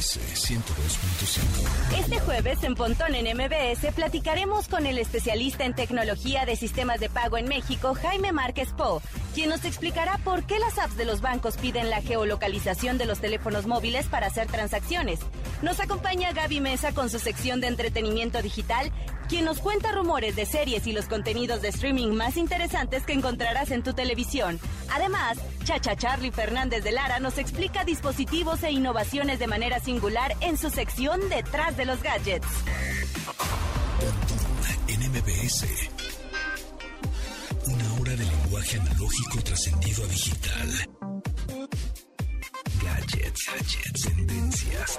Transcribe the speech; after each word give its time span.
MBS 0.00 0.18
102.5. 0.48 1.98
Este 1.98 2.20
jueves 2.20 2.64
en 2.64 2.74
Pontón 2.74 3.14
en 3.14 3.36
MBS 3.36 3.92
platicaremos 3.94 4.66
con 4.66 4.86
el 4.86 4.96
especialista 4.96 5.66
en 5.66 5.74
tecnología 5.74 6.46
de 6.46 6.56
sistemas 6.56 7.00
de 7.00 7.10
pago 7.10 7.36
en 7.36 7.46
México, 7.46 7.94
Jaime 7.94 8.32
Márquez 8.32 8.70
Po, 8.72 9.02
quien 9.34 9.50
nos 9.50 9.66
explicará 9.66 10.16
por 10.24 10.44
qué 10.44 10.58
las 10.58 10.78
apps 10.78 10.96
de 10.96 11.04
los 11.04 11.20
bancos 11.20 11.58
piden 11.58 11.90
la 11.90 12.00
geolocalización 12.00 12.96
de 12.96 13.04
los 13.04 13.20
teléfonos 13.20 13.66
móviles 13.66 14.06
para 14.06 14.28
hacer 14.28 14.46
transacciones. 14.46 15.20
Nos 15.62 15.78
acompaña 15.78 16.32
Gaby 16.32 16.60
Mesa 16.60 16.92
con 16.92 17.10
su 17.10 17.18
sección 17.18 17.60
de 17.60 17.66
entretenimiento 17.66 18.40
digital, 18.40 18.90
quien 19.28 19.44
nos 19.44 19.58
cuenta 19.58 19.92
rumores 19.92 20.34
de 20.34 20.46
series 20.46 20.86
y 20.86 20.92
los 20.92 21.06
contenidos 21.06 21.60
de 21.60 21.68
streaming 21.68 22.08
más 22.08 22.38
interesantes 22.38 23.04
que 23.04 23.12
encontrarás 23.12 23.70
en 23.70 23.82
tu 23.82 23.92
televisión. 23.92 24.58
Además, 24.90 25.38
Chacha 25.64 25.96
Charlie 25.96 26.32
Fernández 26.32 26.82
de 26.82 26.92
Lara 26.92 27.20
nos 27.20 27.36
explica 27.36 27.84
dispositivos 27.84 28.62
e 28.62 28.70
innovaciones 28.72 29.38
de 29.38 29.46
manera 29.46 29.80
singular 29.80 30.34
en 30.40 30.56
su 30.56 30.70
sección 30.70 31.28
Detrás 31.28 31.76
de 31.76 31.84
los 31.84 32.02
Gadgets. 32.02 32.48
en 34.88 35.00
MBS. 35.12 35.66
Una 37.66 37.94
hora 38.00 38.16
de 38.16 38.24
lenguaje 38.24 38.78
analógico 38.78 39.42
trascendido 39.44 40.04
a 40.04 40.06
digital. 40.08 40.88
Gadgets, 42.82 43.46
gadgets, 43.46 44.02
tendencias. 44.02 44.98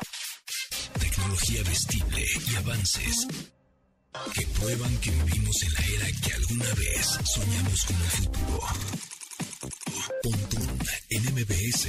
Tecnología 1.22 1.62
vestible 1.64 2.26
y 2.50 2.56
avances 2.56 3.28
que 4.34 4.48
prueban 4.60 4.98
que 4.98 5.12
vivimos 5.12 5.62
en 5.62 5.74
la 5.74 5.86
era 5.86 6.20
que 6.20 6.34
alguna 6.34 6.74
vez 6.74 7.20
soñamos 7.26 7.86
como 7.86 8.04
el 8.04 8.10
futuro. 8.10 8.62
Pontón 10.24 10.80
en 11.10 11.24
MBS. 11.36 11.88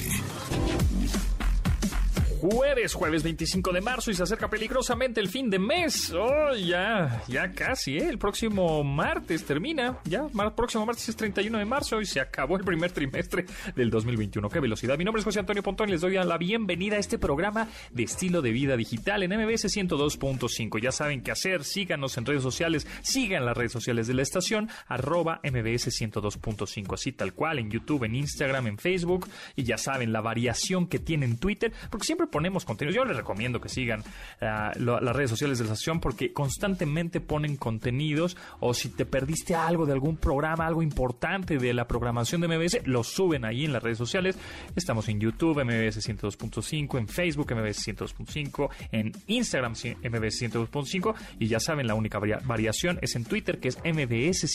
Jueves, 2.42 2.94
jueves 2.94 3.22
25 3.22 3.70
de 3.70 3.80
marzo 3.80 4.10
y 4.10 4.14
se 4.14 4.24
acerca 4.24 4.50
peligrosamente 4.50 5.20
el 5.20 5.28
fin 5.28 5.48
de 5.48 5.60
mes. 5.60 6.12
Oh, 6.12 6.52
ya, 6.56 7.22
ya 7.28 7.52
casi, 7.52 7.98
¿eh? 7.98 8.08
El 8.08 8.18
próximo 8.18 8.82
martes 8.82 9.44
termina. 9.44 10.00
Ya, 10.06 10.26
el 10.26 10.52
próximo 10.52 10.84
martes 10.84 11.08
es 11.08 11.14
31 11.14 11.58
de 11.58 11.64
marzo 11.64 12.00
y 12.00 12.04
se 12.04 12.18
acabó 12.18 12.56
el 12.56 12.64
primer 12.64 12.90
trimestre 12.90 13.46
del 13.76 13.90
2021. 13.90 14.48
¡Qué 14.48 14.58
velocidad! 14.58 14.98
Mi 14.98 15.04
nombre 15.04 15.20
es 15.20 15.24
José 15.24 15.38
Antonio 15.38 15.62
Pontón 15.62 15.88
y 15.88 15.92
les 15.92 16.00
doy 16.00 16.14
la 16.14 16.36
bienvenida 16.36 16.96
a 16.96 16.98
este 16.98 17.16
programa 17.16 17.68
de 17.92 18.02
estilo 18.02 18.42
de 18.42 18.50
vida 18.50 18.76
digital 18.76 19.22
en 19.22 19.30
MBS 19.30 19.66
102.5. 19.66 20.80
Ya 20.80 20.90
saben 20.90 21.22
qué 21.22 21.30
hacer. 21.30 21.62
Síganos 21.62 22.18
en 22.18 22.26
redes 22.26 22.42
sociales. 22.42 22.88
Sigan 23.02 23.46
las 23.46 23.56
redes 23.56 23.70
sociales 23.70 24.08
de 24.08 24.14
la 24.14 24.22
estación, 24.22 24.68
arroba 24.88 25.40
MBS 25.44 25.96
102.5. 25.96 26.94
Así 26.94 27.12
tal 27.12 27.34
cual, 27.34 27.60
en 27.60 27.70
YouTube, 27.70 28.02
en 28.02 28.16
Instagram, 28.16 28.66
en 28.66 28.78
Facebook. 28.78 29.28
Y 29.54 29.62
ya 29.62 29.78
saben 29.78 30.12
la 30.12 30.20
variación 30.20 30.88
que 30.88 30.98
tiene 30.98 31.24
en 31.26 31.38
Twitter, 31.38 31.72
porque 31.88 32.06
siempre 32.06 32.31
ponemos 32.32 32.64
contenidos. 32.64 32.96
Yo 32.96 33.04
les 33.04 33.16
recomiendo 33.16 33.60
que 33.60 33.68
sigan 33.68 34.02
ah, 34.40 34.72
las 34.76 35.14
redes 35.14 35.30
sociales 35.30 35.58
de 35.58 35.64
la 35.64 35.72
estación 35.72 36.00
porque 36.00 36.32
constantemente 36.32 37.20
ponen 37.20 37.56
contenidos 37.56 38.36
o 38.58 38.74
si 38.74 38.88
te 38.88 39.06
perdiste 39.06 39.54
algo 39.54 39.86
de 39.86 39.92
algún 39.92 40.16
programa, 40.16 40.66
algo 40.66 40.82
importante 40.82 41.58
de 41.58 41.74
la 41.74 41.86
programación 41.86 42.40
de 42.40 42.48
MBS, 42.48 42.86
lo 42.86 43.04
suben 43.04 43.44
ahí 43.44 43.64
en 43.64 43.72
las 43.72 43.82
redes 43.82 43.98
sociales. 43.98 44.36
Estamos 44.74 45.08
en 45.08 45.20
YouTube, 45.20 45.62
MBS 45.62 46.08
102.5, 46.08 46.98
en 46.98 47.06
Facebook, 47.06 47.52
MBS 47.54 47.86
102.5, 47.86 48.70
en 48.90 49.12
Instagram, 49.26 49.72
MBS 49.72 50.42
102.5 50.42 51.14
y 51.38 51.46
ya 51.46 51.60
saben, 51.60 51.86
la 51.86 51.94
única 51.94 52.18
variación 52.18 52.98
es 53.02 53.14
en 53.14 53.24
Twitter 53.24 53.60
que 53.60 53.68
es 53.68 53.78
MBS 53.84 54.48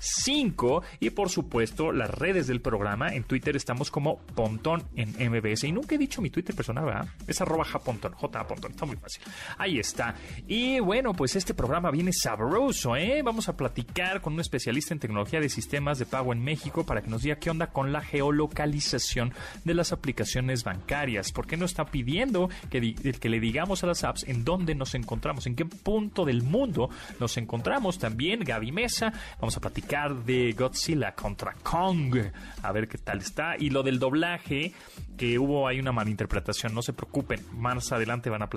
102-5 0.00 0.82
y 1.00 1.10
por 1.10 1.30
supuesto 1.30 1.92
las 1.92 2.10
redes 2.10 2.46
del 2.46 2.60
programa. 2.60 3.14
En 3.14 3.24
Twitter 3.24 3.56
estamos 3.56 3.90
como 3.90 4.18
Pontón 4.18 4.84
en 4.96 5.10
MBS 5.30 5.64
y 5.64 5.72
nunca 5.72 5.94
he 5.94 5.98
dicho 5.98 6.22
mi 6.22 6.30
Twitter 6.30 6.54
personal, 6.54 6.84
¿verdad? 6.84 7.08
Es 7.26 7.40
arroba 7.40 7.64
japontón, 7.64 8.12
j 8.12 8.46
está 8.68 8.86
muy 8.86 8.96
fácil. 8.96 9.22
Ahí 9.56 9.78
está. 9.78 10.14
Y 10.46 10.80
bueno, 10.80 11.14
pues 11.14 11.36
este 11.36 11.54
programa 11.54 11.90
viene 11.90 12.12
sabroso, 12.12 12.96
¿eh? 12.96 13.22
Vamos 13.22 13.48
a 13.48 13.56
platicar 13.56 14.20
con 14.20 14.34
un 14.34 14.40
especialista 14.40 14.94
en 14.94 15.00
tecnología 15.00 15.40
de 15.40 15.48
sistemas 15.48 15.98
de 15.98 16.06
pago 16.06 16.32
en 16.32 16.42
México 16.42 16.84
para 16.84 17.02
que 17.02 17.10
nos 17.10 17.22
diga 17.22 17.36
qué 17.36 17.50
onda 17.50 17.68
con 17.68 17.92
la 17.92 18.00
geolocalización 18.00 19.32
de 19.64 19.74
las 19.74 19.92
aplicaciones 19.92 20.64
bancarias. 20.64 21.32
¿Por 21.32 21.46
qué 21.46 21.56
no 21.56 21.64
está 21.64 21.86
pidiendo 21.86 22.48
que, 22.70 22.94
que 22.94 23.28
le 23.28 23.40
digamos 23.40 23.82
a 23.84 23.86
las 23.86 24.04
apps 24.04 24.24
en 24.24 24.44
dónde 24.44 24.74
nos 24.74 24.94
encontramos, 24.94 25.46
en 25.46 25.56
qué 25.56 25.64
punto 25.64 26.24
del 26.24 26.42
mundo 26.42 26.90
nos 27.20 27.36
encontramos? 27.36 27.98
También 27.98 28.40
Gaby 28.40 28.72
Mesa, 28.72 29.12
vamos 29.40 29.56
a 29.56 29.60
platicar 29.60 29.87
de 29.88 30.52
Godzilla 30.52 31.14
contra 31.14 31.54
Kong, 31.62 32.14
a 32.62 32.72
ver 32.72 32.88
qué 32.88 32.98
tal 32.98 33.20
está. 33.20 33.56
Y 33.58 33.70
lo 33.70 33.82
del 33.82 33.98
doblaje, 33.98 34.74
que 35.16 35.38
hubo 35.38 35.66
ahí 35.66 35.80
una 35.80 35.92
malinterpretación, 35.92 36.74
no 36.74 36.82
se 36.82 36.92
preocupen, 36.92 37.42
más 37.52 37.90
adelante 37.90 38.28
van 38.28 38.42
a, 38.42 38.50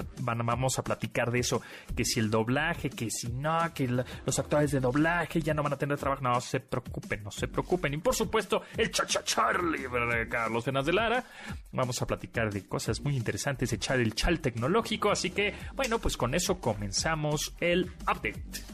vamos 0.43 0.77
a 0.77 0.83
platicar 0.83 1.31
de 1.31 1.39
eso, 1.39 1.61
que 1.95 2.03
si 2.03 2.19
el 2.19 2.29
doblaje, 2.29 2.89
que 2.89 3.09
si 3.09 3.29
no, 3.29 3.59
que 3.73 3.87
los 3.87 4.39
actores 4.39 4.71
de 4.71 4.81
doblaje 4.81 5.41
ya 5.41 5.53
no 5.53 5.63
van 5.63 5.71
a 5.71 5.77
tener 5.77 5.97
trabajo, 5.97 6.21
no 6.21 6.41
se 6.41 6.59
preocupen, 6.59 7.23
no 7.23 7.31
se 7.31 7.47
preocupen. 7.47 7.93
Y 7.93 7.97
por 7.97 8.13
supuesto, 8.13 8.63
el 8.75 8.91
Chacha 8.91 9.23
Charlie, 9.23 9.87
Carlos 10.29 10.65
Fenas 10.65 10.85
de 10.85 10.91
Lara, 10.91 11.23
vamos 11.71 12.01
a 12.01 12.07
platicar 12.07 12.51
de 12.51 12.67
cosas 12.67 12.99
muy 12.99 13.15
interesantes, 13.15 13.71
echar 13.71 14.01
el 14.01 14.13
chal 14.15 14.41
tecnológico, 14.41 15.11
así 15.11 15.31
que 15.31 15.55
bueno, 15.75 15.99
pues 15.99 16.17
con 16.17 16.35
eso 16.35 16.59
comenzamos 16.59 17.53
el 17.61 17.85
update. 18.01 18.65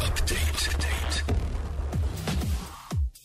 Update. 0.00 0.43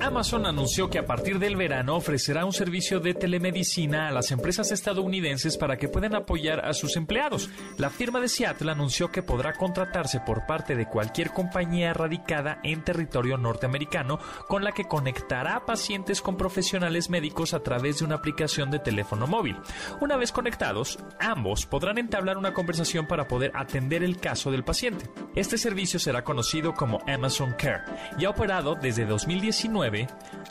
Amazon 0.00 0.46
anunció 0.46 0.88
que 0.88 0.98
a 0.98 1.06
partir 1.06 1.38
del 1.38 1.56
verano 1.56 1.96
ofrecerá 1.96 2.44
un 2.44 2.52
servicio 2.52 3.00
de 3.00 3.14
telemedicina 3.14 4.08
a 4.08 4.10
las 4.10 4.30
empresas 4.30 4.72
estadounidenses 4.72 5.56
para 5.56 5.76
que 5.76 5.88
puedan 5.88 6.14
apoyar 6.14 6.64
a 6.64 6.72
sus 6.72 6.96
empleados. 6.96 7.50
La 7.76 7.90
firma 7.90 8.20
de 8.20 8.28
Seattle 8.28 8.72
anunció 8.72 9.10
que 9.10 9.22
podrá 9.22 9.52
contratarse 9.52 10.20
por 10.20 10.46
parte 10.46 10.74
de 10.74 10.86
cualquier 10.86 11.30
compañía 11.30 11.92
radicada 11.92 12.60
en 12.64 12.82
territorio 12.82 13.36
norteamericano 13.36 14.18
con 14.48 14.64
la 14.64 14.72
que 14.72 14.88
conectará 14.88 15.66
pacientes 15.66 16.22
con 16.22 16.36
profesionales 16.36 17.10
médicos 17.10 17.54
a 17.54 17.62
través 17.62 17.98
de 17.98 18.06
una 18.06 18.16
aplicación 18.16 18.70
de 18.70 18.78
teléfono 18.78 19.26
móvil. 19.26 19.56
Una 20.00 20.16
vez 20.16 20.32
conectados, 20.32 20.98
ambos 21.20 21.66
podrán 21.66 21.98
entablar 21.98 22.38
una 22.38 22.54
conversación 22.54 23.06
para 23.06 23.28
poder 23.28 23.52
atender 23.54 24.02
el 24.02 24.18
caso 24.18 24.50
del 24.50 24.64
paciente. 24.64 25.10
Este 25.34 25.58
servicio 25.58 26.00
será 26.00 26.24
conocido 26.24 26.74
como 26.74 27.02
Amazon 27.06 27.54
Care 27.58 27.84
y 28.18 28.24
ha 28.24 28.30
operado 28.30 28.74
desde 28.74 29.04
2019 29.60 30.08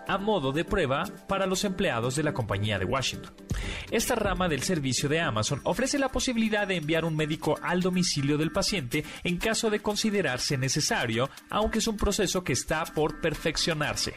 a 0.07 0.17
modo 0.17 0.51
de 0.51 0.65
prueba 0.65 1.03
para 1.27 1.45
los 1.45 1.63
empleados 1.63 2.15
de 2.15 2.23
la 2.23 2.33
compañía 2.33 2.77
de 2.77 2.85
Washington. 2.85 3.33
Esta 3.91 4.15
rama 4.15 4.47
del 4.47 4.63
servicio 4.63 5.09
de 5.09 5.19
Amazon 5.19 5.61
ofrece 5.63 5.97
la 5.97 6.09
posibilidad 6.09 6.67
de 6.67 6.75
enviar 6.75 7.05
un 7.05 7.15
médico 7.15 7.57
al 7.61 7.81
domicilio 7.81 8.37
del 8.37 8.51
paciente 8.51 9.03
en 9.23 9.37
caso 9.37 9.69
de 9.69 9.79
considerarse 9.79 10.57
necesario, 10.57 11.29
aunque 11.49 11.79
es 11.79 11.87
un 11.87 11.97
proceso 11.97 12.43
que 12.43 12.53
está 12.53 12.85
por 12.85 13.19
perfeccionarse. 13.21 14.13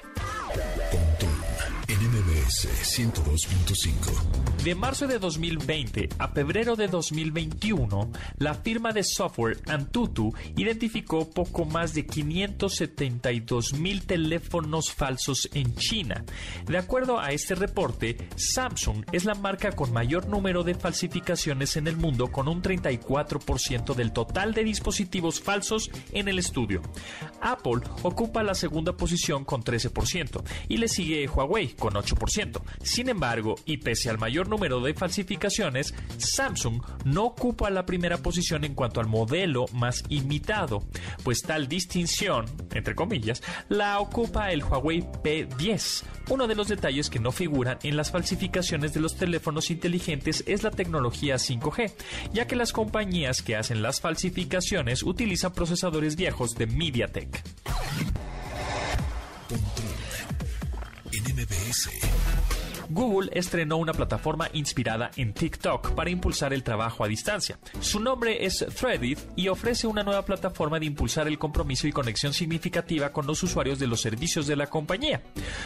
102.5 2.48 4.42
de 4.64 4.74
marzo 4.76 5.06
de 5.08 5.18
2020 5.18 6.08
a 6.18 6.28
febrero 6.28 6.76
de 6.76 6.86
2021, 6.86 8.12
la 8.38 8.54
firma 8.54 8.92
de 8.92 9.02
software 9.02 9.58
Antutu 9.66 10.32
identificó 10.56 11.28
poco 11.28 11.64
más 11.64 11.94
de 11.94 12.06
572 12.06 13.74
mil 13.74 14.06
teléfonos 14.06 14.92
falsos 14.92 15.48
en 15.52 15.74
China. 15.74 16.24
De 16.66 16.78
acuerdo 16.78 17.18
a 17.18 17.32
este 17.32 17.56
reporte, 17.56 18.16
Samsung 18.36 19.04
es 19.10 19.24
la 19.24 19.34
marca 19.34 19.72
con 19.72 19.92
mayor 19.92 20.28
número 20.28 20.62
de 20.62 20.74
falsificaciones 20.74 21.76
en 21.76 21.88
el 21.88 21.96
mundo 21.96 22.30
con 22.30 22.46
un 22.46 22.62
34% 22.62 23.94
del 23.96 24.12
total 24.12 24.54
de 24.54 24.62
dispositivos 24.62 25.40
falsos 25.40 25.90
en 26.12 26.28
el 26.28 26.38
estudio. 26.38 26.82
Apple 27.40 27.82
ocupa 28.02 28.44
la 28.44 28.54
segunda 28.54 28.96
posición 28.96 29.44
con 29.44 29.64
13% 29.64 30.40
y 30.68 30.76
le 30.76 30.86
sigue 30.86 31.26
Huawei 31.26 31.74
con 31.74 31.94
8%. 31.94 32.31
Sin 32.82 33.10
embargo, 33.10 33.56
y 33.66 33.76
pese 33.78 34.08
al 34.08 34.18
mayor 34.18 34.48
número 34.48 34.80
de 34.80 34.94
falsificaciones, 34.94 35.94
Samsung 36.16 36.80
no 37.04 37.24
ocupa 37.24 37.68
la 37.68 37.84
primera 37.84 38.16
posición 38.18 38.64
en 38.64 38.74
cuanto 38.74 39.00
al 39.00 39.06
modelo 39.06 39.66
más 39.74 40.02
imitado, 40.08 40.82
pues 41.24 41.42
tal 41.42 41.68
distinción, 41.68 42.46
entre 42.72 42.94
comillas, 42.94 43.42
la 43.68 44.00
ocupa 44.00 44.50
el 44.50 44.64
Huawei 44.64 45.02
P10. 45.02 46.04
Uno 46.30 46.46
de 46.46 46.54
los 46.54 46.68
detalles 46.68 47.10
que 47.10 47.18
no 47.18 47.32
figuran 47.32 47.78
en 47.82 47.96
las 47.96 48.10
falsificaciones 48.10 48.94
de 48.94 49.00
los 49.00 49.16
teléfonos 49.16 49.70
inteligentes 49.70 50.42
es 50.46 50.62
la 50.62 50.70
tecnología 50.70 51.34
5G, 51.34 51.92
ya 52.32 52.46
que 52.46 52.56
las 52.56 52.72
compañías 52.72 53.42
que 53.42 53.56
hacen 53.56 53.82
las 53.82 54.00
falsificaciones 54.00 55.02
utilizan 55.02 55.52
procesadores 55.52 56.16
viejos 56.16 56.54
de 56.54 56.66
MediaTek. 56.66 57.42
Google 62.92 63.30
estrenó 63.32 63.78
una 63.78 63.92
plataforma 63.92 64.48
inspirada 64.52 65.10
en 65.16 65.32
TikTok 65.32 65.94
para 65.94 66.10
impulsar 66.10 66.52
el 66.52 66.62
trabajo 66.62 67.04
a 67.04 67.08
distancia. 67.08 67.58
Su 67.80 68.00
nombre 68.00 68.44
es 68.44 68.64
Threaded 68.78 69.18
y 69.34 69.48
ofrece 69.48 69.86
una 69.86 70.02
nueva 70.02 70.24
plataforma 70.24 70.78
de 70.78 70.86
impulsar 70.86 71.26
el 71.26 71.38
compromiso 71.38 71.86
y 71.86 71.92
conexión 71.92 72.34
significativa 72.34 73.12
con 73.12 73.26
los 73.26 73.42
usuarios 73.42 73.78
de 73.78 73.86
los 73.86 74.00
servicios 74.00 74.46
de 74.46 74.56
la 74.56 74.66
compañía. 74.66 75.22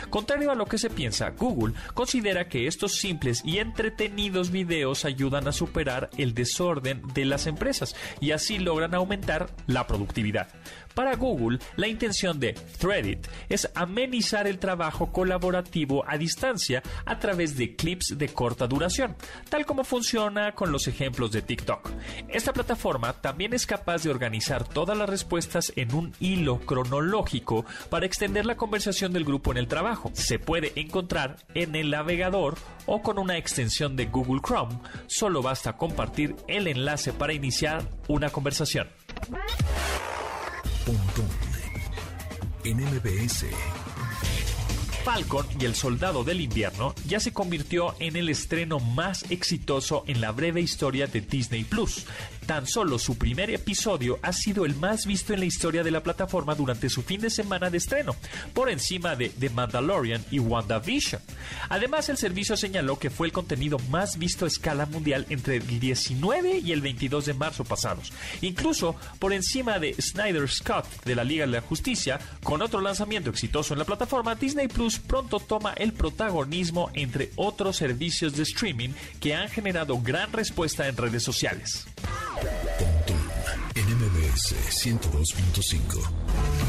Contrario 0.08 0.50
a 0.50 0.54
lo 0.54 0.66
que 0.66 0.78
se 0.78 0.90
piensa, 0.90 1.30
Google 1.30 1.74
considera 1.94 2.48
que 2.48 2.66
estos 2.66 2.96
simples 2.96 3.42
y 3.44 3.58
entretenidos 3.58 4.50
videos 4.50 5.04
ayudan 5.04 5.48
a 5.48 5.52
superar 5.52 6.10
el 6.16 6.34
desorden 6.34 7.02
de 7.12 7.24
las 7.24 7.46
empresas 7.46 7.96
y 8.20 8.30
así 8.30 8.58
logran 8.58 8.94
aumentar 8.94 9.50
la 9.66 9.86
productividad. 9.86 10.48
Para 10.96 11.14
Google, 11.14 11.58
la 11.76 11.88
intención 11.88 12.40
de 12.40 12.54
Threadit 12.54 13.28
es 13.50 13.70
amenizar 13.74 14.46
el 14.46 14.58
trabajo 14.58 15.12
colaborativo 15.12 16.02
a 16.08 16.16
distancia 16.16 16.82
a 17.04 17.18
través 17.18 17.54
de 17.58 17.76
clips 17.76 18.14
de 18.16 18.30
corta 18.30 18.66
duración, 18.66 19.14
tal 19.50 19.66
como 19.66 19.84
funciona 19.84 20.52
con 20.52 20.72
los 20.72 20.88
ejemplos 20.88 21.32
de 21.32 21.42
TikTok. 21.42 21.90
Esta 22.28 22.54
plataforma 22.54 23.12
también 23.12 23.52
es 23.52 23.66
capaz 23.66 24.04
de 24.04 24.08
organizar 24.08 24.66
todas 24.66 24.96
las 24.96 25.06
respuestas 25.06 25.70
en 25.76 25.94
un 25.94 26.14
hilo 26.18 26.60
cronológico 26.60 27.66
para 27.90 28.06
extender 28.06 28.46
la 28.46 28.56
conversación 28.56 29.12
del 29.12 29.26
grupo 29.26 29.50
en 29.50 29.58
el 29.58 29.68
trabajo. 29.68 30.10
Se 30.14 30.38
puede 30.38 30.72
encontrar 30.76 31.36
en 31.52 31.76
el 31.76 31.90
navegador 31.90 32.56
o 32.86 33.02
con 33.02 33.18
una 33.18 33.36
extensión 33.36 33.96
de 33.96 34.06
Google 34.06 34.40
Chrome. 34.40 34.78
Solo 35.08 35.42
basta 35.42 35.76
compartir 35.76 36.34
el 36.48 36.68
enlace 36.68 37.12
para 37.12 37.34
iniciar 37.34 37.82
una 38.08 38.30
conversación. 38.30 38.88
Pontón 40.86 41.28
en 42.62 42.76
MBS. 42.76 43.46
Falcon 45.04 45.44
y 45.58 45.64
el 45.64 45.74
Soldado 45.74 46.22
del 46.22 46.40
Invierno 46.40 46.94
ya 47.06 47.18
se 47.18 47.32
convirtió 47.32 47.96
en 47.98 48.14
el 48.14 48.28
estreno 48.28 48.78
más 48.78 49.28
exitoso 49.32 50.04
en 50.06 50.20
la 50.20 50.30
breve 50.30 50.60
historia 50.60 51.08
de 51.08 51.22
Disney 51.22 51.64
Plus. 51.64 52.06
Tan 52.46 52.64
solo 52.64 53.00
su 53.00 53.18
primer 53.18 53.50
episodio 53.50 54.20
ha 54.22 54.32
sido 54.32 54.64
el 54.64 54.76
más 54.76 55.04
visto 55.04 55.34
en 55.34 55.40
la 55.40 55.46
historia 55.46 55.82
de 55.82 55.90
la 55.90 56.04
plataforma 56.04 56.54
durante 56.54 56.88
su 56.88 57.02
fin 57.02 57.20
de 57.20 57.28
semana 57.28 57.70
de 57.70 57.78
estreno, 57.78 58.14
por 58.54 58.70
encima 58.70 59.16
de 59.16 59.30
The 59.30 59.50
Mandalorian 59.50 60.24
y 60.30 60.38
WandaVision. 60.38 61.20
Además, 61.68 62.08
el 62.08 62.16
servicio 62.16 62.56
señaló 62.56 63.00
que 63.00 63.10
fue 63.10 63.26
el 63.26 63.32
contenido 63.32 63.80
más 63.90 64.16
visto 64.16 64.44
a 64.44 64.48
escala 64.48 64.86
mundial 64.86 65.26
entre 65.28 65.56
el 65.56 65.80
19 65.80 66.58
y 66.58 66.70
el 66.70 66.82
22 66.82 67.26
de 67.26 67.34
marzo 67.34 67.64
pasados, 67.64 68.12
incluso 68.42 68.94
por 69.18 69.32
encima 69.32 69.80
de 69.80 69.94
Snyder 70.00 70.48
Scott 70.48 70.86
de 71.04 71.16
la 71.16 71.24
Liga 71.24 71.46
de 71.46 71.52
la 71.52 71.60
Justicia, 71.62 72.20
con 72.44 72.62
otro 72.62 72.80
lanzamiento 72.80 73.28
exitoso 73.28 73.74
en 73.74 73.80
la 73.80 73.84
plataforma 73.84 74.36
Disney 74.36 74.68
Plus 74.68 75.00
pronto 75.00 75.40
toma 75.40 75.72
el 75.72 75.92
protagonismo 75.92 76.90
entre 76.94 77.32
otros 77.34 77.76
servicios 77.76 78.36
de 78.36 78.44
streaming 78.44 78.90
que 79.18 79.34
han 79.34 79.48
generado 79.48 80.00
gran 80.00 80.32
respuesta 80.32 80.86
en 80.86 80.96
redes 80.96 81.24
sociales. 81.24 81.86
Pontón 82.36 83.16
en 83.74 83.86
MBS 83.96 84.54
102.5. 84.84 86.66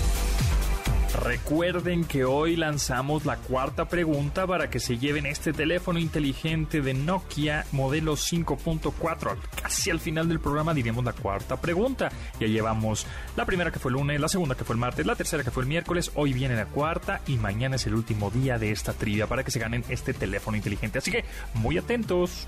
Recuerden 1.24 2.06
que 2.06 2.24
hoy 2.24 2.56
lanzamos 2.56 3.26
la 3.26 3.38
cuarta 3.38 3.90
pregunta 3.90 4.48
para 4.48 4.70
que 4.70 4.80
se 4.80 4.98
lleven 4.98 5.26
este 5.26 5.52
teléfono 5.52 6.00
inteligente 6.00 6.82
de 6.82 6.94
Nokia 6.94 7.66
modelo 7.72 8.14
5.4. 8.14 9.38
Casi 9.62 9.90
al 9.90 10.00
final 10.00 10.30
del 10.30 10.40
programa 10.40 10.74
diremos 10.74 11.04
la 11.04 11.14
cuarta 11.14 11.60
pregunta. 11.60 12.12
Ya 12.40 12.48
llevamos 12.48 13.06
la 13.36 13.46
primera 13.46 13.72
que 13.72 13.80
fue 13.80 13.90
el 13.90 13.96
lunes, 13.96 14.22
la 14.22 14.30
segunda 14.30 14.56
que 14.56 14.64
fue 14.64 14.76
el 14.76 14.80
martes, 14.80 15.06
la 15.06 15.16
tercera 15.16 15.44
que 15.44 15.52
fue 15.52 15.64
el 15.64 15.70
miércoles, 15.70 16.12
hoy 16.16 16.34
viene 16.34 16.56
la 16.56 16.68
cuarta 16.68 17.22
y 17.28 17.36
mañana 17.38 17.76
es 17.76 17.88
el 17.88 17.96
último 17.96 18.30
día 18.32 18.58
de 18.58 18.72
esta 18.72 18.94
trivia 18.94 19.28
para 19.28 19.44
que 19.44 19.52
se 19.52 19.60
ganen 19.60 19.84
este 19.90 20.14
teléfono 20.14 20.56
inteligente. 20.56 21.00
Así 21.00 21.12
que 21.12 21.26
muy 21.56 21.78
atentos. 21.78 22.48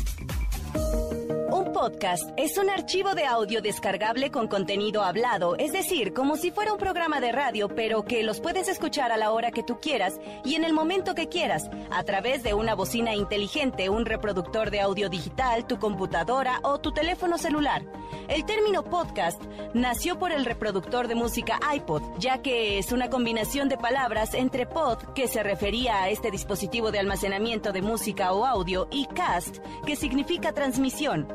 Un 0.73 1.73
podcast 1.73 2.29
es 2.37 2.57
un 2.57 2.69
archivo 2.69 3.13
de 3.13 3.25
audio 3.25 3.61
descargable 3.61 4.31
con 4.31 4.47
contenido 4.47 5.03
hablado, 5.03 5.57
es 5.57 5.73
decir, 5.73 6.13
como 6.13 6.37
si 6.37 6.49
fuera 6.49 6.71
un 6.71 6.79
programa 6.79 7.19
de 7.19 7.31
radio, 7.31 7.67
pero 7.67 8.03
que 8.03 8.23
los 8.23 8.39
puedes 8.39 8.67
escuchar 8.67 9.11
a 9.11 9.17
la 9.17 9.31
hora 9.31 9.51
que 9.51 9.63
tú 9.63 9.79
quieras 9.81 10.19
y 10.45 10.55
en 10.55 10.63
el 10.63 10.73
momento 10.73 11.13
que 11.13 11.27
quieras, 11.27 11.69
a 11.91 12.03
través 12.03 12.43
de 12.43 12.53
una 12.53 12.73
bocina 12.73 13.15
inteligente, 13.15 13.89
un 13.89 14.05
reproductor 14.05 14.71
de 14.71 14.79
audio 14.79 15.09
digital, 15.09 15.67
tu 15.67 15.77
computadora 15.77 16.59
o 16.63 16.79
tu 16.79 16.93
teléfono 16.93 17.37
celular. 17.37 17.83
El 18.27 18.45
término 18.45 18.83
podcast 18.83 19.41
nació 19.73 20.17
por 20.17 20.31
el 20.31 20.45
reproductor 20.45 21.07
de 21.09 21.15
música 21.15 21.59
iPod, 21.73 22.01
ya 22.17 22.41
que 22.41 22.77
es 22.77 22.93
una 22.93 23.09
combinación 23.09 23.67
de 23.67 23.77
palabras 23.77 24.33
entre 24.33 24.65
pod, 24.65 24.99
que 25.13 25.27
se 25.27 25.43
refería 25.43 26.03
a 26.03 26.09
este 26.09 26.31
dispositivo 26.31 26.91
de 26.91 26.99
almacenamiento 26.99 27.73
de 27.73 27.81
música 27.81 28.31
o 28.31 28.45
audio, 28.45 28.87
y 28.89 29.05
cast, 29.07 29.57
que 29.85 29.97
significa 29.97 30.53
transmisión. 30.61 31.27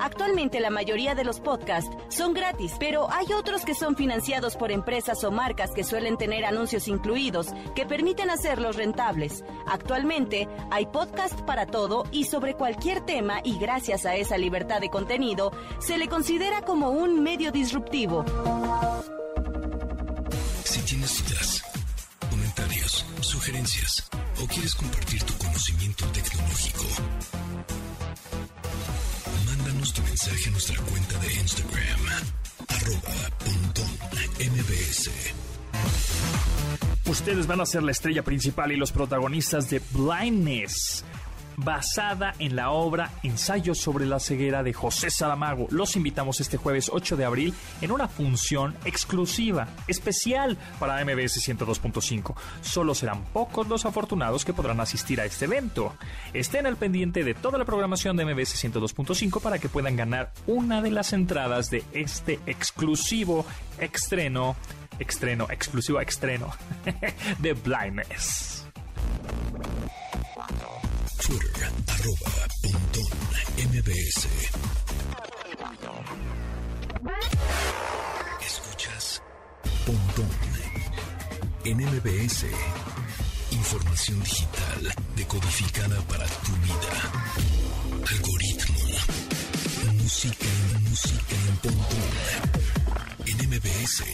Actualmente 0.00 0.58
la 0.58 0.68
mayoría 0.68 1.14
de 1.14 1.22
los 1.22 1.38
podcasts 1.38 1.96
son 2.08 2.34
gratis, 2.34 2.72
pero 2.80 3.08
hay 3.08 3.26
otros 3.32 3.64
que 3.64 3.72
son 3.72 3.94
financiados 3.94 4.56
por 4.56 4.72
empresas 4.72 5.22
o 5.22 5.30
marcas 5.30 5.70
que 5.70 5.84
suelen 5.84 6.16
tener 6.16 6.44
anuncios 6.44 6.88
incluidos 6.88 7.46
que 7.76 7.86
permiten 7.86 8.30
hacerlos 8.30 8.74
rentables. 8.74 9.44
Actualmente 9.68 10.48
hay 10.72 10.86
podcast 10.86 11.40
para 11.42 11.66
todo 11.66 12.02
y 12.10 12.24
sobre 12.24 12.54
cualquier 12.54 13.00
tema 13.02 13.42
y 13.44 13.60
gracias 13.60 14.06
a 14.06 14.16
esa 14.16 14.38
libertad 14.38 14.80
de 14.80 14.90
contenido 14.90 15.52
se 15.78 15.96
le 15.96 16.08
considera 16.08 16.62
como 16.62 16.90
un 16.90 17.22
medio 17.22 17.52
disruptivo. 17.52 18.24
Si 20.64 20.80
tienes 20.80 21.24
dudas, 21.24 21.62
comentarios, 22.28 23.06
sugerencias 23.20 24.10
o 24.42 24.48
quieres 24.48 24.74
compartir 24.74 25.22
tu 25.22 25.34
conocimiento 25.34 26.04
tecnológico, 26.06 26.84
mensaje 30.34 30.50
nuestra 30.50 30.76
cuenta 30.82 31.18
de 31.18 31.32
Instagram, 31.32 32.00
arroba 32.68 33.30
pontón 33.38 33.90
MBS. 34.40 35.10
Ustedes 37.06 37.46
van 37.46 37.60
a 37.60 37.66
ser 37.66 37.82
la 37.82 37.92
estrella 37.92 38.24
principal 38.24 38.72
y 38.72 38.76
los 38.76 38.90
protagonistas 38.90 39.70
de 39.70 39.80
Blindness, 39.92 41.04
basada 41.56 42.34
en 42.38 42.56
la 42.56 42.70
obra 42.70 43.10
Ensayo 43.22 43.74
sobre 43.74 44.06
la 44.06 44.20
ceguera 44.20 44.62
de 44.62 44.72
José 44.72 45.10
Saramago. 45.10 45.66
Los 45.70 45.96
invitamos 45.96 46.40
este 46.40 46.56
jueves 46.56 46.90
8 46.92 47.16
de 47.16 47.24
abril 47.24 47.54
en 47.80 47.90
una 47.90 48.08
función 48.08 48.74
exclusiva, 48.84 49.68
especial 49.86 50.56
para 50.78 51.04
MBS 51.04 51.48
102.5. 51.48 52.34
Solo 52.62 52.94
serán 52.94 53.24
pocos 53.24 53.68
los 53.68 53.84
afortunados 53.84 54.44
que 54.44 54.52
podrán 54.52 54.80
asistir 54.80 55.20
a 55.20 55.24
este 55.24 55.46
evento. 55.46 55.94
Estén 56.32 56.66
al 56.66 56.76
pendiente 56.76 57.24
de 57.24 57.34
toda 57.34 57.58
la 57.58 57.64
programación 57.64 58.16
de 58.16 58.24
MBS 58.24 58.62
102.5 58.64 59.40
para 59.40 59.58
que 59.58 59.68
puedan 59.68 59.96
ganar 59.96 60.32
una 60.46 60.82
de 60.82 60.90
las 60.90 61.12
entradas 61.12 61.70
de 61.70 61.84
este 61.92 62.40
exclusivo 62.46 63.46
estreno, 63.78 64.56
estreno, 64.98 65.46
exclusivo 65.50 66.00
estreno 66.00 66.50
de 67.38 67.52
Blindness. 67.52 68.64
Twitter, 71.26 71.70
arroba 71.88 72.32
pontón 72.60 73.08
MBS. 73.56 74.28
Escuchas 78.46 79.22
Pontón 79.86 80.28
en 81.64 81.78
MBS. 81.78 82.44
Información 83.52 84.22
digital 84.22 84.94
decodificada 85.16 85.98
para 86.02 86.26
tu 86.26 86.52
vida. 86.56 86.92
Algoritmo. 88.06 88.80
Música 89.94 90.46
música 90.90 91.36
en 91.48 91.56
Pontón. 91.56 92.10
En 93.24 93.48
MBS. 93.48 94.04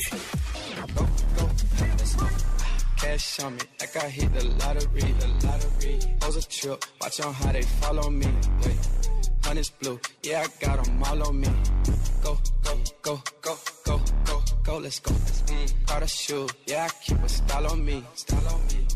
Cash 3.01 3.41
on 3.41 3.55
me, 3.57 3.63
like 3.81 3.97
I 3.97 4.09
hit 4.09 4.33
the 4.35 4.45
lottery, 4.45 5.01
the 5.01 5.29
lottery. 5.47 5.99
Pose 6.21 6.37
a 6.37 6.43
trip, 6.49 6.85
watch 7.01 7.21
on 7.21 7.33
how 7.33 7.53
they 7.53 7.63
follow 7.63 8.11
me. 8.11 8.27
Wait, 8.65 8.89
honey's 9.43 9.71
blue, 9.71 9.99
yeah, 10.23 10.45
I 10.47 10.65
got 10.67 10.87
'em 10.87 11.03
all 11.03 11.23
on 11.29 11.41
me. 11.41 11.49
Go, 12.23 12.39
go, 12.63 12.75
go, 13.03 13.23
go, 13.41 13.57
go, 13.85 14.01
go, 14.25 14.43
go, 14.63 14.77
let's 14.79 15.01
go. 15.01 15.13
Mm, 15.13 15.87
got 15.87 16.03
a 16.03 16.07
shoe, 16.07 16.47
yeah, 16.67 16.87
I 16.87 17.05
keep 17.05 17.23
a 17.25 17.29
style 17.29 17.67
on 17.69 17.85
me, 17.85 18.05
style 18.15 18.49
on 18.49 18.61
me. 18.67 18.87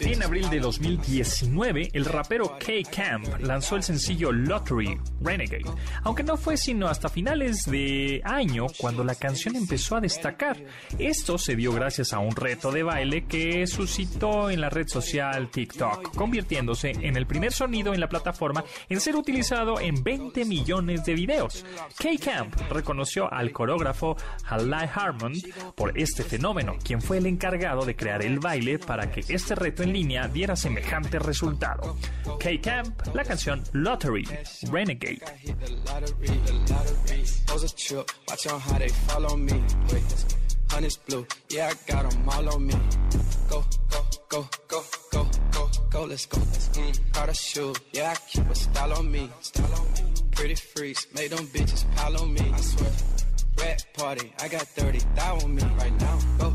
En 0.00 0.22
abril 0.24 0.50
de 0.50 0.58
2019, 0.58 1.90
el 1.92 2.04
rapero 2.04 2.58
K-Camp 2.58 3.40
lanzó 3.40 3.76
el 3.76 3.84
sencillo 3.84 4.32
Lottery 4.32 4.98
Renegade, 5.20 5.64
aunque 6.02 6.24
no 6.24 6.36
fue 6.36 6.56
sino 6.56 6.88
hasta 6.88 7.08
finales 7.08 7.64
de 7.64 8.20
año 8.24 8.66
cuando 8.78 9.04
la 9.04 9.14
canción 9.14 9.54
empezó 9.54 9.96
a 9.96 10.00
destacar. 10.00 10.58
Esto 10.98 11.38
se 11.38 11.54
dio 11.54 11.72
gracias 11.72 12.12
a 12.12 12.18
un 12.18 12.34
reto 12.34 12.72
de 12.72 12.82
baile 12.82 13.24
que 13.26 13.66
suscitó 13.68 14.50
en 14.50 14.60
la 14.60 14.68
red 14.68 14.88
social 14.88 15.48
TikTok, 15.48 16.14
convirtiéndose 16.16 16.90
en 16.90 17.16
el 17.16 17.26
primer 17.26 17.52
sonido 17.52 17.94
en 17.94 18.00
la 18.00 18.08
plataforma 18.08 18.64
en 18.88 19.00
ser 19.00 19.14
utilizado 19.14 19.78
en 19.78 20.02
20 20.02 20.44
millones 20.44 21.04
de 21.04 21.14
videos. 21.14 21.64
K-Camp 21.98 22.54
reconoció 22.70 23.32
al 23.32 23.52
coreógrafo 23.52 24.16
Halai 24.44 24.90
Harmon 24.92 25.34
por 25.76 25.96
este 25.96 26.24
fenómeno, 26.24 26.76
quien 26.82 27.00
fue 27.00 27.18
el 27.18 27.26
encargado 27.26 27.84
de 27.84 27.94
crear 27.94 28.22
el 28.22 28.40
baile 28.40 28.71
para 28.78 29.10
que 29.10 29.24
este 29.28 29.54
reto 29.54 29.82
en 29.82 29.92
línea 29.92 30.28
diera 30.28 30.56
semejante 30.56 31.18
resultado. 31.18 31.96
K-Camp, 32.38 33.14
la 33.14 33.24
canción 33.24 33.62
Lottery, 33.72 34.26
Renegade. 34.70 35.22
Go, 45.92 46.04
let's 46.06 46.24
go. 46.24 46.38
Mm, 46.38 47.12
Prada 47.12 47.34
shoe, 47.34 47.74
yeah, 47.92 48.12
I 48.12 48.14
keep 48.26 48.48
a 48.48 48.54
style 48.54 48.94
on 48.94 49.12
me. 49.12 49.28
Style 49.40 49.74
on 49.74 49.92
me. 49.92 50.12
Pretty 50.30 50.54
freaks, 50.54 51.06
make 51.14 51.28
them 51.28 51.46
bitches 51.48 51.84
pile 51.94 52.16
on 52.16 52.32
me. 52.32 52.40
I 52.40 52.60
swear. 52.60 52.90
Red 53.58 53.84
party, 53.92 54.32
I 54.40 54.48
got 54.48 54.62
30 54.62 55.00
thou 55.14 55.36
on 55.44 55.54
me 55.54 55.62
right 55.78 56.00
now. 56.00 56.18
Go, 56.38 56.54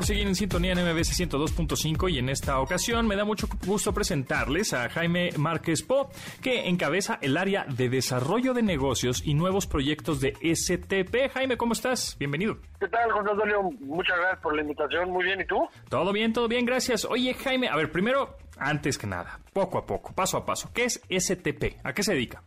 Por 0.00 0.06
seguir 0.06 0.26
en 0.26 0.34
sintonía 0.34 0.72
en 0.72 0.78
MBS 0.78 1.12
102.5 1.20 2.10
y 2.10 2.18
en 2.20 2.30
esta 2.30 2.58
ocasión 2.60 3.06
me 3.06 3.16
da 3.16 3.26
mucho 3.26 3.46
gusto 3.66 3.92
presentarles 3.92 4.72
a 4.72 4.88
Jaime 4.88 5.28
Márquez 5.36 5.82
Po, 5.82 6.08
que 6.42 6.70
encabeza 6.70 7.18
el 7.20 7.36
área 7.36 7.66
de 7.68 7.90
desarrollo 7.90 8.54
de 8.54 8.62
negocios 8.62 9.20
y 9.22 9.34
nuevos 9.34 9.66
proyectos 9.66 10.22
de 10.22 10.32
STP. 10.40 11.30
Jaime, 11.34 11.58
¿cómo 11.58 11.74
estás? 11.74 12.16
Bienvenido. 12.18 12.56
¿Qué 12.80 12.88
tal, 12.88 13.12
José 13.12 13.30
Antonio? 13.30 13.62
Muchas 13.80 14.16
gracias 14.16 14.40
por 14.40 14.56
la 14.56 14.62
invitación. 14.62 15.10
Muy 15.10 15.22
bien, 15.22 15.42
¿y 15.42 15.44
tú? 15.44 15.68
Todo 15.90 16.14
bien, 16.14 16.32
todo 16.32 16.48
bien, 16.48 16.64
gracias. 16.64 17.04
Oye, 17.04 17.34
Jaime, 17.34 17.68
a 17.68 17.76
ver, 17.76 17.92
primero, 17.92 18.38
antes 18.56 18.96
que 18.96 19.06
nada, 19.06 19.38
poco 19.52 19.76
a 19.76 19.84
poco, 19.84 20.14
paso 20.14 20.38
a 20.38 20.46
paso, 20.46 20.70
¿qué 20.72 20.84
es 20.84 21.02
STP? 21.10 21.76
¿A 21.84 21.92
qué 21.92 22.02
se 22.02 22.14
dedica? 22.14 22.42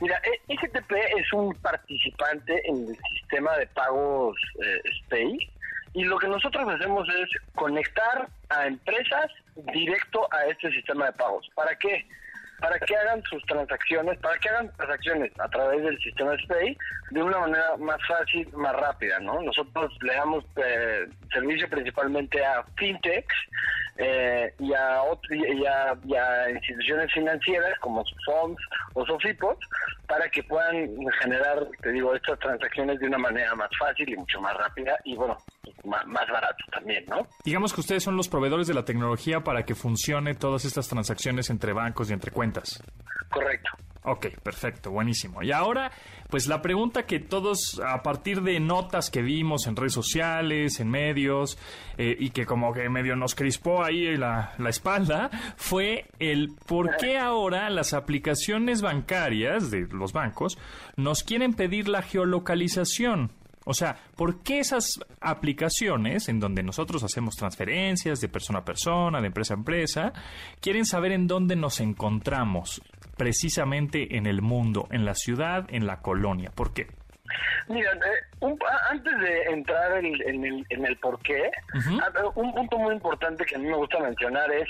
Mira, 0.00 0.18
e, 0.24 0.54
STP 0.56 0.92
es 1.18 1.32
un 1.34 1.54
participante 1.56 2.62
en 2.66 2.88
el 2.88 2.98
sistema 3.12 3.56
de 3.58 3.66
pagos 3.66 4.36
eh, 4.64 4.80
y 5.94 6.04
lo 6.04 6.18
que 6.18 6.26
nosotros 6.26 6.68
hacemos 6.68 7.08
es 7.08 7.28
conectar 7.54 8.28
a 8.50 8.66
empresas 8.66 9.30
directo 9.72 10.26
a 10.32 10.44
este 10.46 10.70
sistema 10.72 11.06
de 11.06 11.12
pagos. 11.12 11.48
¿Para 11.54 11.74
qué? 11.76 12.04
Para 12.60 12.78
que 12.80 12.96
hagan 12.96 13.22
sus 13.22 13.42
transacciones, 13.46 14.18
para 14.18 14.38
que 14.38 14.48
hagan 14.48 14.72
transacciones 14.76 15.32
a 15.38 15.48
través 15.48 15.82
del 15.84 15.98
sistema 15.98 16.36
SPAY 16.38 16.76
de 17.10 17.22
una 17.22 17.38
manera 17.38 17.76
más 17.78 17.98
fácil, 18.08 18.48
más 18.54 18.74
rápida, 18.74 19.20
¿no? 19.20 19.40
Nosotros 19.42 19.92
le 20.02 20.14
damos 20.14 20.44
eh, 20.56 21.06
servicio 21.32 21.68
principalmente 21.68 22.44
a 22.44 22.64
fintechs 22.76 23.34
eh, 23.96 24.52
y, 24.58 24.72
a, 24.72 25.02
y, 25.30 26.14
a, 26.16 26.50
instituciones 26.50 27.12
financieras 27.12 27.78
como 27.78 28.04
FOMS 28.24 28.60
o 28.94 29.06
Sofipos 29.06 29.58
para 30.08 30.28
que 30.28 30.42
puedan 30.42 30.88
generar, 31.20 31.68
te 31.80 31.92
digo, 31.92 32.14
estas 32.14 32.38
transacciones 32.40 32.98
de 32.98 33.06
una 33.06 33.18
manera 33.18 33.54
más 33.54 33.70
fácil 33.78 34.08
y 34.08 34.16
mucho 34.16 34.40
más 34.40 34.56
rápida 34.56 34.98
y 35.04 35.14
bueno, 35.14 35.38
más, 35.84 36.06
más 36.06 36.28
barato 36.30 36.64
también, 36.70 37.04
¿no? 37.08 37.26
Digamos 37.44 37.72
que 37.72 37.80
ustedes 37.80 38.02
son 38.02 38.16
los 38.16 38.28
proveedores 38.28 38.66
de 38.66 38.74
la 38.74 38.84
tecnología 38.84 39.40
para 39.40 39.64
que 39.64 39.74
funcione 39.74 40.34
todas 40.34 40.64
estas 40.64 40.88
transacciones 40.88 41.50
entre 41.50 41.72
bancos 41.72 42.10
y 42.10 42.12
entre 42.12 42.30
cuentas. 42.30 42.82
Correcto. 43.30 43.70
Ok, 44.06 44.26
perfecto, 44.42 44.90
buenísimo. 44.90 45.42
Y 45.42 45.50
ahora, 45.50 45.90
pues 46.28 46.46
la 46.46 46.60
pregunta 46.60 47.06
que 47.06 47.20
todos, 47.20 47.80
a 47.82 48.02
partir 48.02 48.42
de 48.42 48.60
notas 48.60 49.10
que 49.10 49.22
vimos 49.22 49.66
en 49.66 49.76
redes 49.76 49.94
sociales, 49.94 50.78
en 50.78 50.90
medios, 50.90 51.56
eh, 51.96 52.14
y 52.18 52.28
que 52.28 52.44
como 52.44 52.74
que 52.74 52.86
medio 52.90 53.16
nos 53.16 53.34
crispó 53.34 53.82
ahí 53.82 54.14
la, 54.18 54.52
la 54.58 54.68
espalda, 54.68 55.30
fue 55.56 56.04
el 56.18 56.50
por 56.66 56.98
qué 56.98 57.18
ahora 57.18 57.70
las 57.70 57.94
aplicaciones 57.94 58.82
bancarias 58.82 59.70
de 59.70 59.88
los 59.90 60.12
bancos 60.12 60.58
nos 60.96 61.22
quieren 61.22 61.54
pedir 61.54 61.88
la 61.88 62.02
geolocalización. 62.02 63.30
O 63.64 63.74
sea, 63.74 63.96
¿por 64.16 64.42
qué 64.42 64.58
esas 64.58 65.00
aplicaciones 65.20 66.28
en 66.28 66.38
donde 66.38 66.62
nosotros 66.62 67.02
hacemos 67.02 67.34
transferencias 67.34 68.20
de 68.20 68.28
persona 68.28 68.60
a 68.60 68.64
persona, 68.64 69.20
de 69.20 69.28
empresa 69.28 69.54
a 69.54 69.56
empresa, 69.56 70.12
quieren 70.60 70.84
saber 70.84 71.12
en 71.12 71.26
dónde 71.26 71.56
nos 71.56 71.80
encontramos? 71.80 72.82
precisamente 73.16 74.16
en 74.16 74.26
el 74.26 74.42
mundo, 74.42 74.88
en 74.90 75.04
la 75.04 75.14
ciudad, 75.14 75.66
en 75.68 75.86
la 75.86 76.00
colonia? 76.00 76.50
¿Por 76.54 76.72
qué? 76.72 76.88
Mira, 77.68 77.92
eh, 77.92 78.56
antes 78.90 79.18
de 79.20 79.42
entrar 79.44 80.04
en, 80.04 80.14
el, 80.44 80.66
en 80.68 80.86
el 80.86 80.96
por 80.98 81.18
qué, 81.22 81.50
un 82.34 82.54
punto 82.54 82.78
muy 82.78 82.94
importante 82.94 83.44
que 83.44 83.56
a 83.56 83.58
mí 83.58 83.66
me 83.66 83.76
gusta 83.76 83.98
mencionar 84.00 84.52
es 84.52 84.68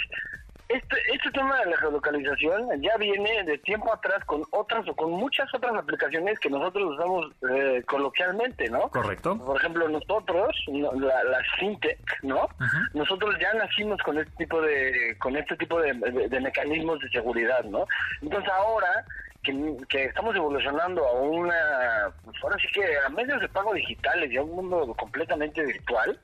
este, 0.69 0.97
este 1.13 1.31
tema 1.33 1.59
de 1.61 1.71
la 1.71 1.77
geolocalización 1.77 2.69
ya 2.81 2.97
viene 2.97 3.45
de 3.45 3.59
tiempo 3.59 3.93
atrás 3.93 4.25
con 4.25 4.43
otras 4.51 4.89
o 4.89 4.97
con 4.97 5.11
muchas 5.11 5.53
otras 5.55 5.75
aplicaciones 5.75 6.39
que 6.39 6.49
nosotros 6.49 6.95
usamos 6.95 7.33
eh, 7.51 7.83
coloquialmente, 7.87 8.71
¿no? 8.71 8.89
Correcto. 8.89 9.37
Por 9.39 9.59
ejemplo, 9.59 9.89
nosotros, 9.89 10.57
la, 10.69 11.25
la 11.25 11.39
fintech, 11.59 12.23
¿no? 12.23 12.49
Nosotros 12.95 13.37
ya 13.41 13.53
nacimos 13.55 14.01
con 14.03 14.19
este 14.19 14.33
tipo 14.37 14.61
de 14.63 15.17
con 15.19 15.37
este 15.37 15.57
tipo 15.57 15.81
de, 15.81 15.93
mecanismos 16.41 16.99
de 17.01 17.09
seguridad, 17.11 17.63
¿no? 17.65 17.87
Entonces 18.23 18.51
ahora 18.51 19.05
que, 19.43 19.77
que, 19.89 20.05
estamos 20.07 20.35
evolucionando 20.35 21.07
a 21.07 21.13
una, 21.13 22.11
pues 22.25 22.37
ahora 22.43 22.57
sí 22.59 22.69
que 22.73 22.85
a 23.07 23.09
medios 23.11 23.41
de 23.41 23.49
pago 23.49 23.75
digitales 23.75 24.33
y 24.33 24.39
a 24.39 24.43
un 24.43 24.57
mundo 24.57 24.95
completamente 24.99 25.63
virtual, 25.63 26.19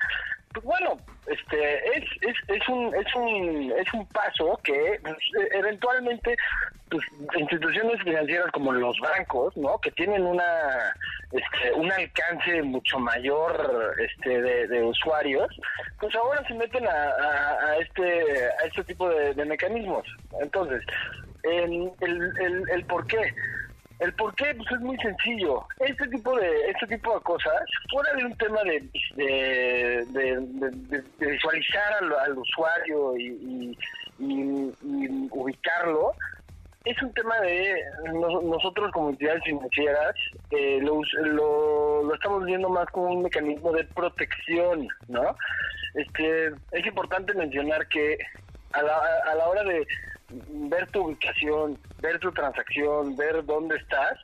pues 0.52 0.64
bueno, 0.64 0.98
este 1.26 1.96
es, 1.96 2.04
es, 2.22 2.36
es 2.48 2.68
un 2.68 2.92
es 2.94 3.14
un 3.14 3.72
es 3.78 3.94
un 3.94 4.06
paso 4.08 4.58
que 4.64 4.98
pues, 5.02 5.16
eventualmente 5.52 6.36
pues, 6.90 7.04
instituciones 7.38 8.02
financieras 8.02 8.50
como 8.52 8.72
los 8.72 8.98
bancos, 8.98 9.56
¿no? 9.56 9.78
Que 9.78 9.92
tienen 9.92 10.26
una 10.26 10.92
este, 11.30 11.72
un 11.74 11.92
alcance 11.92 12.62
mucho 12.62 12.98
mayor 12.98 13.94
este 14.00 14.42
de, 14.42 14.82
usuarios, 14.82 15.48
pues 16.00 16.14
ahora 16.16 16.44
se 16.48 16.54
meten 16.54 16.86
a, 16.88 16.90
a, 16.90 17.76
este 17.76 18.48
a 18.60 18.66
este 18.66 18.82
tipo 18.84 19.08
de, 19.08 19.44
mecanismos. 19.44 20.04
Entonces, 20.40 20.82
el, 21.44 21.92
el, 22.00 22.70
el 22.70 22.84
por 22.86 23.06
qué 23.06 23.32
el 24.00 24.14
por 24.14 24.34
qué 24.34 24.54
pues 24.54 24.70
es 24.72 24.80
muy 24.80 24.96
sencillo. 24.98 25.64
Este 25.78 26.08
tipo 26.08 26.36
de 26.36 26.70
este 26.70 26.86
tipo 26.86 27.14
de 27.14 27.20
cosas, 27.20 27.62
fuera 27.90 28.12
de 28.14 28.24
un 28.24 28.36
tema 28.38 28.62
de, 28.64 28.80
de, 30.06 31.02
visualizar 31.18 31.92
al, 32.00 32.38
usuario 32.38 33.16
y, 33.16 33.76
ubicarlo, 35.30 36.12
es 36.84 37.00
un 37.02 37.12
tema 37.12 37.38
de 37.40 37.82
nosotros 38.42 38.90
como 38.92 39.10
entidades 39.10 39.42
financieras 39.44 40.14
eh, 40.50 40.78
lo, 40.80 41.02
lo, 42.02 42.14
estamos 42.14 42.44
viendo 42.46 42.70
más 42.70 42.86
como 42.86 43.08
un 43.08 43.22
mecanismo 43.22 43.72
de 43.72 43.84
protección, 43.84 44.88
¿no? 45.08 45.36
Este 45.94 46.46
es 46.72 46.86
importante 46.86 47.34
mencionar 47.34 47.86
que 47.88 48.16
a 48.72 48.82
la, 48.82 48.98
a 49.26 49.34
la 49.34 49.48
hora 49.48 49.64
de 49.64 49.86
ver 50.30 50.90
tu 50.90 51.06
ubicación, 51.06 51.78
ver 52.00 52.18
tu 52.18 52.32
transacción, 52.32 53.16
ver 53.16 53.44
dónde 53.44 53.76
estás, 53.76 54.18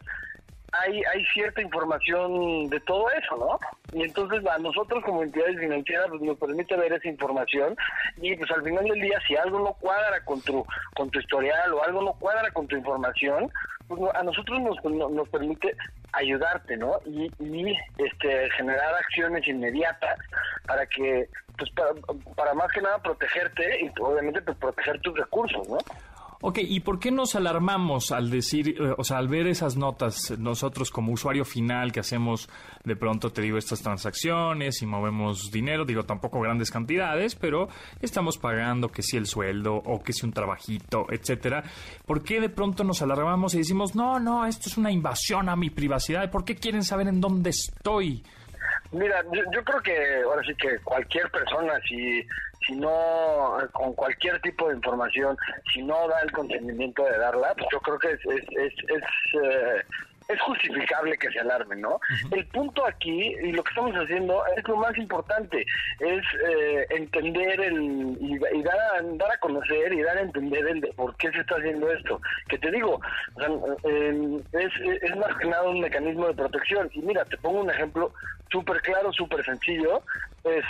hay, 0.73 1.03
hay 1.05 1.25
cierta 1.27 1.63
información 1.63 2.69
de 2.69 2.81
todo 2.81 3.11
eso, 3.11 3.37
¿no? 3.37 3.59
Y 3.93 4.03
entonces 4.03 4.45
a 4.47 4.59
nosotros 4.59 5.03
como 5.05 5.23
entidades 5.23 5.59
financieras 5.59 6.07
pues, 6.09 6.23
nos 6.23 6.39
permite 6.39 6.77
ver 6.77 6.93
esa 6.93 7.09
información 7.09 7.77
y 8.17 8.35
pues 8.37 8.51
al 8.51 8.63
final 8.63 8.85
del 8.85 9.01
día 9.01 9.19
si 9.27 9.37
algo 9.37 9.61
no 9.61 9.73
cuadra 9.75 10.25
con 10.25 10.41
tu, 10.43 10.65
con 10.95 11.11
tu 11.11 11.21
historial 11.21 11.73
o 11.73 11.83
algo 11.83 12.03
no 12.03 12.13
cuadra 12.15 12.51
con 12.51 12.67
tu 12.67 12.77
información, 12.77 13.51
pues, 13.89 14.01
a 14.15 14.23
nosotros 14.23 14.61
nos, 14.61 15.11
nos 15.13 15.29
permite 15.29 15.77
ayudarte, 16.13 16.77
¿no? 16.77 16.99
Y, 17.07 17.77
este, 17.99 18.51
generar 18.51 18.95
acciones 18.95 19.47
inmediatas 19.47 20.19
para 20.67 20.87
que, 20.87 21.29
pues 21.57 21.71
para, 21.71 21.91
para 22.35 22.55
más 22.55 22.71
que 22.73 22.81
nada 22.81 22.99
protegerte 22.99 23.85
y 23.85 23.93
obviamente 24.01 24.43
pues, 24.43 24.57
proteger 24.59 25.01
tus 25.01 25.17
recursos, 25.17 25.69
¿no? 25.69 25.79
Ok, 26.43 26.59
¿y 26.63 26.81
por 26.81 26.99
qué 26.99 27.11
nos 27.11 27.35
alarmamos 27.35 28.13
al 28.13 28.31
decir, 28.31 28.77
eh, 28.79 28.95
o 28.97 29.05
sea, 29.05 29.19
al 29.19 29.29
ver 29.29 29.47
esas 29.47 29.77
notas, 29.77 30.39
nosotros 30.39 30.91
como 30.91 31.13
usuario 31.13 31.45
final 31.45 31.93
que 31.93 32.01
hacemos 32.01 32.49
de 32.85 32.95
pronto, 32.95 33.33
te 33.33 33.41
digo, 33.41 33.57
estas 33.57 33.83
transacciones 33.83 34.83
y 34.83 34.87
movemos 34.87 35.51
dinero, 35.51 35.87
digo, 35.87 36.05
tampoco 36.05 36.41
grandes 36.41 36.71
cantidades, 36.71 37.35
pero 37.35 37.69
estamos 38.03 38.37
pagando 38.37 38.89
que 38.91 39.03
si 39.03 39.17
el 39.17 39.27
sueldo 39.27 39.77
o 39.77 40.03
que 40.03 40.13
si 40.13 40.27
un 40.27 40.33
trabajito, 40.33 41.07
etcétera? 41.11 41.65
¿Por 42.05 42.23
qué 42.23 42.41
de 42.41 42.51
pronto 42.51 42.85
nos 42.85 43.01
alarmamos 43.01 43.55
y 43.55 43.59
decimos, 43.59 43.95
no, 43.95 44.21
no, 44.21 44.45
esto 44.47 44.69
es 44.69 44.77
una 44.77 44.91
invasión 44.91 45.49
a 45.49 45.57
mi 45.57 45.71
privacidad? 45.71 46.31
¿Por 46.31 46.45
qué 46.45 46.55
quieren 46.55 46.83
saber 46.83 47.09
en 47.09 47.21
dónde 47.21 47.51
estoy? 47.51 48.23
Mira, 48.93 49.23
yo, 49.53 49.65
creo 49.65 49.83
que 49.83 50.23
ahora 50.25 50.43
sí 50.47 50.55
que 50.55 50.79
cualquier 50.85 51.31
persona, 51.31 51.75
si, 51.89 52.23
si 52.67 52.75
no, 52.75 53.57
con 53.73 53.93
cualquier 53.95 54.41
tipo 54.41 54.69
de 54.69 54.77
información, 54.77 55.37
si 55.73 55.83
no 55.83 56.09
da 56.09 56.21
el 56.21 56.33
consentimiento 56.33 57.05
de 57.05 57.19
darla, 57.19 57.55
pues 57.55 57.69
yo 57.73 57.81
creo 57.81 57.99
que 57.99 58.11
es, 58.13 58.21
es, 58.27 58.45
es, 58.57 58.75
es 58.89 59.43
eh, 59.43 59.83
es 60.29 60.41
justificable 60.41 61.17
que 61.19 61.31
se 61.31 61.41
alarmen, 61.41 61.81
¿no? 61.81 62.01
El 62.33 62.45
punto 62.47 62.85
aquí, 62.85 63.35
y 63.43 63.53
lo 63.53 63.63
que 63.63 63.71
estamos 63.71 63.95
haciendo, 63.95 64.43
es 64.57 64.67
lo 64.67 64.77
más 64.77 64.97
importante, 64.99 65.65
es 66.01 66.25
eh, 66.49 66.87
entender 66.91 67.61
el, 67.61 68.17
y, 68.21 68.39
dar, 68.63 68.79
a, 68.79 69.03
dar, 69.03 69.33
a, 69.33 69.39
conocer 69.39 69.93
y 69.93 70.03
dar 70.03 70.19
a 70.19 70.23
entender 70.23 70.67
el 70.67 70.81
de 70.81 70.93
por 70.95 71.17
qué 71.17 71.31
se 71.31 71.41
está 71.41 71.57
haciendo 71.57 71.91
esto. 71.93 72.21
Que 72.49 72.59
te 72.59 72.71
digo, 72.71 73.01
es, 73.83 74.73
es 75.03 75.17
más 75.17 75.37
que 75.39 75.47
nada 75.47 75.69
un 75.69 75.81
mecanismo 75.81 76.27
de 76.27 76.35
protección. 76.35 76.91
Y 76.93 77.01
mira, 77.03 77.25
te 77.25 77.39
pongo 77.39 77.61
un 77.61 77.71
ejemplo 77.71 78.13
súper 78.51 78.81
claro, 78.83 79.13
súper 79.13 79.45
sencillo, 79.45 80.03
es 80.45 80.65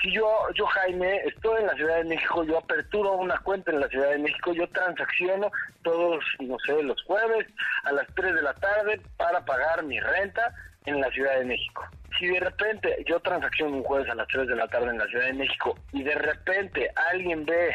si 0.00 0.12
yo, 0.12 0.28
yo 0.54 0.66
Jaime, 0.66 1.22
estoy 1.24 1.60
en 1.60 1.66
la 1.66 1.74
Ciudad 1.74 1.96
de 1.96 2.04
México, 2.04 2.44
yo 2.44 2.58
aperturo 2.58 3.14
una 3.14 3.38
cuenta 3.38 3.72
en 3.72 3.80
la 3.80 3.88
Ciudad 3.88 4.10
de 4.10 4.18
México, 4.18 4.52
yo 4.52 4.68
transacciono 4.68 5.50
todos, 5.82 6.24
no 6.40 6.56
sé, 6.60 6.82
los 6.82 7.02
jueves 7.02 7.46
a 7.84 7.92
las 7.92 8.06
3 8.14 8.34
de 8.34 8.42
la 8.42 8.54
tarde 8.54 9.00
para 9.16 9.44
pagar 9.44 9.82
mi 9.82 9.98
renta 9.98 10.54
en 10.84 11.00
la 11.00 11.10
Ciudad 11.10 11.38
de 11.38 11.46
México. 11.46 11.84
Si 12.18 12.26
de 12.26 12.40
repente 12.40 13.04
yo 13.06 13.20
transacciono 13.20 13.76
un 13.76 13.82
jueves 13.82 14.08
a 14.10 14.14
las 14.14 14.28
3 14.28 14.46
de 14.48 14.56
la 14.56 14.68
tarde 14.68 14.90
en 14.90 14.98
la 14.98 15.06
Ciudad 15.06 15.26
de 15.26 15.34
México 15.34 15.76
y 15.92 16.02
de 16.02 16.14
repente 16.14 16.90
alguien 17.10 17.44
ve 17.44 17.74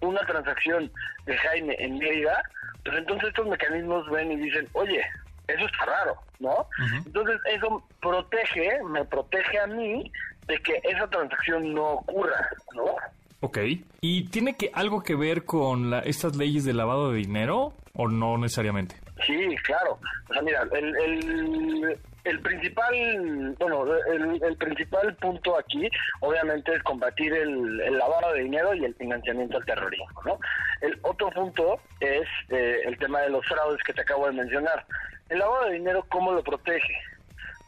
una 0.00 0.20
transacción 0.20 0.90
de 1.26 1.36
Jaime 1.36 1.76
en 1.78 1.98
Mérida, 1.98 2.42
pues 2.84 2.96
entonces 2.96 3.28
estos 3.28 3.46
mecanismos 3.46 4.08
ven 4.10 4.32
y 4.32 4.36
dicen, 4.36 4.66
oye, 4.72 5.02
eso 5.48 5.66
está 5.66 5.84
raro, 5.84 6.18
¿no? 6.38 6.66
Entonces 7.04 7.38
eso 7.46 7.82
protege, 8.00 8.82
me 8.84 9.04
protege 9.04 9.58
a 9.58 9.66
mí 9.66 10.10
de 10.48 10.58
que 10.58 10.80
esa 10.82 11.06
transacción 11.08 11.74
no 11.74 11.92
ocurra, 11.92 12.48
¿no? 12.74 12.96
Ok. 13.40 13.58
¿Y 14.00 14.24
tiene 14.30 14.56
que 14.56 14.70
algo 14.74 15.02
que 15.02 15.14
ver 15.14 15.44
con 15.44 15.94
estas 16.04 16.34
leyes 16.36 16.64
de 16.64 16.74
lavado 16.74 17.12
de 17.12 17.18
dinero 17.18 17.72
o 17.94 18.08
no 18.08 18.36
necesariamente? 18.36 18.96
Sí, 19.24 19.54
claro. 19.62 19.98
O 20.28 20.32
sea, 20.32 20.42
mira, 20.42 20.62
el, 20.72 21.98
el, 22.24 22.40
principal, 22.40 23.56
bueno, 23.58 23.84
el, 24.06 24.56
principal 24.56 25.14
punto 25.16 25.58
aquí, 25.58 25.88
obviamente, 26.20 26.74
es 26.74 26.82
combatir 26.82 27.32
el, 27.32 27.98
lavado 27.98 28.34
de 28.34 28.42
dinero 28.42 28.74
y 28.74 28.84
el 28.84 28.94
financiamiento 28.94 29.56
al 29.56 29.64
terrorismo, 29.64 30.22
¿no? 30.24 30.38
El 30.80 30.98
otro 31.02 31.30
punto 31.30 31.80
es 32.00 32.26
eh, 32.50 32.80
el 32.84 32.96
tema 32.98 33.20
de 33.20 33.30
los 33.30 33.46
fraudes 33.46 33.82
que 33.84 33.92
te 33.92 34.02
acabo 34.02 34.26
de 34.26 34.32
mencionar. 34.32 34.84
El 35.28 35.38
lavado 35.38 35.66
de 35.66 35.74
dinero, 35.74 36.04
¿cómo 36.08 36.32
lo 36.32 36.42
protege? 36.42 36.94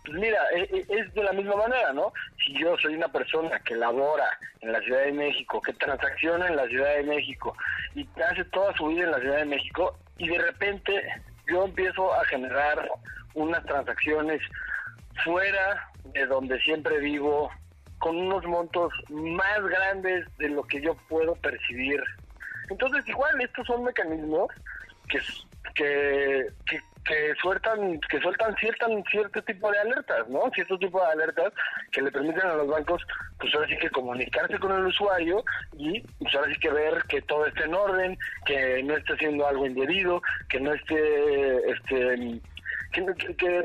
Pues 0.05 0.19
mira, 0.19 0.39
e, 0.55 0.63
e, 0.63 0.87
es 0.89 1.13
de 1.15 1.23
la 1.23 1.33
misma 1.33 1.57
manera, 1.57 1.93
¿no? 1.93 2.13
Si 2.45 2.59
yo 2.59 2.77
soy 2.79 2.95
una 2.95 3.09
persona 3.09 3.59
que 3.61 3.77
labora 3.77 4.39
en 4.61 4.73
la 4.73 4.81
Ciudad 4.81 5.05
de 5.05 5.13
México, 5.13 5.61
que 5.61 5.73
transacciona 5.75 6.49
en 6.49 6.57
la 6.57 6.67
Ciudad 6.67 6.95
de 6.97 7.05
México 7.05 7.55
y 7.95 8.09
hace 8.23 8.45
toda 8.47 8.75
su 8.77 8.87
vida 8.87 9.05
en 9.05 9.11
la 9.11 9.21
Ciudad 9.21 9.39
de 9.39 9.45
México 9.45 9.99
y 10.19 10.29
de 10.29 10.39
repente 10.39 11.03
yo 11.47 11.65
empiezo 11.65 12.13
a 12.15 12.25
generar 12.27 12.89
unas 13.35 13.65
transacciones 13.65 14.41
fuera 15.25 15.89
de 16.05 16.27
donde 16.27 16.59
siempre 16.61 16.99
vivo 16.99 17.51
con 17.99 18.17
unos 18.17 18.45
montos 18.47 18.93
más 19.11 19.63
grandes 19.63 20.27
de 20.39 20.49
lo 20.49 20.63
que 20.65 20.81
yo 20.81 20.95
puedo 21.09 21.35
percibir. 21.37 22.03
Entonces, 22.71 23.07
igual 23.07 23.41
estos 23.41 23.67
son 23.67 23.85
mecanismos 23.85 24.49
que, 25.09 25.19
que, 25.75 26.47
que 26.67 26.81
que 27.05 27.35
sueltan 27.41 28.01
que 28.01 28.21
sueltan 28.21 28.55
ciertan 28.57 29.03
cierto 29.11 29.43
tipo 29.43 29.71
de 29.71 29.79
alertas, 29.79 30.29
¿no? 30.29 30.51
Cierto 30.55 30.79
tipo 30.79 31.01
de 31.01 31.13
alertas 31.13 31.53
que 31.93 32.03
le 32.03 32.11
permiten 32.11 32.47
a 32.47 32.55
los 32.55 32.69
bancos, 32.69 33.03
pues 33.39 33.55
ahora 33.55 33.69
sí 33.69 33.77
que 33.79 33.91
comunicarse 33.91 34.59
con 34.59 34.73
el 34.73 34.87
usuario 34.87 35.45
y 35.77 36.01
pues 36.01 36.35
ahora 36.35 36.53
sí 36.53 36.61
que 36.61 36.71
ver 36.71 37.03
que 37.09 37.23
todo 37.23 37.47
esté 37.47 37.65
en 37.65 37.75
orden, 37.75 38.19
que 38.45 38.83
no 38.83 38.97
esté 38.97 39.15
haciendo 39.15 39.47
algo 39.47 39.67
indebido, 39.67 40.23
que 40.49 40.61
no 40.61 40.73
esté 40.75 41.71
este 41.71 42.41
que, 42.93 43.05
que, 43.37 43.63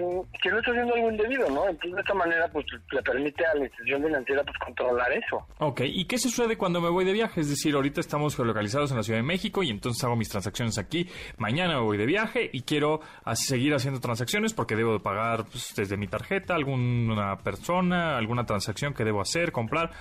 no 0.50 0.60
está 0.60 0.72
haciendo 0.72 0.94
algo 0.94 1.12
indebido, 1.12 1.50
¿no? 1.50 1.68
Entonces, 1.68 1.96
de 1.96 2.02
esta 2.02 2.14
manera, 2.14 2.48
pues 2.52 2.66
le 2.92 3.02
permite 3.02 3.46
a 3.46 3.56
la 3.56 3.64
institución 3.64 4.04
financiera 4.04 4.44
pues 4.44 4.58
controlar 4.60 5.12
eso. 5.12 5.46
Ok, 5.60 5.82
¿y 5.86 6.06
qué 6.06 6.18
sucede 6.18 6.58
cuando 6.58 6.82
me 6.82 6.90
voy 6.90 7.06
de 7.06 7.14
viaje? 7.14 7.42
Es 7.42 7.50
decir, 7.50 7.76
ahorita 7.76 8.02
estamos 8.02 8.36
geolocalizados 8.36 8.92
en 8.92 8.98
la 8.98 9.04
Ciudad 9.04 9.20
de 9.20 9.24
México 9.24 9.64
y 9.64 9.70
entonces 9.70 10.04
hago 10.04 10.16
mis 10.16 10.30
transacciones 10.30 10.78
aquí. 10.78 11.10
Mañana 11.38 11.76
me 11.76 11.82
voy 11.82 11.98
de 11.98 12.06
viaje 12.06 12.50
y 12.52 12.62
quiero 12.62 13.02
seguir 13.34 13.74
haciendo 13.74 14.00
transacciones 14.00 14.54
porque 14.54 14.76
debo 14.76 14.94
de 14.94 15.00
pagar 15.00 15.46
pues, 15.46 15.74
desde 15.76 15.98
mi 15.98 16.08
tarjeta 16.08 16.56
alguna 16.56 17.38
persona, 17.38 18.18
alguna 18.18 18.46
transacción 18.46 18.94
que 18.94 19.04
debo 19.04 19.22
hacer, 19.22 19.52
comprar 19.52 19.92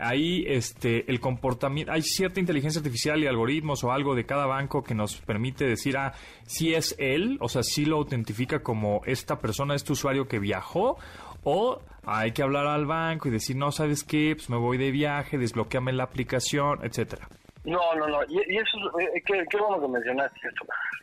ahí 0.00 0.44
este 0.46 1.10
el 1.10 1.20
comportamiento 1.20 1.92
hay 1.92 2.02
cierta 2.02 2.40
inteligencia 2.40 2.80
artificial 2.80 3.22
y 3.22 3.26
algoritmos 3.26 3.84
o 3.84 3.92
algo 3.92 4.14
de 4.14 4.26
cada 4.26 4.46
banco 4.46 4.82
que 4.82 4.94
nos 4.94 5.16
permite 5.16 5.66
decir 5.66 5.96
ah 5.96 6.12
si 6.46 6.74
es 6.74 6.94
él 6.98 7.38
o 7.40 7.48
sea 7.48 7.62
si 7.62 7.84
lo 7.84 7.96
autentifica 7.96 8.62
como 8.62 9.02
esta 9.06 9.38
persona 9.38 9.74
este 9.74 9.92
usuario 9.92 10.28
que 10.28 10.38
viajó 10.38 10.98
o 11.44 11.80
hay 12.04 12.32
que 12.32 12.42
hablar 12.42 12.66
al 12.66 12.86
banco 12.86 13.28
y 13.28 13.30
decir 13.30 13.56
no 13.56 13.72
sabes 13.72 14.04
qué 14.04 14.34
pues 14.34 14.50
me 14.50 14.56
voy 14.56 14.78
de 14.78 14.90
viaje 14.90 15.38
desbloqueame 15.38 15.92
la 15.92 16.04
aplicación 16.04 16.80
etcétera. 16.84 17.28
No 17.64 17.94
no 17.96 18.06
no 18.06 18.18
y, 18.28 18.56
eso 18.56 18.78
eh, 18.98 19.22
qué, 19.26 19.44
qué 19.50 19.58
bueno 19.58 19.80
que 19.80 19.88
mencionaste 19.88 20.40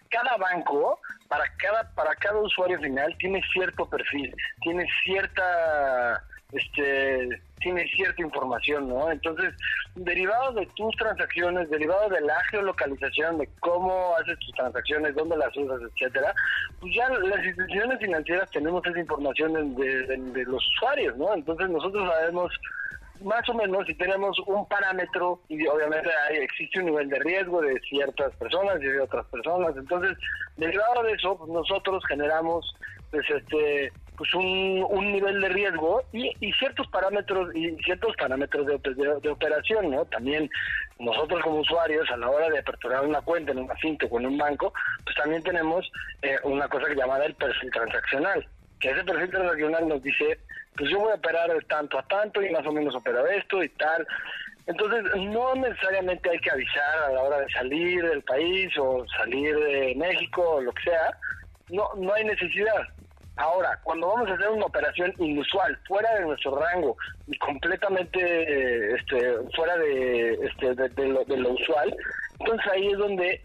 cada 0.10 0.38
banco 0.38 1.00
para 1.28 1.44
cada 1.58 1.84
para 1.96 2.16
cada 2.16 2.40
usuario 2.40 2.80
final 2.80 3.16
tiene 3.20 3.42
cierto 3.52 3.86
perfil 3.88 4.34
tiene 4.62 4.86
cierta 5.04 6.24
este 6.52 7.42
tiene 7.60 7.88
cierta 7.96 8.22
información, 8.22 8.88
¿no? 8.90 9.12
Entonces, 9.12 9.54
derivado 9.96 10.54
de 10.54 10.68
tus 10.76 10.96
transacciones, 10.98 11.70
derivado 11.70 12.10
de 12.10 12.22
la 12.22 12.40
geolocalización, 12.52 13.40
de 13.40 13.50
cómo 13.60 14.16
haces 14.18 14.38
tus 14.40 14.54
transacciones, 14.54 15.16
dónde 15.16 15.38
las 15.38 15.56
usas, 15.58 15.82
etcétera, 15.82 16.34
pues 16.80 16.94
ya 16.94 17.10
las 17.10 17.44
instituciones 17.44 18.00
financieras 18.00 18.52
tenemos 18.52 18.86
esa 18.86 19.00
información 19.00 19.76
de, 19.76 20.46
los 20.46 20.68
usuarios, 20.76 21.18
¿no? 21.18 21.34
Entonces 21.34 21.70
nosotros 21.70 22.08
sabemos 22.08 22.52
más 23.24 23.48
o 23.50 23.54
menos 23.54 23.88
si 23.88 23.96
tenemos 23.96 24.38
un 24.46 24.68
parámetro 24.68 25.40
y 25.48 25.66
obviamente 25.66 26.10
hay, 26.30 26.38
existe 26.38 26.80
un 26.80 26.88
nivel 26.88 27.10
de 27.10 27.20
riesgo 27.20 27.62
de 27.62 27.80
ciertas 27.90 28.36
personas 28.36 28.76
y 28.82 28.88
de 28.88 29.00
otras 29.00 29.26
personas 29.28 29.74
entonces 29.78 30.18
derivado 30.58 31.02
de 31.04 31.14
eso 31.14 31.38
pues 31.38 31.50
nosotros 31.50 32.04
generamos 32.10 32.76
pues 33.12 33.24
este 33.30 33.94
pues 34.18 34.34
un, 34.34 34.86
un 34.90 35.12
nivel 35.12 35.42
de 35.42 35.50
riesgo 35.50 36.04
y, 36.12 36.32
y, 36.40 36.52
ciertos 36.54 36.88
parámetros 36.88 37.54
y 37.56 37.76
ciertos 37.84 38.16
parámetros 38.16 38.66
de, 38.66 39.30
operación, 39.30 39.92
¿no? 39.92 40.06
También 40.06 40.50
nosotros 41.00 41.42
como 41.44 41.60
usuarios 41.60 42.10
a 42.12 42.18
la 42.18 42.30
hora 42.30 42.50
de 42.50 42.60
aperturar 42.60 43.06
una 43.06 43.22
cuenta 43.22 43.52
en 43.52 43.60
una 43.60 43.76
fintech 43.76 44.12
o 44.12 44.20
en 44.20 44.28
un 44.28 44.38
banco, 44.38 44.74
pues 45.04 45.16
también 45.18 45.44
tenemos 45.44 45.92
eh, 46.22 46.38
una 46.44 46.68
cosa 46.68 46.88
llamada 46.96 47.26
el 47.26 47.36
perfil 47.36 47.72
transaccional, 47.72 48.48
que 48.80 48.92
ese 48.92 49.04
perfil 49.04 49.30
transaccional 49.30 49.88
nos 49.88 50.02
dice, 50.02 50.40
pues 50.78 50.90
yo 50.90 51.00
voy 51.00 51.12
a 51.12 51.16
operar 51.16 51.54
de 51.54 51.62
tanto 51.62 52.00
a 52.00 52.04
tanto 52.04 52.42
y 52.42 52.50
más 52.52 52.66
o 52.66 52.72
menos 52.72 52.96
opero 52.96 53.26
esto 53.28 53.64
y 53.64 53.70
tal. 53.70 54.08
Entonces, 54.68 55.04
no 55.16 55.54
necesariamente 55.56 56.30
hay 56.30 56.40
que 56.40 56.50
avisar 56.50 56.98
a 57.08 57.12
la 57.12 57.22
hora 57.22 57.40
de 57.40 57.50
salir 57.50 58.04
del 58.04 58.24
país 58.24 58.76
o 58.80 59.06
salir 59.18 59.56
de 59.56 59.94
México 59.96 60.42
o 60.42 60.62
lo 60.62 60.72
que 60.72 60.84
sea. 60.84 61.18
No, 61.70 61.90
no 61.96 62.14
hay 62.14 62.24
necesidad. 62.26 62.88
Ahora, 63.38 63.78
cuando 63.84 64.08
vamos 64.08 64.30
a 64.30 64.34
hacer 64.34 64.50
una 64.50 64.66
operación 64.66 65.14
inusual, 65.18 65.78
fuera 65.88 66.14
de 66.16 66.22
nuestro 66.22 66.58
rango 66.58 66.96
y 67.28 67.38
completamente 67.38 68.20
eh, 68.22 68.96
este, 68.98 69.36
fuera 69.54 69.78
de, 69.78 70.34
este, 70.36 70.74
de, 70.74 71.08
lo, 71.08 71.52
usual, 71.52 71.96
entonces 72.40 72.72
ahí 72.72 72.88
es 72.88 72.98
donde 72.98 73.42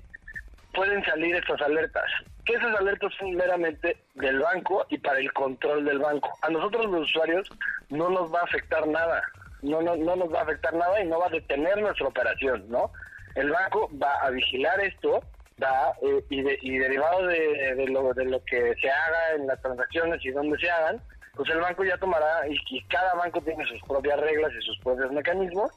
pueden 0.74 1.04
salir 1.04 1.34
estas 1.34 1.60
alertas. 1.62 2.04
Que 2.44 2.54
esas 2.54 2.74
alertas 2.78 3.12
son 3.18 3.34
meramente 3.34 3.96
del 4.14 4.38
banco 4.38 4.86
y 4.90 4.98
para 4.98 5.18
el 5.18 5.32
control 5.32 5.84
del 5.84 5.98
banco. 5.98 6.30
A 6.42 6.50
nosotros 6.50 6.86
los 6.86 7.02
usuarios 7.02 7.48
no 7.88 8.10
nos 8.10 8.32
va 8.32 8.40
a 8.40 8.44
afectar 8.44 8.86
nada, 8.86 9.22
no, 9.62 9.82
no, 9.82 9.96
no 9.96 10.14
nos 10.14 10.32
va 10.32 10.40
a 10.40 10.42
afectar 10.44 10.72
nada 10.72 11.02
y 11.02 11.06
no 11.08 11.18
va 11.18 11.26
a 11.26 11.30
detener 11.30 11.78
nuestra 11.78 12.06
operación, 12.06 12.64
¿no? 12.68 12.92
El 13.34 13.50
banco 13.50 13.90
va 14.00 14.12
a 14.22 14.30
vigilar 14.30 14.80
esto 14.80 15.20
da 15.60 15.92
eh, 16.02 16.24
y, 16.30 16.40
y 16.40 16.78
derivado 16.78 17.26
de, 17.26 17.74
de, 17.76 17.86
lo, 17.88 18.12
de 18.14 18.24
lo 18.24 18.42
que 18.44 18.74
se 18.80 18.90
haga 18.90 19.34
en 19.36 19.46
las 19.46 19.60
transacciones 19.62 20.24
y 20.24 20.30
dónde 20.30 20.58
se 20.58 20.68
hagan, 20.68 21.00
pues 21.36 21.48
el 21.50 21.60
banco 21.60 21.84
ya 21.84 21.96
tomará, 21.98 22.46
y, 22.48 22.82
cada 22.88 23.14
banco 23.14 23.40
tiene 23.40 23.64
sus 23.66 23.80
propias 23.86 24.18
reglas 24.18 24.52
y 24.58 24.66
sus 24.66 24.78
propios 24.80 25.12
mecanismos, 25.12 25.70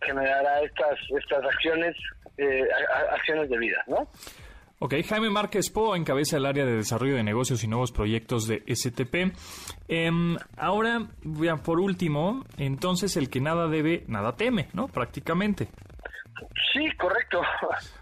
generará 0.00 0.60
estas, 0.60 0.98
estas 1.18 1.44
acciones, 1.44 1.96
eh, 2.38 2.64
acciones 3.12 3.50
de 3.50 3.58
vida, 3.58 3.82
¿no? 3.86 4.08
Ok, 4.82 4.94
Jaime 5.06 5.28
Márquez 5.28 5.68
Po 5.68 5.94
encabeza 5.94 6.38
el 6.38 6.46
área 6.46 6.64
de 6.64 6.72
desarrollo 6.72 7.14
de 7.16 7.22
negocios 7.22 7.62
y 7.62 7.68
nuevos 7.68 7.92
proyectos 7.92 8.48
de 8.48 8.62
STP. 8.66 9.34
Em, 9.88 10.38
ahora, 10.56 11.06
por 11.62 11.80
último, 11.80 12.46
entonces 12.56 13.14
el 13.18 13.28
que 13.28 13.42
nada 13.42 13.68
debe, 13.68 14.04
nada 14.06 14.36
teme, 14.36 14.68
¿no? 14.72 14.88
Prácticamente. 14.88 15.68
Sí, 16.72 16.88
correcto. 16.96 17.40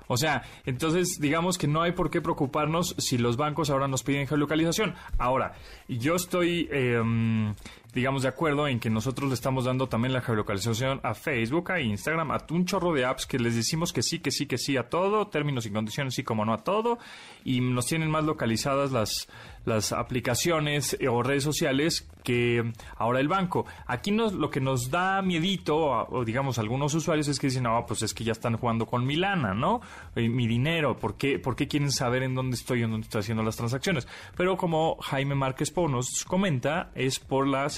O 0.06 0.16
sea, 0.16 0.42
entonces 0.64 1.18
digamos 1.20 1.58
que 1.58 1.66
no 1.66 1.82
hay 1.82 1.92
por 1.92 2.10
qué 2.10 2.20
preocuparnos 2.20 2.94
si 2.98 3.18
los 3.18 3.36
bancos 3.36 3.70
ahora 3.70 3.88
nos 3.88 4.02
piden 4.02 4.26
geolocalización. 4.26 4.94
Ahora, 5.18 5.54
yo 5.88 6.14
estoy, 6.14 6.68
em, 6.70 7.54
digamos, 7.94 8.22
de 8.22 8.28
acuerdo 8.28 8.68
en 8.68 8.80
que 8.80 8.90
nosotros 8.90 9.28
le 9.28 9.34
estamos 9.34 9.64
dando 9.64 9.88
también 9.88 10.12
la 10.12 10.20
geolocalización 10.20 11.00
a 11.02 11.14
Facebook, 11.14 11.72
a 11.72 11.80
Instagram, 11.80 12.30
a 12.30 12.38
un 12.50 12.64
chorro 12.64 12.92
de 12.92 13.04
apps 13.04 13.26
que 13.26 13.38
les 13.38 13.54
decimos 13.54 13.92
que 13.92 14.02
sí, 14.02 14.18
que 14.18 14.30
sí, 14.30 14.46
que 14.46 14.58
sí 14.58 14.76
a 14.76 14.88
todo, 14.88 15.28
términos 15.28 15.66
y 15.66 15.70
condiciones 15.70 16.14
sí 16.14 16.22
como 16.22 16.44
no 16.44 16.52
a 16.52 16.58
todo, 16.58 16.98
y 17.44 17.60
nos 17.60 17.86
tienen 17.86 18.10
más 18.10 18.24
localizadas 18.24 18.92
las, 18.92 19.28
las 19.64 19.92
aplicaciones 19.92 20.96
o 21.08 21.22
redes 21.22 21.44
sociales 21.44 22.08
que 22.24 22.72
ahora 22.96 23.20
el 23.20 23.28
banco. 23.28 23.64
Aquí 23.86 24.10
nos, 24.10 24.32
lo 24.34 24.50
que 24.50 24.60
nos 24.60 24.90
da 24.90 25.22
miedito, 25.22 25.76
o 25.78 26.24
digamos 26.24 26.58
algunos 26.58 26.92
usuarios, 26.94 27.28
es 27.28 27.38
que 27.38 27.46
dicen, 27.46 27.62
no, 27.62 27.84
pues 27.86 28.02
es 28.02 28.12
que 28.12 28.24
ya 28.24 28.32
están 28.32 28.56
jugando 28.56 28.86
con 28.86 29.06
mi 29.06 29.16
lana, 29.16 29.54
¿no? 29.54 29.80
Eh, 30.14 30.28
mi 30.28 30.46
dinero, 30.46 30.98
¿por 30.98 31.16
qué, 31.16 31.38
¿por 31.38 31.56
qué 31.56 31.68
quieren 31.68 31.90
saber 31.90 32.22
en 32.22 32.34
dónde 32.34 32.56
estoy, 32.56 32.82
en 32.82 32.90
dónde 32.90 33.06
estoy 33.06 33.20
haciendo 33.20 33.42
las 33.42 33.56
transacciones? 33.56 34.06
Pero 34.36 34.56
como 34.56 34.96
Jaime 35.00 35.34
Márquez 35.34 35.70
Po 35.70 35.88
nos 35.88 36.24
comenta, 36.26 36.90
es 36.94 37.18
por 37.18 37.46
la 37.46 37.70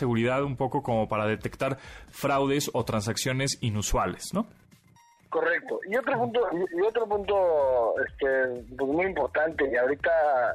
un 0.44 0.56
poco 0.56 0.82
como 0.82 1.08
para 1.08 1.26
detectar 1.26 1.78
fraudes 2.10 2.70
o 2.72 2.84
transacciones 2.84 3.58
inusuales, 3.60 4.32
¿no? 4.34 4.46
Correcto. 5.28 5.78
Y 5.88 5.96
otro 5.96 6.18
punto, 6.18 6.40
y 6.76 6.80
otro 6.82 7.06
punto 7.06 7.94
este, 8.04 8.64
pues 8.76 8.90
muy 8.90 9.06
importante, 9.06 9.70
y 9.72 9.76
ahorita 9.76 10.10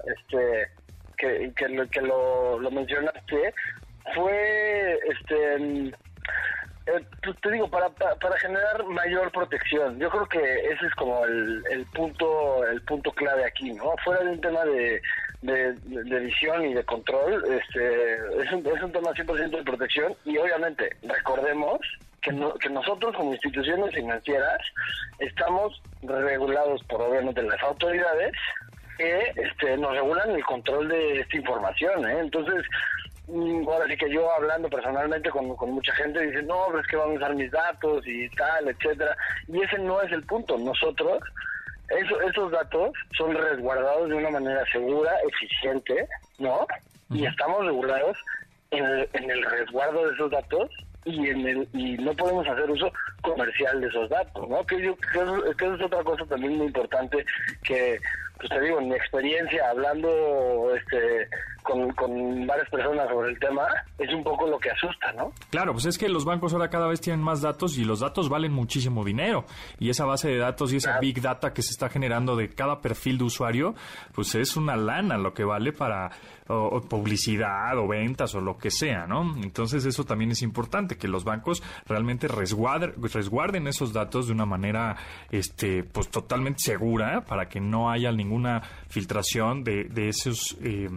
este, 0.06 0.68
que, 1.18 1.54
que, 1.56 2.02
lo, 2.02 2.60
mencionaste, 2.72 3.54
fue 4.14 5.00
este 5.10 5.94
eh, 6.88 7.04
pues 7.24 7.36
te 7.42 7.52
digo, 7.52 7.68
para, 7.70 7.90
para, 7.90 8.38
generar 8.40 8.84
mayor 8.86 9.32
protección. 9.32 9.98
Yo 9.98 10.10
creo 10.10 10.26
que 10.28 10.40
ese 10.40 10.86
es 10.86 10.94
como 10.96 11.26
el, 11.26 11.64
el 11.72 11.86
punto 11.88 12.64
el 12.66 12.82
punto 12.84 13.12
clave 13.12 13.46
aquí, 13.46 13.72
¿no? 13.72 13.96
Fuera 14.04 14.24
de 14.24 14.32
un 14.32 14.42
tema 14.42 14.64
de, 14.66 15.02
de, 15.46 16.20
visión 16.20 16.66
y 16.66 16.74
de 16.74 16.84
control, 16.84 17.44
este 17.50 18.14
es 18.42 18.52
un, 18.52 18.66
es 18.66 18.84
un 18.84 18.92
tema 18.92 19.12
100% 19.12 19.50
de 19.50 19.64
protección 19.64 20.16
y 20.26 20.38
obviamente 20.38 20.90
recordemos 21.04 21.80
que, 22.22 22.32
que 22.60 22.70
nosotros 22.70 23.16
como 23.16 23.34
instituciones 23.34 23.94
financieras 23.94 24.60
estamos 25.20 25.82
regulados 26.04 26.84
por 26.84 27.02
obviamente 27.02 27.42
las 27.44 27.62
autoridades 27.64 28.34
que 28.98 29.34
este, 29.36 29.78
nos 29.78 29.92
regulan 29.92 30.32
el 30.32 30.44
control 30.46 30.88
de 30.88 31.22
esta 31.22 31.38
información. 31.38 32.08
¿eh? 32.08 32.20
Entonces, 32.20 32.66
mm, 33.28 33.68
ahora 33.68 33.86
sí 33.88 33.98
que 33.98 34.10
yo 34.10 34.32
hablando 34.32 34.70
personalmente 34.70 35.30
con, 35.30 35.48
mucha 35.48 35.94
gente 35.96 36.26
dice, 36.26 36.42
no, 36.44 36.66
pero 36.68 36.80
es 36.80 36.88
que 36.88 36.96
van 36.96 37.12
a 37.12 37.14
usar 37.14 37.36
mis 37.36 37.52
datos 37.52 38.06
y 38.08 38.30
tal, 38.30 38.68
etcétera. 38.68 39.16
Y 39.48 39.62
ese 39.62 39.78
no 39.80 40.02
es 40.02 40.12
el 40.12 40.24
punto. 40.24 40.58
Nosotros, 40.58 41.24
eso, 41.90 42.22
esos 42.22 42.52
datos 42.52 42.92
son 43.18 43.36
resguardados 43.36 44.10
de 44.10 44.16
una 44.16 44.30
manera 44.30 44.64
segura, 44.72 45.12
eficiente, 45.28 46.08
¿no? 46.40 46.66
Y 47.10 47.26
estamos 47.26 47.66
regulados 47.66 48.18
en 48.72 48.84
el, 48.84 49.10
en 49.14 49.32
el 49.32 49.44
resguardo 49.44 50.08
de 50.08 50.14
esos 50.14 50.32
datos 50.32 50.70
y 51.06 51.30
en 51.30 51.48
el 51.48 51.68
y 51.74 51.98
no 51.98 52.14
podemos 52.14 52.48
hacer 52.48 52.70
uso 52.70 52.92
comercial 53.22 53.80
de 53.80 53.88
esos 53.88 54.10
datos, 54.10 54.50
¿no? 54.50 54.66
Que 54.66 54.82
yo 54.82 54.96
que 54.98 55.20
que 55.58 55.66
eso 55.66 55.76
es 55.76 55.82
otra 55.82 56.04
cosa 56.04 56.26
también 56.26 56.58
muy 56.58 56.68
importante 56.68 57.24
que 57.64 58.00
pues 58.38 58.50
te 58.50 58.60
digo, 58.60 58.80
en 58.80 58.90
mi 58.90 58.96
experiencia 58.96 59.70
hablando 59.70 60.76
este 60.76 61.30
con, 61.66 61.92
con 61.94 62.48
varias 62.48 62.70
personas 62.70 63.10
sobre 63.10 63.32
el 63.32 63.40
tema, 63.40 63.64
es 63.98 64.14
un 64.14 64.24
poco 64.24 64.48
lo 64.48 64.58
que 64.58 64.70
asusta, 64.70 65.12
¿no? 65.14 65.34
Claro, 65.50 65.74
pues 65.74 65.86
es 65.86 65.98
que 65.98 66.08
los 66.08 66.24
bancos 66.24 66.54
ahora 66.54 66.70
cada 66.70 66.88
vez 66.88 67.02
tienen 67.02 67.22
más 67.22 67.42
datos 67.42 67.78
y 67.78 67.84
los 67.84 68.00
datos 68.00 68.30
valen 68.30 68.54
muchísimo 68.54 69.04
dinero. 69.04 69.46
Y 69.80 69.90
esa 69.90 70.06
base 70.06 70.30
de 70.30 70.38
datos 70.38 70.72
y 70.72 70.78
esa 70.78 71.00
big 71.00 71.22
data 71.22 71.54
que 71.54 71.62
se 71.62 71.72
está 71.72 71.90
generando 71.90 72.36
de 72.36 72.50
cada 72.50 72.82
perfil 72.82 73.18
de 73.18 73.26
usuario, 73.26 73.76
pues 74.14 74.36
es 74.36 74.56
una 74.56 74.78
lana 74.78 75.18
lo 75.18 75.34
que 75.34 75.44
vale 75.44 75.74
para 75.74 76.12
publicidad 76.48 77.78
o 77.78 77.88
ventas 77.88 78.36
o 78.36 78.42
lo 78.42 78.58
que 78.58 78.70
sea, 78.70 79.08
¿no? 79.08 79.36
Entonces 79.42 79.84
eso 79.86 80.04
también 80.04 80.32
es 80.32 80.44
importante, 80.44 80.96
que 80.96 81.08
los 81.08 81.24
bancos 81.24 81.64
realmente 81.88 82.28
resguarden, 82.28 82.94
resguarden 83.02 83.68
esos 83.68 83.94
datos 83.94 84.28
de 84.28 84.34
una 84.34 84.46
manera 84.46 84.96
este, 85.32 85.84
pues 85.84 86.10
totalmente 86.10 86.60
segura 86.60 87.22
para 87.22 87.50
que 87.50 87.60
no 87.60 87.90
haya 87.90 88.12
ninguna 88.12 88.62
filtración 88.90 89.64
de, 89.64 89.86
de 89.86 90.10
esos... 90.10 90.56
Eh, 90.62 90.90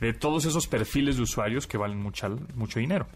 de 0.00 0.12
todos 0.12 0.44
esos 0.44 0.66
perfiles 0.66 1.16
de 1.16 1.22
usuarios 1.22 1.66
que 1.66 1.78
valen 1.78 2.00
mucha, 2.00 2.28
mucho 2.54 2.80
dinero. 2.80 3.06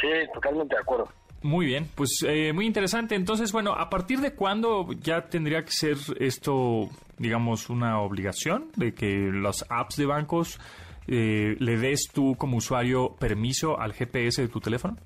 Sí, 0.00 0.08
totalmente 0.34 0.74
de 0.74 0.80
acuerdo. 0.80 1.08
Muy 1.42 1.66
bien, 1.66 1.88
pues 1.94 2.24
eh, 2.26 2.52
muy 2.52 2.66
interesante. 2.66 3.14
Entonces, 3.14 3.52
bueno, 3.52 3.72
¿a 3.72 3.88
partir 3.88 4.20
de 4.20 4.34
cuándo 4.34 4.88
ya 5.00 5.28
tendría 5.28 5.64
que 5.64 5.70
ser 5.70 5.96
esto, 6.18 6.88
digamos, 7.18 7.70
una 7.70 8.00
obligación 8.00 8.70
de 8.76 8.94
que 8.94 9.30
las 9.32 9.64
apps 9.68 9.96
de 9.96 10.06
bancos 10.06 10.58
eh, 11.06 11.56
le 11.58 11.76
des 11.76 12.08
tú 12.12 12.34
como 12.36 12.56
usuario 12.56 13.14
permiso 13.16 13.78
al 13.78 13.92
GPS 13.92 14.42
de 14.42 14.48
tu 14.48 14.60
teléfono? 14.60 14.96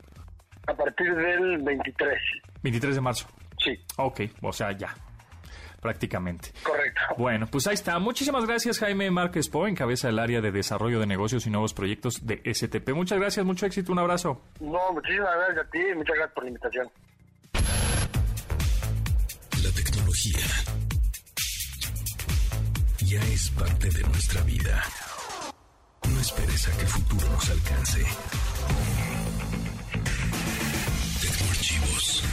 A 0.66 0.74
partir 0.74 1.14
del 1.14 1.58
23. 1.58 2.18
23 2.62 2.94
de 2.94 3.00
marzo. 3.00 3.26
Sí. 3.58 3.78
Ok, 3.98 4.22
o 4.40 4.52
sea, 4.52 4.72
ya, 4.72 4.94
prácticamente. 5.80 6.50
Correcto. 6.62 7.00
Bueno, 7.16 7.46
pues 7.50 7.66
ahí 7.66 7.74
está. 7.74 7.98
Muchísimas 7.98 8.46
gracias, 8.46 8.78
Jaime 8.78 9.10
Márquez 9.10 9.48
Po, 9.48 9.66
en 9.66 9.74
cabeza 9.74 10.08
del 10.08 10.18
área 10.18 10.40
de 10.40 10.52
desarrollo 10.52 11.00
de 11.00 11.06
negocios 11.06 11.46
y 11.46 11.50
nuevos 11.50 11.74
proyectos 11.74 12.26
de 12.26 12.42
STP. 12.44 12.90
Muchas 12.90 13.18
gracias, 13.18 13.44
mucho 13.44 13.66
éxito, 13.66 13.92
un 13.92 13.98
abrazo. 13.98 14.42
No, 14.60 14.92
muchísimas 14.92 15.34
gracias 15.36 15.66
a 15.66 15.70
ti 15.70 15.78
y 15.78 15.94
muchas 15.94 16.16
gracias 16.16 16.34
por 16.34 16.44
la 16.44 16.48
invitación. 16.48 16.90
La 19.62 19.70
tecnología 19.72 20.46
ya 23.06 23.20
es 23.20 23.50
parte 23.50 23.88
de 23.90 24.02
nuestra 24.04 24.42
vida. 24.42 24.82
No 26.08 26.20
esperes 26.20 26.68
a 26.68 26.76
que 26.76 26.82
el 26.82 26.88
futuro 26.88 27.28
nos 27.30 27.50
alcance. 27.50 28.04
Tecnoarchivos. 31.20 32.24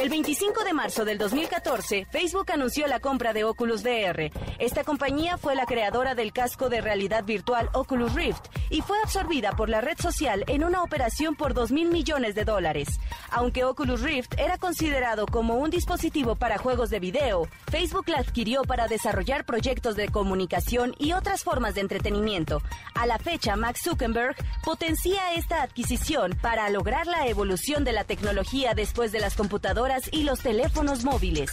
El 0.00 0.08
25 0.08 0.64
de 0.64 0.72
marzo 0.72 1.04
del 1.04 1.18
2014, 1.18 2.06
Facebook 2.10 2.50
anunció 2.50 2.86
la 2.86 3.00
compra 3.00 3.34
de 3.34 3.44
Oculus 3.44 3.82
VR. 3.82 4.32
Esta 4.58 4.82
compañía 4.82 5.36
fue 5.36 5.54
la 5.54 5.66
creadora 5.66 6.14
del 6.14 6.32
casco 6.32 6.70
de 6.70 6.80
realidad 6.80 7.24
virtual 7.24 7.68
Oculus 7.74 8.14
Rift 8.14 8.46
y 8.70 8.80
fue 8.80 8.96
absorbida 9.02 9.52
por 9.52 9.68
la 9.68 9.80
red 9.80 9.98
social 9.98 10.44
en 10.46 10.64
una 10.64 10.82
operación 10.82 11.34
por 11.34 11.52
2 11.52 11.72
mil 11.72 11.90
millones 11.90 12.34
de 12.34 12.44
dólares. 12.44 12.88
Aunque 13.30 13.64
Oculus 13.64 14.00
Rift 14.00 14.38
era 14.38 14.56
considerado 14.56 15.26
como 15.26 15.56
un 15.56 15.70
dispositivo 15.70 16.36
para 16.36 16.58
juegos 16.58 16.88
de 16.88 17.00
video, 17.00 17.48
Facebook 17.70 18.08
la 18.08 18.18
adquirió 18.18 18.62
para 18.62 18.88
desarrollar 18.88 19.44
proyectos 19.44 19.96
de 19.96 20.08
comunicación 20.08 20.94
y 20.98 21.12
otras 21.12 21.42
formas 21.42 21.74
de 21.74 21.82
entretenimiento. 21.82 22.62
A 22.94 23.06
la 23.06 23.18
fecha, 23.18 23.56
Max 23.56 23.82
Zuckerberg 23.82 24.36
potencia 24.64 25.34
esta 25.34 25.62
adquisición 25.62 26.38
para 26.40 26.70
lograr 26.70 27.06
la 27.06 27.26
evolución 27.26 27.84
de 27.84 27.92
la 27.92 28.04
tecnología 28.04 28.74
después 28.74 29.12
de 29.12 29.20
las 29.20 29.34
computadoras 29.34 30.08
y 30.12 30.22
los 30.22 30.40
teléfonos 30.40 31.04
móviles. 31.04 31.50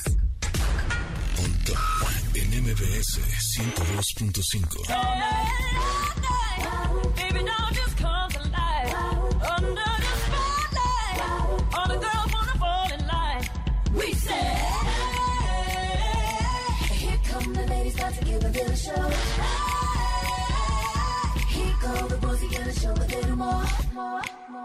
MBS 2.68 3.16
102.5. 3.64 4.92
Here 16.92 17.20
the 17.54 17.64
boys, 17.68 17.96
gotta 17.96 18.26
give 18.26 18.44
a 18.44 18.50
little 18.50 18.76
show 18.76 19.10
Here 21.48 21.76
come 21.80 22.08
the 22.10 22.18
boys 22.18 22.44
again 22.44 22.68
a 22.68 22.74
show 22.74 22.92
a 22.92 23.08
little 23.16 23.38
more. 23.38 23.64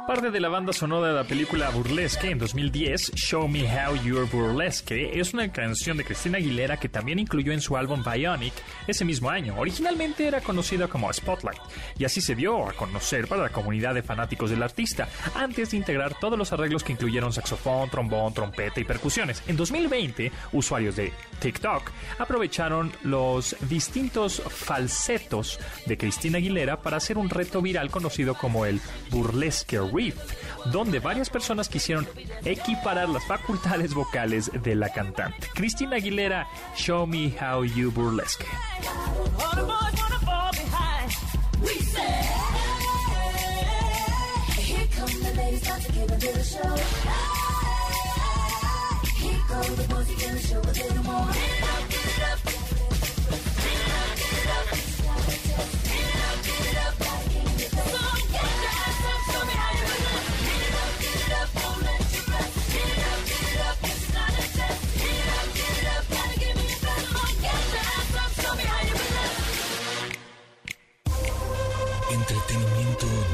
Parte 0.06 0.32
de 0.32 0.40
la 0.40 0.48
banda 0.48 0.72
sonora 0.72 1.08
de 1.08 1.14
la 1.14 1.24
película 1.24 1.70
Burlesque 1.70 2.28
en 2.28 2.38
2010, 2.38 3.12
Show 3.14 3.46
Me 3.46 3.62
How 3.62 3.94
You're 4.02 4.28
Burlesque, 4.28 5.18
es 5.20 5.32
una 5.32 5.52
canción 5.52 5.96
de 5.96 6.04
Cristina 6.04 6.38
Aguilera 6.38 6.76
que 6.76 6.88
también 6.88 7.20
incluyó 7.20 7.52
en 7.52 7.60
su 7.60 7.76
álbum 7.76 8.02
Bionic 8.02 8.52
ese 8.88 9.04
mismo 9.04 9.30
año. 9.30 9.54
Originalmente 9.56 10.26
era 10.26 10.40
conocida 10.40 10.88
como 10.88 11.12
Spotlight 11.12 11.60
y 11.98 12.04
así 12.04 12.20
se 12.20 12.34
dio 12.34 12.68
a 12.68 12.72
conocer 12.72 13.28
para 13.28 13.42
la 13.42 13.48
comunidad 13.50 13.94
de 13.94 14.02
fanáticos 14.02 14.50
del 14.50 14.64
artista, 14.64 15.08
antes 15.36 15.70
de 15.70 15.76
integrar 15.76 16.18
todos 16.18 16.36
los 16.36 16.52
arreglos 16.52 16.82
que 16.82 16.92
incluyeron 16.92 17.32
saxofón, 17.32 17.88
trombón, 17.88 18.34
trompeta 18.34 18.80
y 18.80 18.84
percusiones. 18.84 19.42
En 19.46 19.56
2020, 19.56 20.32
usuarios 20.52 20.96
de 20.96 21.12
TikTok 21.38 21.90
aprovecharon 22.18 22.92
los 23.04 23.54
distintos 23.68 24.42
falsetos 24.48 25.60
de 25.86 25.96
Cristina 25.96 26.38
Aguilera 26.38 26.82
para 26.82 26.96
hacer 26.96 27.18
un 27.18 27.30
reto 27.30 27.62
viral 27.62 27.90
conocido 27.90 28.34
como 28.34 28.66
el 28.66 28.80
Burlesque 29.10 29.78
Riff, 29.92 30.16
donde 30.66 30.98
varias 30.98 31.30
personas 31.30 31.68
quisieron 31.68 32.08
equiparar 32.44 33.08
las 33.08 33.24
facultades 33.26 33.94
vocales 33.94 34.50
de 34.62 34.74
la 34.74 34.92
cantante. 34.92 35.48
Cristina 35.54 35.96
Aguilera, 35.96 36.48
Show 36.76 37.06
Me 37.06 37.34
How 37.40 37.64
You 37.64 37.90
Burlesque. 37.90 38.46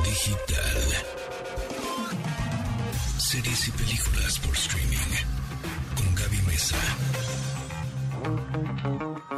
Digital. 0.04 0.76
Series 3.18 3.68
y 3.68 3.70
películas 3.72 4.38
por 4.40 4.54
streaming. 4.54 4.96
Con 5.96 6.14
Gaby 6.14 6.42
Mesa. 6.46 6.76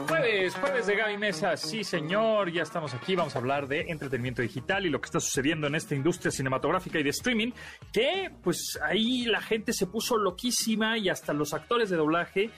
Jueves, 0.09 0.55
jueves 0.55 0.87
de 0.87 0.97
Gaby 0.97 1.19
Mesa, 1.19 1.57
sí 1.57 1.85
señor, 1.85 2.51
ya 2.53 2.63
estamos 2.63 2.95
aquí, 2.95 3.15
vamos 3.15 3.37
a 3.37 3.39
hablar 3.39 3.69
de 3.69 3.87
entretenimiento 3.89 4.43
digital 4.43 4.87
y 4.87 4.91
lo 4.91 5.01
que 5.01 5.07
está 5.07 5.21
sucediendo 5.21 5.67
en 5.67 5.75
esta 5.75 5.95
industria 5.95 6.31
cinematográfica 6.31 6.99
y 6.99 7.03
de 7.03 7.11
streaming, 7.11 7.53
que 7.93 8.31
pues 8.43 8.79
ahí 8.83 9.25
la 9.25 9.41
gente 9.41 9.73
se 9.73 9.87
puso 9.87 10.17
loquísima 10.17 10.99
y 10.99 11.09
hasta 11.09 11.33
los 11.33 11.53
actores 11.55 11.91
de 11.91 11.97
doblaje 11.97 12.51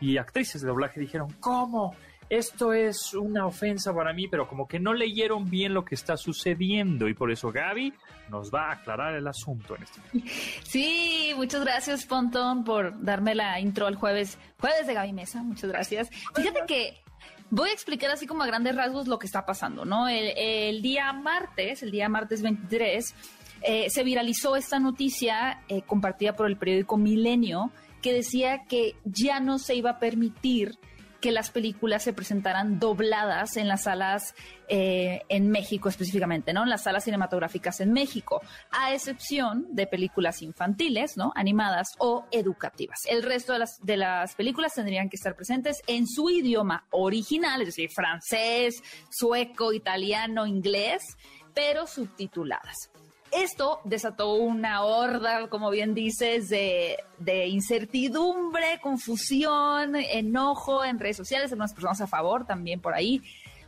y 0.00 0.16
actrices 0.16 0.62
de 0.62 0.68
doblaje 0.68 1.00
dijeron, 1.00 1.28
¿cómo? 1.40 1.94
Esto 2.30 2.72
es 2.72 3.14
una 3.14 3.46
ofensa 3.46 3.94
para 3.94 4.12
mí, 4.12 4.28
pero 4.28 4.48
como 4.48 4.68
que 4.68 4.78
no 4.78 4.92
leyeron 4.92 5.48
bien 5.48 5.74
lo 5.74 5.84
que 5.84 5.94
está 5.94 6.16
sucediendo 6.16 7.08
y 7.08 7.14
por 7.14 7.30
eso 7.30 7.50
Gaby 7.50 7.94
nos 8.28 8.52
va 8.52 8.68
a 8.68 8.72
aclarar 8.72 9.14
el 9.14 9.26
asunto 9.26 9.76
en 9.76 9.82
este 9.82 10.00
momento. 10.00 10.32
Sí, 10.62 11.32
muchas 11.36 11.62
gracias 11.62 12.04
Pontón 12.04 12.64
por 12.64 13.02
darme 13.02 13.34
la 13.34 13.58
intro 13.60 13.86
al 13.86 13.94
jueves, 13.94 14.38
jueves 14.60 14.86
de 14.86 14.94
Gaby 14.94 15.12
Mesa, 15.12 15.42
muchas 15.42 15.70
gracias. 15.70 16.10
Fíjate 16.34 16.60
que 16.66 17.00
voy 17.50 17.70
a 17.70 17.72
explicar 17.72 18.10
así 18.10 18.26
como 18.26 18.42
a 18.42 18.46
grandes 18.46 18.76
rasgos 18.76 19.08
lo 19.08 19.18
que 19.18 19.26
está 19.26 19.46
pasando, 19.46 19.84
¿no? 19.84 20.08
El, 20.08 20.82
día 20.82 21.12
martes, 21.12 21.82
el 21.82 21.90
día 21.90 22.08
martes 22.08 22.42
23, 22.42 23.14
eh, 23.62 23.90
se 23.90 24.04
viralizó 24.04 24.56
esta 24.56 24.78
noticia 24.78 25.62
eh, 25.68 25.82
compartida 25.82 26.36
por 26.36 26.46
el 26.46 26.56
periódico 26.56 26.96
Milenio 26.96 27.70
que 28.02 28.12
decía 28.12 28.64
que 28.68 28.94
ya 29.04 29.40
no 29.40 29.58
se 29.58 29.74
iba 29.74 29.90
a 29.90 29.98
permitir 29.98 30.78
que 31.20 31.32
las 31.32 31.50
películas 31.50 32.02
se 32.04 32.12
presentaran 32.12 32.78
dobladas 32.78 33.56
en 33.56 33.68
las 33.68 33.84
salas 33.84 34.34
eh, 34.68 35.22
en 35.28 35.50
México 35.50 35.88
específicamente, 35.88 36.52
¿no? 36.52 36.62
En 36.62 36.70
las 36.70 36.84
salas 36.84 37.04
cinematográficas 37.04 37.80
en 37.80 37.92
México, 37.92 38.40
a 38.70 38.94
excepción 38.94 39.66
de 39.70 39.86
películas 39.86 40.42
infantiles, 40.42 41.16
¿no? 41.16 41.32
Animadas 41.34 41.88
o 41.98 42.26
educativas. 42.30 43.00
El 43.08 43.22
resto 43.22 43.52
de 43.52 43.58
las, 43.60 43.84
de 43.84 43.96
las 43.96 44.34
películas 44.34 44.74
tendrían 44.74 45.08
que 45.08 45.16
estar 45.16 45.34
presentes 45.34 45.82
en 45.86 46.06
su 46.06 46.30
idioma 46.30 46.86
original, 46.90 47.60
es 47.62 47.68
decir, 47.68 47.90
francés, 47.90 48.82
sueco, 49.10 49.72
italiano, 49.72 50.46
inglés, 50.46 51.02
pero 51.54 51.86
subtituladas. 51.86 52.90
Esto 53.32 53.80
desató 53.84 54.34
una 54.34 54.82
horda, 54.82 55.48
como 55.48 55.70
bien 55.70 55.94
dices, 55.94 56.48
de, 56.48 57.46
incertidumbre, 57.46 58.80
confusión, 58.80 59.96
enojo 59.96 60.84
en 60.84 60.98
redes 60.98 61.16
sociales, 61.16 61.52
algunas 61.52 61.72
personas 61.72 62.00
a 62.00 62.06
favor 62.06 62.46
también 62.46 62.80
por 62.80 62.94
ahí, 62.94 63.22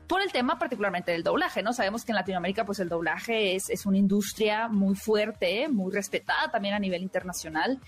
por 0.07 0.23
el 0.23 0.33
tema 0.33 0.59
particularmente 0.59 1.12
del 1.12 1.23
doblaje, 1.23 1.62
¿no? 1.62 1.73
Sabemos 1.73 2.05
que 2.05 2.12
en 2.12 2.16
Latinoamérica 2.16 2.64
pues 2.64 2.81
el 2.81 2.88
doblaje 2.88 3.55
es, 3.55 3.70
es 3.70 3.87
una 3.87 3.99
industria 3.99 4.68
muy 4.68 4.96
fuerte, 4.96 5.68
muy 5.68 5.92
respetada 5.92 6.51
también 6.51 6.75
a 6.75 6.79
nivel 6.79 7.03
internacional 7.03 7.79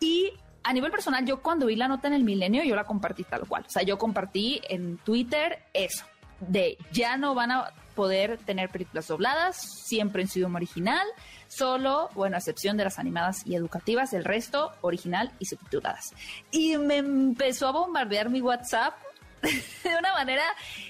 y 0.00 0.32
a 0.62 0.72
nivel 0.72 0.90
personal, 0.90 1.24
yo 1.24 1.40
cuando 1.42 1.66
vi 1.66 1.76
la 1.76 1.88
nota 1.88 2.08
en 2.08 2.14
el 2.14 2.24
milenio, 2.24 2.62
yo 2.64 2.76
la 2.76 2.84
compartí 2.84 3.24
tal 3.24 3.46
cual. 3.46 3.64
O 3.66 3.70
sea, 3.70 3.82
yo 3.82 3.98
compartí 3.98 4.60
en 4.68 4.98
Twitter 4.98 5.62
eso, 5.72 6.04
de 6.40 6.76
ya 6.92 7.16
no 7.16 7.34
van 7.34 7.50
a 7.50 7.72
poder 8.00 8.38
tener 8.38 8.70
películas 8.70 9.08
dobladas, 9.08 9.60
siempre 9.60 10.22
en 10.22 10.28
su 10.28 10.38
idioma 10.38 10.56
original, 10.56 11.06
solo, 11.48 12.08
bueno, 12.14 12.36
a 12.36 12.38
excepción 12.38 12.78
de 12.78 12.84
las 12.84 12.98
animadas 12.98 13.46
y 13.46 13.56
educativas, 13.56 14.14
el 14.14 14.24
resto 14.24 14.72
original 14.80 15.32
y 15.38 15.44
subtituladas. 15.44 16.14
Y 16.50 16.78
me 16.78 16.96
empezó 16.96 17.68
a 17.68 17.72
bombardear 17.72 18.30
mi 18.30 18.40
WhatsApp 18.40 18.94
de 19.42 19.98
una 19.98 20.14
manera 20.14 20.44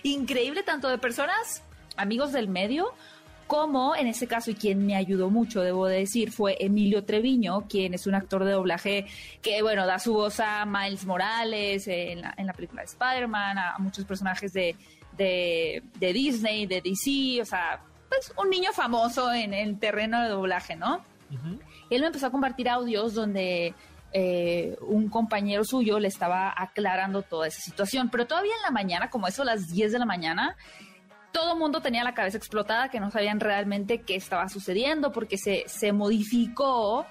increíble, 0.04 0.62
tanto 0.62 0.88
de 0.88 0.98
personas, 0.98 1.64
amigos 1.96 2.30
del 2.30 2.46
medio, 2.46 2.94
como 3.48 3.96
en 3.96 4.06
ese 4.06 4.28
caso, 4.28 4.52
y 4.52 4.54
quien 4.54 4.86
me 4.86 4.94
ayudó 4.94 5.30
mucho, 5.30 5.62
debo 5.62 5.88
decir, 5.88 6.30
fue 6.30 6.58
Emilio 6.60 7.02
Treviño, 7.02 7.62
quien 7.62 7.92
es 7.92 8.06
un 8.06 8.14
actor 8.14 8.44
de 8.44 8.52
doblaje 8.52 9.06
que, 9.42 9.62
bueno, 9.62 9.84
da 9.84 9.98
su 9.98 10.12
voz 10.12 10.38
a 10.38 10.64
Miles 10.64 11.04
Morales 11.06 11.88
en 11.88 12.20
la, 12.20 12.34
en 12.36 12.46
la 12.46 12.52
película 12.52 12.82
de 12.82 12.86
Spider-Man, 12.86 13.58
a 13.58 13.74
muchos 13.80 14.04
personajes 14.04 14.52
de, 14.52 14.76
de, 15.24 16.12
Disney, 16.12 16.66
de 16.66 16.80
DC, 16.80 17.42
o 17.42 17.44
sea, 17.44 17.82
pues 18.08 18.32
un 18.36 18.48
niño 18.48 18.72
famoso 18.72 19.32
en 19.32 19.52
el 19.52 19.78
terreno 19.78 20.22
de 20.22 20.28
doblaje, 20.28 20.76
¿no? 20.76 21.04
Él 21.90 22.00
me 22.00 22.06
empezó 22.06 22.26
a 22.26 22.30
compartir 22.30 22.68
audios 22.68 23.14
donde 23.14 23.74
eh, 24.12 24.76
un 24.80 25.08
compañero 25.08 25.64
suyo 25.64 26.00
le 26.00 26.08
estaba 26.08 26.52
aclarando 26.56 27.22
toda 27.22 27.46
esa 27.46 27.60
situación, 27.60 28.08
pero 28.08 28.26
todavía 28.26 28.52
en 28.56 28.62
la 28.62 28.70
mañana, 28.72 29.10
como 29.10 29.28
eso 29.28 29.42
a 29.42 29.44
las 29.44 29.68
10 29.68 29.92
de 29.92 29.98
la 30.00 30.06
mañana, 30.06 30.56
todo 31.30 31.52
el 31.52 31.58
mundo 31.58 31.80
tenía 31.80 32.02
la 32.02 32.14
cabeza 32.14 32.38
explotada, 32.38 32.88
que 32.88 32.98
no 32.98 33.12
sabían 33.12 33.38
realmente 33.38 34.00
qué 34.00 34.16
estaba 34.16 34.48
sucediendo, 34.48 35.12
porque 35.12 35.38
se, 35.38 35.64
se 35.68 35.92
modificó 35.92 37.06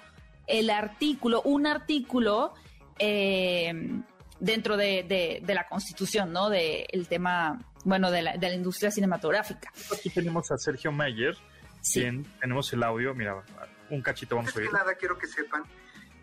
el 0.47 0.69
artículo, 0.69 1.41
un 1.43 1.65
artículo 1.65 2.53
eh, 2.97 4.01
dentro 4.39 4.77
de, 4.77 5.41
de, 5.41 5.53
la 5.53 5.67
constitución, 5.67 6.31
¿no? 6.31 6.49
Del 6.49 7.07
tema 7.07 7.59
bueno, 7.83 8.11
de 8.11 8.21
la, 8.21 8.37
de 8.37 8.49
la 8.49 8.55
industria 8.55 8.91
cinematográfica. 8.91 9.71
Aquí 9.93 10.09
tenemos 10.09 10.51
a 10.51 10.57
Sergio 10.57 10.91
Mayer, 10.91 11.35
sí. 11.81 12.05
tenemos 12.39 12.71
el 12.73 12.83
audio, 12.83 13.13
mira, 13.13 13.43
un 13.89 14.01
cachito 14.01 14.35
vamos 14.35 14.55
a 14.55 14.59
oír. 14.59 14.71
nada 14.71 14.95
quiero 14.95 15.17
que 15.17 15.27
sepan 15.27 15.63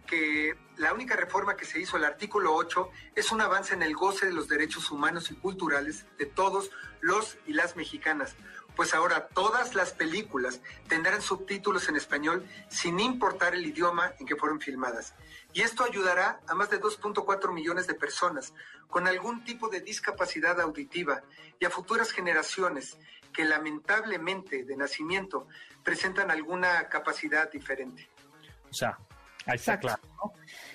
que 0.06 0.54
la 0.76 0.94
única 0.94 1.16
reforma 1.16 1.56
que 1.56 1.64
se 1.64 1.80
hizo, 1.80 1.96
el 1.96 2.04
artículo 2.04 2.54
8, 2.54 2.90
es 3.16 3.32
un 3.32 3.40
avance 3.40 3.74
en 3.74 3.82
el 3.82 3.94
goce 3.94 4.26
de 4.26 4.32
los 4.32 4.48
derechos 4.48 4.90
humanos 4.90 5.30
y 5.30 5.34
culturales 5.34 6.06
de 6.18 6.26
todos 6.26 6.70
los 7.00 7.36
y 7.46 7.52
las 7.52 7.76
mexicanas, 7.76 8.36
pues 8.76 8.94
ahora 8.94 9.28
todas 9.28 9.74
las 9.74 9.92
películas 9.92 10.60
tendrán 10.86 11.22
subtítulos 11.22 11.88
en 11.88 11.96
español 11.96 12.46
sin 12.68 13.00
importar 13.00 13.54
el 13.54 13.64
idioma 13.64 14.12
en 14.20 14.26
que 14.26 14.36
fueron 14.36 14.60
filmadas. 14.60 15.14
Y 15.54 15.62
esto 15.62 15.82
ayudará 15.82 16.40
a 16.46 16.54
más 16.54 16.68
de 16.68 16.78
2.4 16.78 17.52
millones 17.52 17.86
de 17.86 17.94
personas 17.94 18.52
con 18.88 19.08
algún 19.08 19.42
tipo 19.44 19.68
de 19.68 19.80
discapacidad 19.80 20.60
auditiva 20.60 21.22
y 21.58 21.64
a 21.64 21.70
futuras 21.70 22.12
generaciones 22.12 22.98
que 23.32 23.44
lamentablemente 23.44 24.64
de 24.64 24.76
nacimiento 24.76 25.48
presentan 25.82 26.30
alguna 26.30 26.88
capacidad 26.88 27.50
diferente. 27.50 28.08
O 28.70 28.74
sea, 28.74 28.98
ahí 29.46 29.56
está 29.56 29.78
claro. 29.80 30.02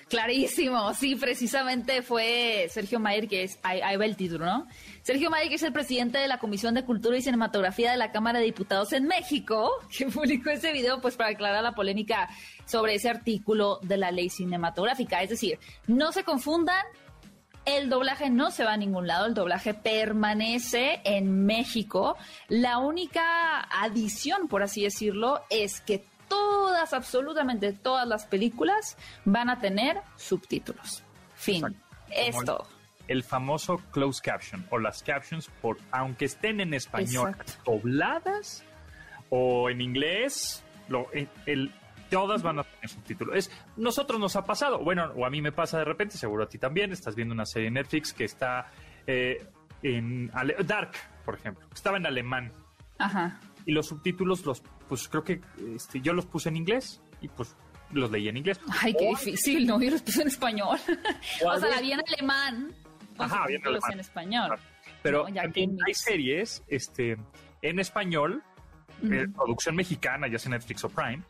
Clarísimo, 0.08 0.92
sí, 0.94 1.16
precisamente 1.16 2.02
fue 2.02 2.68
Sergio 2.70 3.00
Mayer, 3.00 3.28
que 3.28 3.44
es, 3.44 3.58
ahí, 3.62 3.96
va 3.96 4.04
el 4.04 4.16
título, 4.16 4.44
¿no? 4.44 4.66
Sergio 5.02 5.30
Mayer, 5.30 5.48
que 5.48 5.54
es 5.54 5.62
el 5.62 5.72
presidente 5.72 6.18
de 6.18 6.28
la 6.28 6.38
Comisión 6.38 6.74
de 6.74 6.84
Cultura 6.84 7.16
y 7.16 7.22
Cinematografía 7.22 7.90
de 7.90 7.96
la 7.96 8.12
Cámara 8.12 8.38
de 8.38 8.44
Diputados 8.44 8.92
en 8.92 9.06
México, 9.06 9.70
que 9.96 10.06
publicó 10.06 10.50
ese 10.50 10.72
video 10.72 11.00
pues 11.00 11.16
para 11.16 11.30
aclarar 11.30 11.62
la 11.62 11.72
polémica 11.72 12.28
sobre 12.66 12.94
ese 12.94 13.08
artículo 13.08 13.78
de 13.82 13.96
la 13.96 14.10
ley 14.10 14.28
cinematográfica. 14.28 15.22
Es 15.22 15.30
decir, 15.30 15.58
no 15.86 16.12
se 16.12 16.24
confundan, 16.24 16.84
el 17.64 17.88
doblaje 17.88 18.28
no 18.28 18.50
se 18.50 18.64
va 18.64 18.72
a 18.72 18.76
ningún 18.76 19.06
lado, 19.06 19.26
el 19.26 19.34
doblaje 19.34 19.72
permanece 19.72 21.00
en 21.04 21.46
México. 21.46 22.16
La 22.48 22.78
única 22.78 23.60
adición, 23.60 24.48
por 24.48 24.62
así 24.62 24.82
decirlo, 24.82 25.42
es 25.48 25.80
que 25.80 26.04
todas, 26.36 26.92
absolutamente 26.94 27.72
todas 27.72 28.06
las 28.08 28.24
películas 28.26 28.96
van 29.24 29.50
a 29.50 29.58
tener 29.60 30.00
subtítulos. 30.16 31.02
Fin. 31.34 31.76
Es 32.10 32.36
todo. 32.44 32.66
El 33.08 33.22
famoso 33.24 33.78
closed 33.90 34.22
caption 34.22 34.66
o 34.70 34.78
las 34.78 35.02
captions, 35.02 35.48
por, 35.60 35.76
aunque 35.90 36.24
estén 36.26 36.60
en 36.60 36.72
español 36.74 37.30
Exacto. 37.30 37.72
dobladas 37.72 38.64
o 39.28 39.68
en 39.70 39.80
inglés, 39.80 40.62
lo, 40.88 41.10
el, 41.12 41.28
el- 41.46 41.72
todas 42.10 42.42
van 42.42 42.58
a 42.58 42.64
tener 42.64 42.88
subtítulos. 42.88 43.36
Es, 43.36 43.50
nosotros 43.76 44.20
nos 44.20 44.36
ha 44.36 44.44
pasado, 44.44 44.78
bueno, 44.78 45.10
o 45.16 45.24
a 45.26 45.30
mí 45.30 45.40
me 45.40 45.50
pasa 45.52 45.78
de 45.78 45.84
repente, 45.84 46.16
seguro 46.18 46.44
a 46.44 46.48
ti 46.48 46.58
también, 46.58 46.92
estás 46.92 47.14
viendo 47.14 47.34
una 47.34 47.46
serie 47.46 47.68
en 47.68 47.74
Netflix 47.74 48.12
que 48.12 48.24
está 48.24 48.70
eh, 49.06 49.46
en 49.82 50.30
ale- 50.34 50.56
Dark, 50.64 50.92
por 51.24 51.34
ejemplo, 51.36 51.66
estaba 51.74 51.96
en 51.96 52.06
alemán 52.06 52.52
Ajá. 52.98 53.40
y 53.66 53.72
los 53.72 53.86
subtítulos 53.88 54.44
los 54.44 54.62
pues 54.92 55.08
creo 55.08 55.24
que 55.24 55.40
este, 55.74 56.02
yo 56.02 56.12
los 56.12 56.26
puse 56.26 56.50
en 56.50 56.56
inglés 56.58 57.00
y 57.22 57.28
pues 57.28 57.56
los 57.92 58.10
leí 58.10 58.28
en 58.28 58.36
inglés. 58.36 58.60
Ay, 58.82 58.92
qué 58.92 59.08
difícil, 59.08 59.66
¿no? 59.66 59.80
Yo 59.80 59.90
los 59.90 60.02
puse 60.02 60.20
en 60.20 60.28
español. 60.28 60.78
O 61.46 61.58
sea, 61.58 61.70
la 61.70 61.80
vi 61.80 61.92
en 61.92 62.00
alemán. 62.06 62.74
Ajá, 63.16 63.46
vi 63.46 63.54
en 63.54 63.60
subtítulos 63.60 63.84
alemán. 63.84 63.92
en 63.92 64.00
español. 64.00 64.58
Pero 65.02 65.26
No, 65.30 65.34
también 65.34 65.78
hay 65.86 65.94
series 65.94 66.62
este, 66.68 67.16
en 67.62 67.78
español, 67.78 68.42
eh, 69.10 69.28
producción 69.34 69.76
mexicana, 69.76 70.28
ya 70.28 70.38
sea 70.38 70.50
Netflix 70.50 70.84
o 70.84 70.90
Prime, 70.90 71.22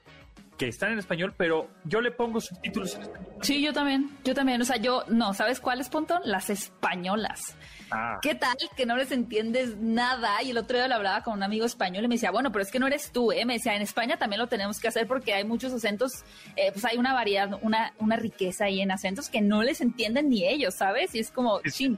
que 0.63 0.69
están 0.69 0.93
en 0.93 1.01
español, 1.01 1.35
pero 1.37 1.69
yo 1.83 2.01
le 2.01 2.13
pongo 2.13 2.41
subtítulos 2.41 2.95
en 2.95 3.03
español. 3.03 3.35
Sí, 3.41 3.61
yo 3.61 3.73
también, 3.73 4.17
yo 4.23 4.33
también. 4.33 4.63
O 4.63 4.65
sea, 4.65 4.77
yo, 4.77 5.03
no, 5.09 5.35
¿sabes 5.35 5.59
cuáles, 5.59 5.89
Pontón? 5.89 6.23
Las 6.25 6.51
españolas. 6.51 7.57
Ah, 7.91 8.21
¿Qué 8.23 8.37
tal 8.37 8.57
que 8.77 8.87
no 8.87 8.97
les 8.97 9.11
entiendes 9.11 9.77
nada? 9.79 10.41
Y 10.41 10.51
el 10.53 10.59
otro 10.59 10.77
día 10.77 10.87
lo 10.87 10.95
hablaba 10.95 11.25
con 11.25 11.35
un 11.35 11.43
amigo 11.43 11.67
español 11.67 12.05
y 12.05 12.09
me 12.09 12.15
decía, 12.15 12.31
bueno, 12.31 12.53
pero 12.53 12.63
es 12.63 12.71
que 12.71 12.79
no 12.79 12.87
eres 12.87 13.11
tú, 13.11 13.33
¿eh? 13.33 13.45
Me 13.45 13.55
decía, 13.55 13.75
en 13.75 13.83
España 13.83 14.19
también 14.19 14.39
lo 14.39 14.47
tenemos 14.47 14.79
que 14.79 14.87
hacer 14.87 15.09
porque 15.09 15.35
hay 15.35 15.43
muchos 15.43 15.73
acentos, 15.73 16.23
eh, 16.55 16.71
pues 16.71 16.85
hay 16.85 16.97
una 16.97 17.13
variedad, 17.13 17.59
una, 17.63 17.93
una 17.99 18.15
riqueza 18.15 18.67
ahí 18.67 18.81
en 18.81 18.93
acentos 18.93 19.31
que 19.31 19.41
no 19.41 19.65
les 19.65 19.81
entienden 19.81 20.29
ni 20.29 20.47
ellos, 20.47 20.77
¿sabes? 20.77 21.13
Y 21.17 21.19
es 21.19 21.33
como, 21.33 21.61
Sí. 21.65 21.97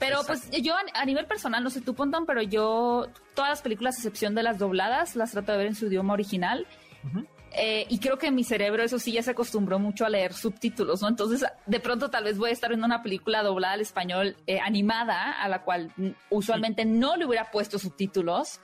Pero 0.00 0.22
Exacto. 0.22 0.48
pues 0.50 0.62
yo 0.62 0.74
a, 0.94 1.04
nivel 1.04 1.26
personal, 1.26 1.62
no 1.62 1.70
sé 1.70 1.80
tú, 1.80 1.94
Pontón, 1.94 2.26
pero 2.26 2.42
yo 2.42 3.06
todas 3.36 3.50
las 3.50 3.62
películas, 3.62 3.94
a 3.94 3.98
excepción 3.98 4.34
de 4.34 4.42
las 4.42 4.58
dobladas, 4.58 5.14
las 5.14 5.30
trato 5.30 5.52
de 5.52 5.58
ver 5.58 5.66
en 5.68 5.74
su 5.76 5.86
idioma 5.86 6.14
original. 6.14 6.66
Ujú. 7.04 7.24
Eh, 7.52 7.84
y 7.88 7.98
creo 7.98 8.16
que 8.16 8.30
mi 8.30 8.44
cerebro, 8.44 8.82
eso 8.84 8.98
sí, 8.98 9.10
ya 9.12 9.22
se 9.22 9.32
acostumbró 9.32 9.78
mucho 9.78 10.06
a 10.06 10.08
leer 10.08 10.32
subtítulos, 10.34 11.02
¿no? 11.02 11.08
Entonces, 11.08 11.44
de 11.66 11.80
pronto 11.80 12.08
tal 12.08 12.24
vez 12.24 12.38
voy 12.38 12.50
a 12.50 12.52
estar 12.52 12.70
viendo 12.70 12.86
una 12.86 13.02
película 13.02 13.42
doblada 13.42 13.74
al 13.74 13.80
español 13.80 14.36
eh, 14.46 14.60
animada, 14.60 15.32
a 15.32 15.48
la 15.48 15.62
cual 15.62 15.92
mm, 15.96 16.08
usualmente 16.30 16.84
no 16.84 17.16
le 17.16 17.26
hubiera 17.26 17.50
puesto 17.50 17.78
subtítulos. 17.78 18.60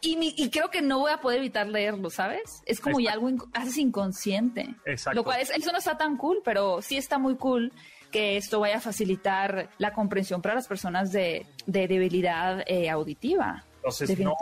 y, 0.00 0.16
mi- 0.16 0.34
y 0.36 0.50
creo 0.50 0.68
que 0.70 0.82
no 0.82 0.98
voy 0.98 1.12
a 1.12 1.20
poder 1.20 1.38
evitar 1.38 1.68
leerlo, 1.68 2.10
¿sabes? 2.10 2.62
Es 2.66 2.80
como 2.80 2.98
ya 3.00 3.12
algo, 3.12 3.28
inc- 3.30 3.48
haces 3.54 3.78
inconsciente. 3.78 4.74
Exacto. 4.84 5.16
Lo 5.16 5.24
cual, 5.24 5.40
es, 5.40 5.50
eso 5.50 5.70
no 5.72 5.78
está 5.78 5.96
tan 5.96 6.16
cool, 6.16 6.38
pero 6.44 6.82
sí 6.82 6.96
está 6.96 7.18
muy 7.18 7.36
cool 7.36 7.72
que 8.10 8.36
esto 8.36 8.58
vaya 8.60 8.78
a 8.78 8.80
facilitar 8.80 9.68
la 9.78 9.92
comprensión 9.92 10.40
para 10.42 10.54
las 10.54 10.66
personas 10.66 11.12
de, 11.12 11.46
de 11.66 11.86
debilidad 11.86 12.62
eh, 12.66 12.88
auditiva. 12.90 13.64
Entonces, 13.88 14.18
no, 14.18 14.36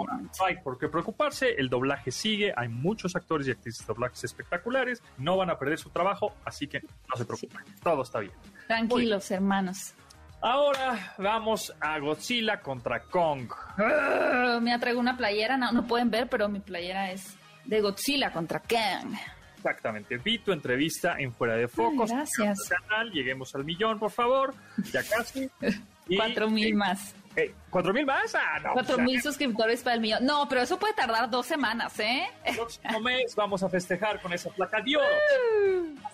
hay 0.44 0.56
por 0.56 0.78
qué 0.78 0.88
preocuparse, 0.88 1.54
el 1.58 1.68
doblaje 1.68 2.10
sigue, 2.10 2.52
hay 2.56 2.68
muchos 2.68 3.16
actores 3.16 3.46
y 3.48 3.52
actrices 3.52 3.86
de 3.86 3.94
doblajes 3.94 4.24
espectaculares, 4.24 5.02
no 5.18 5.36
van 5.36 5.50
a 5.50 5.58
perder 5.58 5.78
su 5.78 5.90
trabajo, 5.90 6.34
así 6.44 6.66
que 6.66 6.80
no 6.80 7.16
se 7.16 7.24
preocupen, 7.24 7.62
todo 7.82 8.02
está 8.02 8.20
bien. 8.20 8.32
Tranquilos, 8.66 9.30
hermanos. 9.30 9.94
Ahora 10.40 11.14
vamos 11.18 11.74
a 11.80 11.98
Godzilla 11.98 12.60
contra 12.60 13.00
Kong. 13.00 13.50
Ah, 13.78 14.58
Me 14.60 14.78
traigo 14.78 15.00
una 15.00 15.16
playera, 15.16 15.56
no, 15.56 15.72
no 15.72 15.86
pueden 15.86 16.10
ver, 16.10 16.28
pero 16.28 16.48
mi 16.48 16.60
playera 16.60 17.10
es 17.10 17.36
de 17.64 17.80
Godzilla 17.80 18.32
contra 18.32 18.60
Kang. 18.60 19.14
Exactamente, 19.56 20.18
vi 20.18 20.38
tu 20.38 20.52
entrevista 20.52 21.16
en 21.18 21.32
Fuera 21.32 21.54
de 21.54 21.66
Focos. 21.66 22.10
Ay, 22.10 22.16
gracias. 22.18 22.68
Canal, 22.68 23.10
lleguemos 23.10 23.54
al 23.54 23.64
millón, 23.64 23.98
por 23.98 24.10
favor, 24.10 24.54
ya 24.92 25.02
casi. 25.02 25.50
Cuatro 26.16 26.48
mil 26.48 26.74
más. 26.74 27.14
Eh, 27.36 27.54
¿Cuatro 27.68 27.92
mil 27.92 28.06
más? 28.06 28.34
Ah, 28.34 28.58
no. 28.62 28.72
Cuatro 28.72 28.94
o 28.94 28.96
sea, 28.96 29.04
mil 29.04 29.20
suscriptores 29.20 29.82
para 29.82 29.94
el 29.94 30.00
millón. 30.00 30.24
No, 30.24 30.48
pero 30.48 30.62
eso 30.62 30.78
puede 30.78 30.94
tardar 30.94 31.28
dos 31.28 31.44
semanas, 31.44 31.98
¿eh? 32.00 32.26
El 32.44 32.56
próximo 32.56 33.00
mes 33.00 33.34
vamos 33.36 33.62
a 33.62 33.68
festejar 33.68 34.22
con 34.22 34.32
esa 34.32 34.48
placa 34.50 34.80
de 34.80 34.96
oro. 34.96 35.06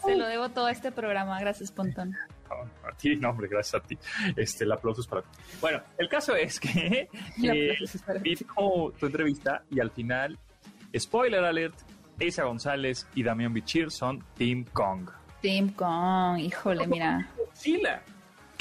Se 0.05 0.17
lo 0.17 0.27
debo 0.27 0.49
todo 0.49 0.67
a 0.67 0.73
este 0.73 0.91
programa. 0.91 1.39
Gracias, 1.39 1.71
Pontón. 1.71 2.17
No, 2.49 2.89
a 2.89 2.93
ti, 2.97 3.15
no, 3.15 3.31
hombre, 3.31 3.47
gracias 3.49 3.81
a 3.83 3.87
ti. 3.87 3.97
Este, 4.37 4.65
el 4.65 4.73
aplauso 4.73 5.01
es 5.01 5.07
para 5.07 5.23
ti. 5.23 5.29
Bueno, 5.61 5.81
el 5.97 6.09
caso 6.09 6.35
es 6.35 6.59
que 6.59 7.09
eh, 7.43 7.79
vi 8.21 8.35
tu, 8.35 8.93
tu 8.99 9.07
entrevista 9.07 9.63
y 9.71 9.79
al 9.79 9.93
final, 9.93 10.37
spoiler 10.99 11.45
alert, 11.45 11.75
Isa 12.19 12.43
González 12.43 13.07
y 13.15 13.23
Damián 13.23 13.53
Bichir 13.53 13.93
son 13.93 14.25
Team 14.37 14.65
Kong. 14.73 15.09
Team 15.41 15.71
Kong, 15.71 16.39
híjole, 16.39 16.87
mira. 16.87 17.29
Godzilla. 17.37 18.03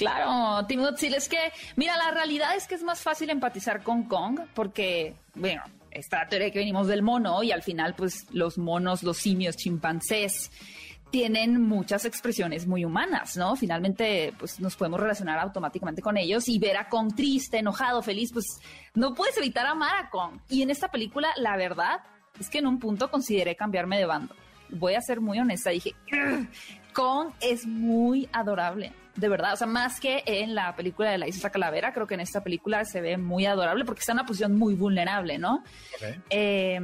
Claro, 0.01 0.67
Godzilla. 0.67 1.17
Es 1.17 1.29
que, 1.29 1.51
mira, 1.75 1.95
la 1.97 2.11
realidad 2.11 2.55
es 2.55 2.67
que 2.67 2.75
es 2.75 2.83
más 2.83 3.01
fácil 3.01 3.29
empatizar 3.29 3.83
con 3.83 4.03
Kong 4.03 4.39
porque, 4.53 5.15
bueno, 5.35 5.63
esta 5.91 6.25
teoría 6.27 6.51
que 6.51 6.59
venimos 6.59 6.87
del 6.87 7.01
mono 7.03 7.43
y 7.43 7.51
al 7.51 7.63
final, 7.63 7.95
pues, 7.95 8.25
los 8.31 8.57
monos, 8.57 9.03
los 9.03 9.17
simios, 9.17 9.57
chimpancés, 9.57 10.51
tienen 11.11 11.61
muchas 11.61 12.05
expresiones 12.05 12.65
muy 12.65 12.85
humanas, 12.85 13.35
¿no? 13.35 13.55
Finalmente, 13.57 14.33
pues, 14.39 14.59
nos 14.61 14.77
podemos 14.77 14.99
relacionar 14.99 15.37
automáticamente 15.39 16.01
con 16.01 16.17
ellos 16.17 16.47
y 16.47 16.57
ver 16.57 16.77
a 16.77 16.87
Kong 16.87 17.13
triste, 17.13 17.59
enojado, 17.59 18.01
feliz, 18.01 18.31
pues, 18.31 18.45
no 18.95 19.13
puedes 19.13 19.37
evitar 19.37 19.65
amar 19.65 20.05
a 20.05 20.09
Kong. 20.09 20.39
Y 20.49 20.61
en 20.61 20.69
esta 20.69 20.89
película, 20.89 21.29
la 21.35 21.57
verdad 21.57 21.99
es 22.39 22.49
que 22.49 22.59
en 22.59 22.67
un 22.67 22.79
punto 22.79 23.11
consideré 23.11 23.55
cambiarme 23.57 23.97
de 23.97 24.05
bando. 24.05 24.33
Voy 24.69 24.95
a 24.95 25.01
ser 25.01 25.19
muy 25.19 25.37
honesta, 25.37 25.69
dije, 25.69 25.93
"Ugh, 26.13 26.47
Kong 26.93 27.33
es 27.41 27.67
muy 27.67 28.29
adorable, 28.31 28.93
de 29.15 29.29
verdad. 29.29 29.53
O 29.53 29.55
sea, 29.57 29.67
más 29.67 29.99
que 29.99 30.23
en 30.25 30.55
la 30.55 30.75
película 30.75 31.11
de 31.11 31.17
la 31.17 31.27
Isla 31.27 31.49
Calavera, 31.49 31.93
creo 31.93 32.07
que 32.07 32.13
en 32.13 32.21
esta 32.21 32.43
película 32.43 32.85
se 32.85 33.01
ve 33.01 33.17
muy 33.17 33.45
adorable 33.45 33.85
porque 33.85 33.99
está 33.99 34.13
en 34.13 34.19
una 34.19 34.25
posición 34.25 34.57
muy 34.57 34.75
vulnerable, 34.75 35.37
¿no? 35.37 35.63
Eh, 36.29 36.79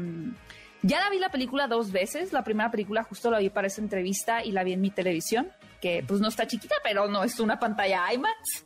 ya 0.83 0.99
la 0.99 1.09
vi 1.09 1.19
la 1.19 1.29
película 1.29 1.67
dos 1.67 1.91
veces. 1.91 2.33
La 2.33 2.43
primera 2.43 2.69
película 2.71 3.03
justo 3.03 3.31
la 3.31 3.39
vi 3.39 3.49
para 3.49 3.67
esa 3.67 3.81
entrevista 3.81 4.43
y 4.43 4.51
la 4.51 4.63
vi 4.63 4.73
en 4.73 4.81
mi 4.81 4.91
televisión, 4.91 5.51
que 5.81 6.03
pues 6.07 6.21
no 6.21 6.27
está 6.27 6.47
chiquita, 6.47 6.75
pero 6.83 7.07
no 7.07 7.23
es 7.23 7.39
una 7.39 7.59
pantalla 7.59 8.11
IMAX. 8.13 8.65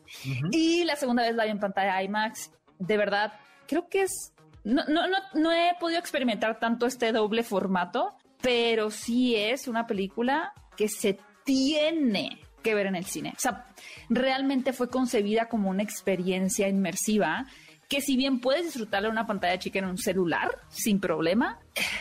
Y 0.52 0.84
la 0.84 0.96
segunda 0.96 1.24
vez 1.24 1.36
la 1.36 1.46
vi 1.46 1.52
en 1.52 1.60
pantalla 1.60 2.02
IMAX. 2.04 2.52
De 2.80 2.98
verdad, 2.98 3.34
creo 3.68 3.88
que 3.88 4.04
es... 4.04 4.34
No, 4.64 4.84
no, 4.86 5.08
no, 5.08 5.18
no 5.34 5.52
he 5.52 5.76
podido 5.80 6.00
experimentar 6.00 6.60
tanto 6.60 6.86
este 6.86 7.12
doble 7.12 7.42
formato, 7.42 8.16
pero 8.42 8.92
sí 8.92 9.36
es 9.36 9.68
una 9.68 9.88
película 9.88 10.54
que 10.78 10.88
se 10.88 11.18
tiene 11.44 12.40
que 12.62 12.76
ver 12.76 12.88
en 12.88 12.96
el 12.96 13.06
cine. 13.06 13.34
O 13.36 13.40
sea, 13.40 13.66
realmente 14.10 14.74
fue 14.74 14.90
concebida 14.90 15.48
como 15.48 15.70
una 15.70 15.84
experiencia 15.84 16.68
inmersiva 16.68 17.46
que 17.92 18.00
si 18.00 18.16
bien 18.16 18.40
puedes 18.40 18.64
disfrutarla 18.64 19.10
en 19.10 19.12
una 19.12 19.28
pantalla 19.28 19.60
chica 19.60 19.80
en 19.80 19.86
un 19.86 19.98
celular 19.98 20.50
sin 20.70 21.02
problema, 21.02 21.60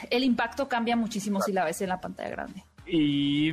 el 0.09 0.23
impacto 0.23 0.69
cambia 0.69 0.95
muchísimo 0.95 1.41
si 1.41 1.53
la 1.53 1.65
ves 1.65 1.81
en 1.81 1.89
la 1.89 2.01
pantalla 2.01 2.31
grande. 2.31 2.63
¿Y, 2.87 3.51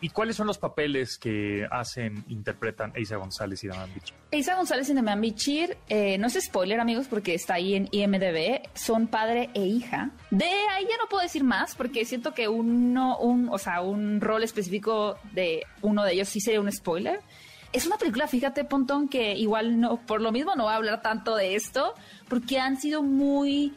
¿Y 0.00 0.10
cuáles 0.10 0.36
son 0.36 0.46
los 0.46 0.58
papeles 0.58 1.18
que 1.18 1.66
hacen, 1.70 2.24
interpretan 2.28 2.92
Isa 2.96 3.16
González 3.16 3.64
y 3.64 3.68
Damián 3.68 3.92
Bichir? 3.92 4.14
Isa 4.30 4.54
González 4.54 4.88
y 4.88 4.94
Damián 4.94 5.20
Bichir, 5.20 5.76
eh, 5.88 6.18
no 6.18 6.28
es 6.28 6.38
spoiler 6.40 6.78
amigos 6.78 7.06
porque 7.08 7.34
está 7.34 7.54
ahí 7.54 7.74
en 7.74 7.88
IMDB, 7.90 8.62
son 8.74 9.08
padre 9.08 9.50
e 9.54 9.64
hija. 9.66 10.12
De 10.30 10.44
ahí 10.44 10.84
ya 10.88 10.96
no 10.98 11.08
puedo 11.08 11.22
decir 11.22 11.42
más 11.42 11.74
porque 11.74 12.04
siento 12.04 12.32
que 12.32 12.46
uno, 12.46 13.18
un, 13.18 13.48
o 13.48 13.58
sea, 13.58 13.80
un 13.80 14.20
rol 14.20 14.44
específico 14.44 15.18
de 15.32 15.64
uno 15.82 16.04
de 16.04 16.12
ellos 16.12 16.28
sí 16.28 16.40
sería 16.40 16.60
un 16.60 16.70
spoiler. 16.70 17.20
Es 17.72 17.84
una 17.86 17.98
película, 17.98 18.28
fíjate, 18.28 18.64
Pontón, 18.64 19.08
que 19.08 19.34
igual 19.34 19.80
no, 19.80 19.96
por 20.06 20.20
lo 20.20 20.30
mismo 20.30 20.54
no 20.54 20.64
voy 20.64 20.72
a 20.72 20.76
hablar 20.76 21.02
tanto 21.02 21.34
de 21.34 21.54
esto, 21.54 21.92
porque 22.28 22.60
han 22.60 22.80
sido 22.80 23.02
muy 23.02 23.74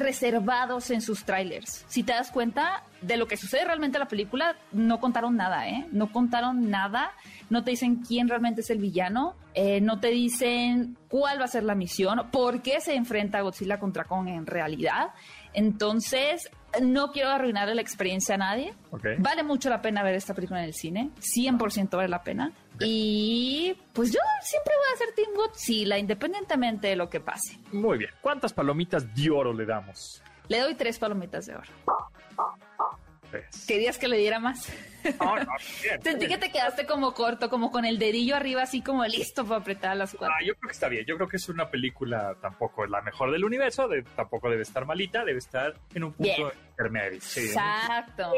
reservados 0.00 0.90
en 0.90 1.00
sus 1.00 1.24
trailers. 1.24 1.84
Si 1.88 2.02
te 2.02 2.12
das 2.12 2.30
cuenta 2.30 2.82
de 3.00 3.16
lo 3.16 3.26
que 3.26 3.36
sucede 3.36 3.64
realmente 3.64 3.96
en 3.96 4.00
la 4.00 4.08
película, 4.08 4.56
no 4.72 5.00
contaron 5.00 5.36
nada, 5.36 5.68
¿eh? 5.68 5.86
No 5.92 6.10
contaron 6.10 6.68
nada, 6.68 7.12
no 7.48 7.64
te 7.64 7.70
dicen 7.70 7.96
quién 7.96 8.28
realmente 8.28 8.62
es 8.62 8.70
el 8.70 8.78
villano, 8.78 9.36
eh, 9.54 9.80
no 9.80 10.00
te 10.00 10.08
dicen 10.08 10.96
cuál 11.08 11.40
va 11.40 11.44
a 11.44 11.48
ser 11.48 11.64
la 11.64 11.74
misión, 11.74 12.28
por 12.30 12.62
qué 12.62 12.80
se 12.80 12.94
enfrenta 12.94 13.40
Godzilla 13.40 13.78
contra 13.78 14.04
Kong 14.04 14.28
en 14.28 14.46
realidad. 14.46 15.10
Entonces, 15.52 16.50
no 16.82 17.12
quiero 17.12 17.30
arruinarle 17.30 17.74
la 17.74 17.82
experiencia 17.82 18.34
a 18.34 18.38
nadie. 18.38 18.74
Vale 19.18 19.42
mucho 19.42 19.70
la 19.70 19.82
pena 19.82 20.02
ver 20.02 20.14
esta 20.14 20.34
película 20.34 20.60
en 20.60 20.66
el 20.66 20.74
cine, 20.74 21.10
100% 21.20 21.96
vale 21.96 22.08
la 22.08 22.22
pena. 22.22 22.52
Y 22.80 23.76
pues 23.92 24.12
yo 24.12 24.20
siempre 24.42 24.72
voy 24.76 24.94
a 24.94 24.98
ser 24.98 25.14
Team 25.14 25.30
Godzilla, 25.34 25.98
independientemente 25.98 26.88
de 26.88 26.96
lo 26.96 27.08
que 27.10 27.20
pase. 27.20 27.58
Muy 27.72 27.98
bien. 27.98 28.10
¿Cuántas 28.20 28.52
palomitas 28.52 29.14
de 29.14 29.30
oro 29.30 29.52
le 29.52 29.66
damos? 29.66 30.22
Le 30.48 30.60
doy 30.60 30.74
tres 30.74 30.98
palomitas 30.98 31.46
de 31.46 31.54
oro. 31.56 31.68
Pues. 33.30 33.66
Querías 33.66 33.98
que 33.98 34.08
le 34.08 34.16
diera 34.16 34.38
más. 34.38 34.72
Sentí 36.02 36.26
que 36.26 36.38
te 36.38 36.50
quedaste 36.50 36.86
como 36.86 37.14
corto, 37.14 37.48
como 37.48 37.70
con 37.70 37.84
el 37.84 37.98
dedillo 37.98 38.36
arriba, 38.36 38.62
así 38.62 38.82
como 38.82 39.04
listo 39.04 39.44
para 39.44 39.60
apretar 39.60 39.96
las 39.96 40.14
cuatro. 40.14 40.34
Ah, 40.38 40.44
yo 40.44 40.54
creo 40.54 40.68
que 40.68 40.72
está 40.72 40.88
bien. 40.88 41.04
Yo 41.06 41.16
creo 41.16 41.28
que 41.28 41.36
es 41.36 41.48
una 41.48 41.70
película 41.70 42.36
tampoco 42.40 42.86
la 42.86 43.02
mejor 43.02 43.30
del 43.30 43.44
universo, 43.44 43.88
tampoco 44.16 44.50
debe 44.50 44.62
estar 44.62 44.86
malita, 44.86 45.24
debe 45.24 45.38
estar 45.38 45.74
en 45.94 46.04
un 46.04 46.12
punto 46.12 46.52
intermedio. 46.70 47.18
Exacto. 47.18 48.32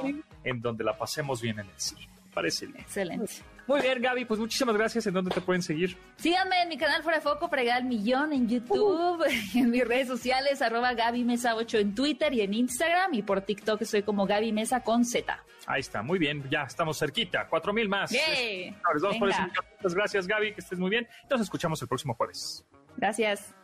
En, 0.44 0.60
donde 0.60 0.84
la 0.84 0.96
pasemos 0.96 1.40
bien 1.40 1.58
en 1.60 1.66
el 1.66 1.80
cine. 1.80 2.08
Parece 2.34 2.66
bien. 2.66 2.80
Excelente. 2.80 3.32
Muy 3.70 3.82
bien, 3.82 4.02
Gaby, 4.02 4.24
pues 4.24 4.40
muchísimas 4.40 4.74
gracias. 4.74 5.06
¿En 5.06 5.14
dónde 5.14 5.30
te 5.30 5.40
pueden 5.40 5.62
seguir? 5.62 5.96
Síganme 6.16 6.60
en 6.60 6.68
mi 6.68 6.76
canal 6.76 7.04
Fuera 7.04 7.18
de 7.18 7.22
Foco, 7.22 7.48
Fregar 7.48 7.82
el 7.82 7.84
Millón 7.86 8.32
en 8.32 8.48
YouTube, 8.48 9.24
en 9.54 9.70
mis 9.70 9.86
redes 9.86 10.08
sociales, 10.08 10.60
arroba 10.60 10.92
Gaby 10.94 11.22
Mesa 11.22 11.54
8 11.54 11.78
en 11.78 11.94
Twitter 11.94 12.34
y 12.34 12.40
en 12.40 12.52
Instagram, 12.52 13.14
y 13.14 13.22
por 13.22 13.42
TikTok 13.42 13.80
estoy 13.82 14.02
como 14.02 14.26
Gaby 14.26 14.50
Mesa 14.50 14.82
con 14.82 15.04
Z. 15.04 15.40
Ahí 15.68 15.78
está, 15.78 16.02
muy 16.02 16.18
bien, 16.18 16.42
ya 16.50 16.64
estamos 16.64 16.98
cerquita, 16.98 17.46
cuatro 17.48 17.72
mil 17.72 17.88
más. 17.88 18.10
Yay. 18.10 18.74
Vamos 19.00 19.18
por 19.18 19.30
eso. 19.30 19.40
Muchas 19.76 19.94
gracias, 19.94 20.26
Gaby, 20.26 20.52
que 20.52 20.62
estés 20.62 20.80
muy 20.80 20.90
bien. 20.90 21.06
Nos 21.30 21.40
escuchamos 21.40 21.80
el 21.80 21.86
próximo 21.86 22.14
jueves. 22.14 22.66
Gracias. 22.96 23.54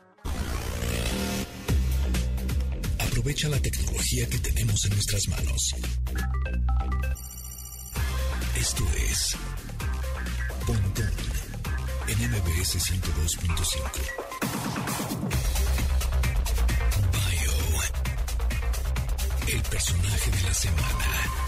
Aprovecha 3.00 3.48
la 3.48 3.58
tecnología 3.58 4.24
que 4.30 4.38
tenemos 4.38 4.84
en 4.84 4.90
nuestras 4.92 5.28
manos. 5.30 5.74
Esto 8.56 8.84
es 8.96 9.36
Pontón 10.66 11.12
en 12.08 12.18
MBS 12.28 12.74
102.5. 12.74 13.46
Bio. 17.12 17.52
El 19.46 19.62
personaje 19.62 20.30
de 20.32 20.42
la 20.42 20.54
semana. 20.54 21.45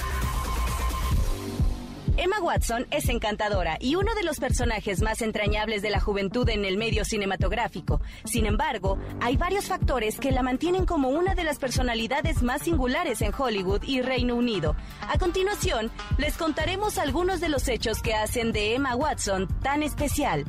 Emma 2.18 2.40
Watson 2.40 2.84
es 2.90 3.08
encantadora 3.08 3.76
y 3.78 3.94
uno 3.94 4.12
de 4.16 4.24
los 4.24 4.40
personajes 4.40 5.02
más 5.02 5.22
entrañables 5.22 5.82
de 5.82 5.90
la 5.90 6.00
juventud 6.00 6.48
en 6.48 6.64
el 6.64 6.76
medio 6.76 7.04
cinematográfico. 7.04 8.00
Sin 8.24 8.44
embargo, 8.44 8.98
hay 9.20 9.36
varios 9.36 9.66
factores 9.66 10.18
que 10.18 10.32
la 10.32 10.42
mantienen 10.42 10.84
como 10.84 11.10
una 11.10 11.36
de 11.36 11.44
las 11.44 11.60
personalidades 11.60 12.42
más 12.42 12.62
singulares 12.62 13.22
en 13.22 13.32
Hollywood 13.32 13.84
y 13.84 14.02
Reino 14.02 14.34
Unido. 14.34 14.74
A 15.00 15.16
continuación, 15.16 15.92
les 16.18 16.36
contaremos 16.36 16.98
algunos 16.98 17.38
de 17.38 17.50
los 17.50 17.68
hechos 17.68 18.02
que 18.02 18.14
hacen 18.14 18.50
de 18.50 18.74
Emma 18.74 18.96
Watson 18.96 19.46
tan 19.62 19.84
especial. 19.84 20.44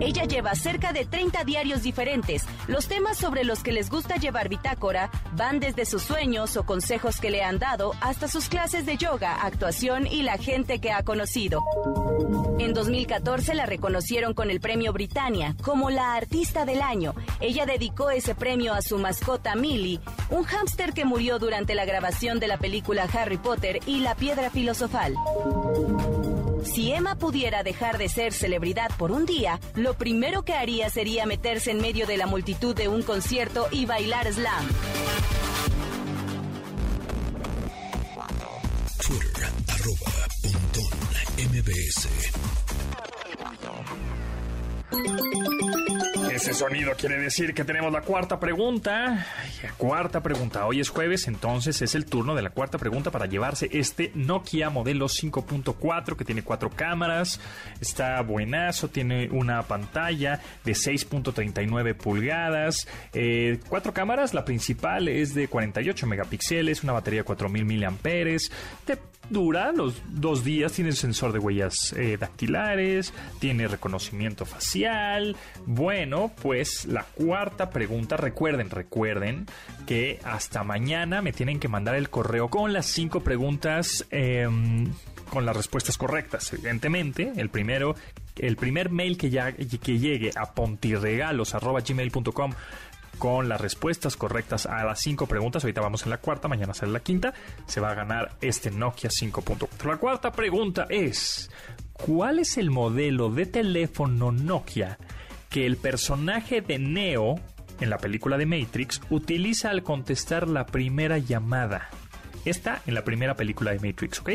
Ella 0.00 0.24
lleva 0.24 0.54
cerca 0.54 0.92
de 0.92 1.04
30 1.04 1.44
diarios 1.44 1.82
diferentes. 1.82 2.44
Los 2.68 2.86
temas 2.86 3.16
sobre 3.16 3.44
los 3.44 3.62
que 3.62 3.72
les 3.72 3.90
gusta 3.90 4.16
llevar 4.16 4.48
bitácora 4.48 5.10
van 5.32 5.58
desde 5.58 5.86
sus 5.86 6.02
sueños 6.02 6.56
o 6.56 6.64
consejos 6.64 7.20
que 7.20 7.30
le 7.30 7.42
han 7.42 7.58
dado 7.58 7.94
hasta 8.00 8.28
sus 8.28 8.48
clases 8.48 8.84
de 8.84 8.96
yoga, 8.96 9.34
actuación 9.42 10.06
y 10.06 10.22
la 10.22 10.36
gente 10.36 10.80
que 10.80 10.92
ha 10.92 11.02
conocido. 11.02 11.64
En 12.58 12.74
2014 12.74 13.54
la 13.54 13.66
reconocieron 13.66 14.34
con 14.34 14.50
el 14.50 14.60
premio 14.60 14.92
Britannia 14.92 15.54
como 15.62 15.90
la 15.90 16.14
artista 16.14 16.64
del 16.64 16.82
año. 16.82 17.14
Ella 17.40 17.66
dedicó 17.66 18.10
ese 18.10 18.34
premio 18.34 18.74
a 18.74 18.82
su 18.82 18.98
mascota 18.98 19.54
Millie, 19.54 20.00
un 20.30 20.44
hámster 20.44 20.92
que 20.92 21.04
murió 21.04 21.38
durante 21.38 21.74
la 21.74 21.84
grabación 21.84 22.38
de 22.38 22.48
la 22.48 22.58
película 22.58 23.08
Harry 23.12 23.38
Potter 23.38 23.80
y 23.86 24.00
la 24.00 24.14
piedra 24.14 24.50
filosofal. 24.50 25.14
Si 26.72 26.92
Emma 26.92 27.16
pudiera 27.16 27.62
dejar 27.62 27.96
de 27.98 28.08
ser 28.08 28.32
celebridad 28.32 28.90
por 28.98 29.12
un 29.12 29.24
día, 29.24 29.60
lo 29.74 29.94
primero 29.94 30.42
que 30.42 30.54
haría 30.54 30.90
sería 30.90 31.24
meterse 31.24 31.70
en 31.70 31.80
medio 31.80 32.06
de 32.06 32.16
la 32.16 32.26
multitud 32.26 32.74
de 32.74 32.88
un 32.88 33.02
concierto 33.02 33.68
y 33.70 33.86
bailar 33.86 34.32
slam. 34.32 34.66
Ese 46.36 46.52
sonido 46.52 46.92
quiere 46.98 47.18
decir 47.18 47.54
que 47.54 47.64
tenemos 47.64 47.90
la 47.90 48.02
cuarta 48.02 48.38
pregunta. 48.38 49.26
cuarta 49.78 50.22
pregunta. 50.22 50.66
Hoy 50.66 50.80
es 50.80 50.90
jueves, 50.90 51.28
entonces 51.28 51.80
es 51.80 51.94
el 51.94 52.04
turno 52.04 52.34
de 52.34 52.42
la 52.42 52.50
cuarta 52.50 52.76
pregunta 52.76 53.10
para 53.10 53.24
llevarse 53.24 53.70
este 53.72 54.12
Nokia 54.14 54.68
modelo 54.68 55.06
5.4 55.06 56.14
que 56.14 56.26
tiene 56.26 56.42
cuatro 56.42 56.68
cámaras. 56.68 57.40
Está 57.80 58.20
buenazo, 58.20 58.88
tiene 58.88 59.30
una 59.30 59.62
pantalla 59.62 60.42
de 60.62 60.72
6.39 60.72 61.94
pulgadas. 61.94 62.86
Eh, 63.14 63.58
cuatro 63.70 63.94
cámaras, 63.94 64.34
la 64.34 64.44
principal 64.44 65.08
es 65.08 65.34
de 65.34 65.48
48 65.48 66.06
megapíxeles, 66.06 66.82
una 66.82 66.92
batería 66.92 67.20
de 67.20 67.24
4000 67.24 67.64
miliamperes. 67.64 68.52
Dura 69.30 69.72
los 69.72 69.94
dos 70.08 70.44
días, 70.44 70.72
tiene 70.72 70.92
sensor 70.92 71.32
de 71.32 71.38
huellas 71.38 71.92
eh, 71.92 72.16
dactilares, 72.18 73.12
tiene 73.38 73.68
reconocimiento 73.68 74.44
facial. 74.44 75.36
Bueno, 75.66 76.32
pues 76.42 76.86
la 76.86 77.04
cuarta 77.04 77.70
pregunta, 77.70 78.16
recuerden, 78.16 78.70
recuerden 78.70 79.46
que 79.86 80.20
hasta 80.24 80.64
mañana 80.64 81.22
me 81.22 81.32
tienen 81.32 81.60
que 81.60 81.68
mandar 81.68 81.94
el 81.94 82.10
correo 82.10 82.48
con 82.48 82.72
las 82.72 82.86
cinco 82.86 83.20
preguntas. 83.20 84.06
Em, 84.10 84.92
con 85.30 85.44
las 85.44 85.56
respuestas 85.56 85.98
correctas, 85.98 86.52
evidentemente. 86.52 87.32
El 87.36 87.50
primero, 87.50 87.96
el 88.36 88.56
primer 88.56 88.90
mail 88.90 89.18
que, 89.18 89.30
ya, 89.30 89.52
que 89.52 89.98
llegue 89.98 90.30
a 90.36 90.54
pontirregalos.gmail.com 90.54 92.52
con 93.18 93.48
las 93.48 93.60
respuestas 93.60 94.16
correctas 94.16 94.66
a 94.66 94.84
las 94.84 95.00
cinco 95.00 95.26
preguntas. 95.26 95.64
Ahorita 95.64 95.80
vamos 95.80 96.04
en 96.04 96.10
la 96.10 96.18
cuarta, 96.18 96.48
mañana 96.48 96.74
sale 96.74 96.92
la 96.92 97.00
quinta. 97.00 97.34
Se 97.66 97.80
va 97.80 97.90
a 97.90 97.94
ganar 97.94 98.36
este 98.40 98.70
Nokia 98.70 99.10
5.4. 99.10 99.84
La 99.86 99.96
cuarta 99.96 100.32
pregunta 100.32 100.86
es: 100.88 101.50
¿Cuál 101.92 102.38
es 102.38 102.58
el 102.58 102.70
modelo 102.70 103.30
de 103.30 103.46
teléfono 103.46 104.32
Nokia 104.32 104.98
que 105.48 105.66
el 105.66 105.76
personaje 105.76 106.60
de 106.60 106.78
Neo 106.78 107.40
en 107.80 107.90
la 107.90 107.98
película 107.98 108.38
de 108.38 108.46
Matrix 108.46 109.00
utiliza 109.10 109.70
al 109.70 109.82
contestar 109.82 110.48
la 110.48 110.66
primera 110.66 111.18
llamada. 111.18 111.88
Esta 112.44 112.80
en 112.86 112.94
la 112.94 113.04
primera 113.04 113.34
película 113.34 113.72
de 113.72 113.86
Matrix, 113.86 114.20
¿ok? 114.20 114.30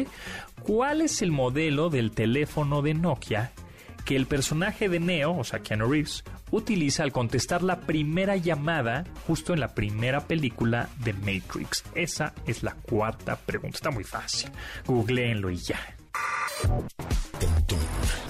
¿Cuál 0.64 1.02
es 1.02 1.22
el 1.22 1.32
modelo 1.32 1.90
del 1.90 2.12
teléfono 2.12 2.82
de 2.82 2.94
Nokia 2.94 3.52
que 4.06 4.16
el 4.16 4.26
personaje 4.26 4.90
de 4.90 5.00
Neo, 5.00 5.38
o 5.38 5.44
sea, 5.44 5.60
Keanu 5.60 5.90
Reeves, 5.90 6.24
utiliza 6.52 7.04
al 7.04 7.12
contestar 7.12 7.64
la 7.64 7.82
primera 7.82 8.36
llamada 8.36 9.06
justo 9.28 9.54
en 9.54 9.60
la 9.60 9.74
primera 9.74 10.28
película 10.28 10.90
de 11.04 11.14
Matrix? 11.14 11.84
Esa 11.96 12.34
es 12.46 12.64
la 12.64 12.74
cuarta 12.74 13.36
pregunta. 13.36 13.78
Está 13.78 13.92
muy 13.92 14.04
fácil. 14.04 14.50
Googleenlo 14.86 15.50
y 15.50 15.58
ya. 15.58 15.80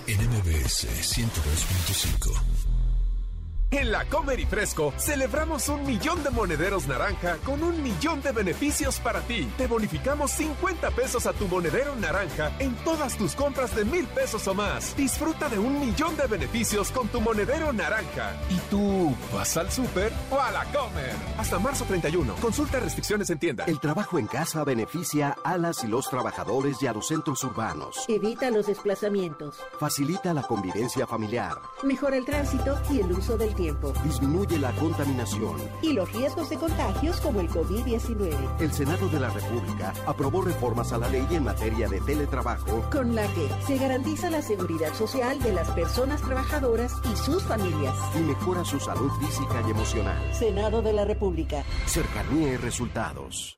en 0.08 0.18
MBS 0.18 0.88
102.5. 0.88 2.71
En 3.74 3.90
la 3.90 4.04
Comer 4.04 4.38
y 4.38 4.46
Fresco 4.46 4.94
celebramos 4.98 5.70
un 5.70 5.86
millón 5.86 6.22
de 6.24 6.30
monederos 6.30 6.88
naranja 6.88 7.38
con 7.46 7.64
un 7.64 7.82
millón 7.82 8.22
de 8.22 8.34
beneficios 8.34 9.00
para 9.00 9.22
ti. 9.22 9.50
Te 9.58 9.66
bonificamos 9.66 10.32
50 10.32 10.92
pesos 10.92 11.26
a 11.26 11.32
tu 11.32 11.48
monedero 11.48 11.96
naranja 11.96 12.52
en 12.60 12.76
todas 12.84 13.18
tus 13.18 13.34
compras 13.34 13.74
de 13.74 13.86
mil 13.86 14.06
pesos 14.08 14.46
o 14.50 14.54
más. 14.54 14.94
Disfruta 14.98 15.48
de 15.48 15.58
un 15.58 15.80
millón 15.80 16.18
de 16.18 16.28
beneficios 16.28 16.92
con 16.92 17.08
tu 17.08 17.22
monedero 17.22 17.72
naranja. 17.72 18.36
¿Y 18.50 18.58
tú 18.70 19.16
vas 19.34 19.56
al 19.56 19.72
súper 19.72 20.12
o 20.30 20.38
a 20.38 20.52
la 20.52 20.66
Comer? 20.66 21.16
Hasta 21.38 21.58
marzo 21.58 21.86
31. 21.86 22.36
Consulta 22.42 22.78
restricciones 22.82 23.30
en 23.30 23.40
tienda. 23.40 23.64
El 23.68 23.80
trabajo 23.80 24.20
en 24.20 24.28
casa 24.28 24.66
beneficia 24.66 25.38
a 25.46 25.58
las 25.58 25.82
y 25.86 25.88
los 25.88 26.10
trabajadores 26.10 26.84
y 26.84 26.88
a 26.88 26.94
los 26.94 27.08
centros 27.08 27.42
urbanos. 27.46 28.04
Evita 28.10 28.52
los 28.52 28.68
desplazamientos. 28.68 29.62
Facilita 29.80 30.34
la 30.34 30.42
convivencia 30.42 31.08
familiar. 31.08 31.56
Mejora 31.84 32.18
el 32.18 32.26
tránsito 32.26 32.78
y 32.92 33.00
el 33.00 33.14
uso 33.14 33.38
del 33.38 33.56
tiempo 33.56 33.61
Disminuye 34.04 34.58
la 34.58 34.72
contaminación. 34.72 35.56
Y 35.84 35.94
los 35.94 36.12
riesgos 36.12 36.50
de 36.50 36.58
contagios 36.58 37.22
como 37.22 37.42
el 37.42 37.50
COVID-19. 37.50 38.60
El 38.60 38.72
Senado 38.72 39.08
de 39.10 39.20
la 39.20 39.30
República 39.30 39.94
aprobó 40.08 40.42
reformas 40.42 40.92
a 40.94 40.98
la 40.98 41.08
ley 41.10 41.26
en 41.30 41.44
materia 41.44 41.88
de 41.88 42.02
teletrabajo. 42.02 42.82
Con 42.92 43.14
la 43.16 43.28
que 43.34 43.48
se 43.68 43.78
garantiza 43.78 44.30
la 44.32 44.42
seguridad 44.42 44.94
social 44.96 45.40
de 45.40 45.54
las 45.54 45.70
personas 45.72 46.22
trabajadoras 46.22 46.94
y 47.12 47.16
sus 47.16 47.44
familias. 47.44 47.96
Y 48.16 48.20
mejora 48.20 48.66
su 48.66 48.80
salud 48.80 49.12
física 49.20 49.62
y 49.68 49.72
emocional. 49.72 50.34
Senado 50.34 50.82
de 50.82 50.94
la 50.94 51.06
República. 51.06 51.64
Cercanía 51.86 52.54
y 52.54 52.58
resultados. 52.58 53.58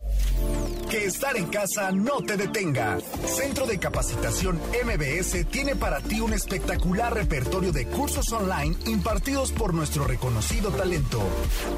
Que 0.89 1.05
estar 1.05 1.35
en 1.35 1.47
casa 1.47 1.91
no 1.91 2.21
te 2.21 2.37
detenga. 2.37 2.99
Centro 3.25 3.65
de 3.65 3.79
Capacitación 3.79 4.59
MBS 4.85 5.43
tiene 5.49 5.75
para 5.75 5.99
ti 6.01 6.21
un 6.21 6.33
espectacular 6.33 7.11
repertorio 7.13 7.71
de 7.71 7.87
cursos 7.87 8.31
online 8.31 8.75
impartidos 8.85 9.51
por 9.51 9.73
nuestro 9.73 10.05
reconocido 10.05 10.69
talento. 10.69 11.19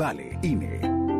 vale. 0.00 0.38
INE. 0.40 1.19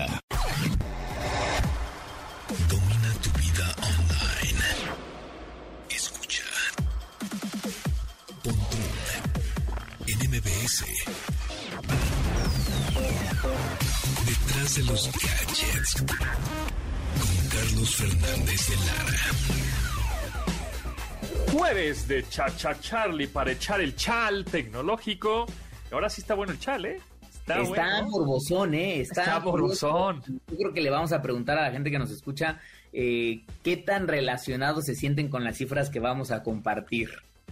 Domina 2.69 3.13
tu 3.21 3.29
vida 3.39 3.75
online. 3.81 4.63
Escucha. 5.89 6.43
Pontón 8.43 8.79
en 10.07 10.17
MBS. 10.29 10.85
Detrás 14.25 14.75
de 14.75 14.83
los 14.83 15.11
gadgets. 15.11 15.95
Con 16.01 17.47
Carlos 17.49 17.95
Fernández 17.95 18.67
de 18.69 18.75
Lara. 18.77 19.25
Jueves 21.51 22.07
de 22.07 22.27
Chacha 22.29 22.79
Charlie 22.79 23.27
para 23.27 23.51
echar 23.51 23.81
el 23.81 23.95
chal 23.95 24.45
tecnológico. 24.45 25.45
Ahora 25.91 26.09
sí 26.09 26.21
está 26.21 26.33
bueno 26.33 26.53
el 26.53 26.59
chal, 26.59 26.85
¿eh? 26.85 27.01
Está, 27.41 27.61
está 27.61 28.03
morbosón, 28.03 28.73
¿eh? 28.73 29.01
Está, 29.01 29.23
está 29.23 29.39
morbosón. 29.39 30.23
Yo 30.47 30.57
creo 30.57 30.73
que 30.73 30.81
le 30.81 30.89
vamos 30.89 31.11
a 31.11 31.21
preguntar 31.21 31.57
a 31.57 31.63
la 31.63 31.71
gente 31.71 31.91
que 31.91 31.99
nos 31.99 32.11
escucha 32.11 32.59
eh, 32.93 33.43
qué 33.63 33.77
tan 33.77 34.07
relacionados 34.07 34.85
se 34.85 34.95
sienten 34.95 35.29
con 35.29 35.43
las 35.43 35.57
cifras 35.57 35.89
que 35.89 35.99
vamos 35.99 36.31
a 36.31 36.43
compartir. 36.43 37.09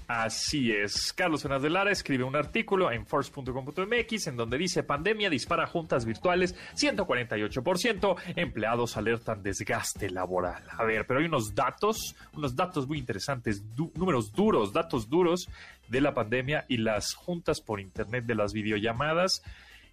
Así 0.10 0.72
es. 0.72 1.14
Carlos 1.14 1.44
Fernández 1.44 1.64
de 1.66 1.70
Lara 1.70 1.92
escribe 1.92 2.24
un 2.24 2.36
artículo 2.36 2.92
en 2.92 3.06
force.com.mx 3.06 4.26
en 4.26 4.38
donde 4.38 4.58
dice 4.58 4.82
pandemia 4.82 5.30
dispara 5.30 5.68
juntas 5.68 6.04
virtuales 6.04 6.56
148%, 6.76 8.16
empleados 8.36 8.98
alertan 8.98 9.44
desgaste 9.44 10.10
laboral. 10.10 10.64
A 10.72 10.84
ver, 10.84 11.06
pero 11.06 11.20
hay 11.20 11.28
unos 11.28 11.54
datos, 11.54 12.16
unos 12.34 12.56
datos 12.56 12.88
muy 12.88 12.98
interesantes, 12.98 13.76
du 13.76 13.92
números 13.96 14.34
duros, 14.34 14.74
datos 14.74 15.10
duros 15.10 15.48
de 15.90 16.02
la 16.02 16.16
pandemia 16.16 16.66
y 16.68 16.78
las 16.78 17.14
juntas 17.14 17.62
por 17.62 17.80
internet 17.80 18.26
de 18.26 18.34
las 18.34 18.52
videollamadas 18.52 19.44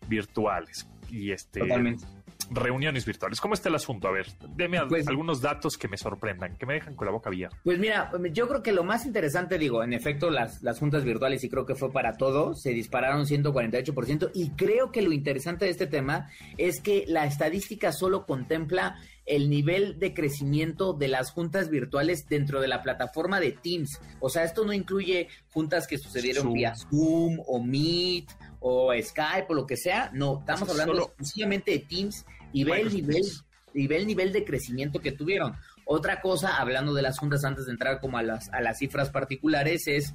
virtuales. 0.09 0.86
Y 1.11 1.30
este 1.30 1.61
Totalmente. 1.61 2.04
reuniones 2.50 3.04
virtuales. 3.04 3.40
¿Cómo 3.40 3.54
está 3.54 3.68
el 3.68 3.76
asunto? 3.76 4.09
A 4.09 4.12
ver, 4.12 4.26
deme 4.57 4.84
pues, 4.86 5.07
algunos 5.07 5.40
datos 5.40 5.78
que 5.78 5.88
me 5.88 5.96
sorprendan, 5.96 6.57
que 6.57 6.66
me 6.66 6.74
dejan 6.74 6.94
con 6.94 7.07
la 7.07 7.12
boca 7.12 7.30
abierta. 7.30 7.57
Pues 7.64 7.78
mira, 7.78 8.11
yo 8.32 8.48
creo 8.48 8.62
que 8.62 8.72
lo 8.72 8.84
más 8.84 9.07
interesante, 9.07 9.59
digo, 9.59 9.82
en 9.82 9.92
efecto, 9.92 10.30
las, 10.30 10.62
las 10.62 10.78
juntas 10.78 11.04
virtuales, 11.04 11.44
y 11.44 11.48
creo 11.48 11.64
que 11.64 11.74
fue 11.74 11.92
para 11.92 12.16
todos, 12.16 12.61
se 12.61 12.70
dispararon 12.70 13.24
148%, 13.24 14.30
y 14.34 14.50
creo 14.50 14.90
que 14.90 15.02
lo 15.02 15.12
interesante 15.12 15.64
de 15.64 15.70
este 15.70 15.86
tema 15.86 16.28
es 16.59 16.80
que 16.80 17.04
la 17.07 17.26
estadística 17.26 17.92
solo 17.92 18.26
contempla 18.26 18.96
el 19.26 19.50
nivel 19.50 19.98
de 19.98 20.14
crecimiento 20.14 20.92
de 20.92 21.08
las 21.08 21.32
juntas 21.32 21.68
virtuales 21.68 22.28
dentro 22.28 22.60
de 22.60 22.68
la 22.68 22.82
plataforma 22.82 23.40
de 23.40 23.52
Teams. 23.52 24.00
O 24.20 24.30
sea, 24.30 24.44
esto 24.44 24.64
no 24.64 24.72
incluye 24.72 25.28
juntas 25.52 25.86
que 25.86 25.98
sucedieron 25.98 26.44
Zoom. 26.44 26.54
vía 26.54 26.74
Zoom 26.76 27.40
o 27.46 27.62
Meet 27.62 28.30
o 28.60 28.92
Skype 29.00 29.46
o 29.48 29.54
lo 29.54 29.66
que 29.66 29.76
sea. 29.76 30.10
No, 30.14 30.38
estamos 30.38 30.68
hablando 30.68 30.94
Solo... 30.94 31.04
exclusivamente 31.06 31.72
de 31.72 31.78
Teams 31.80 32.24
y 32.52 32.64
ve 32.64 32.80
el 32.80 32.94
nivel, 32.94 33.22
y 33.74 33.86
ve 33.86 33.96
el 33.96 34.06
nivel 34.06 34.32
de 34.32 34.44
crecimiento 34.44 35.00
que 35.00 35.12
tuvieron. 35.12 35.54
Otra 35.84 36.20
cosa, 36.20 36.56
hablando 36.56 36.94
de 36.94 37.02
las 37.02 37.18
juntas 37.18 37.44
antes 37.44 37.66
de 37.66 37.72
entrar 37.72 38.00
como 38.00 38.18
a 38.18 38.22
las, 38.22 38.48
a 38.52 38.60
las 38.60 38.78
cifras 38.78 39.10
particulares, 39.10 39.86
es 39.86 40.14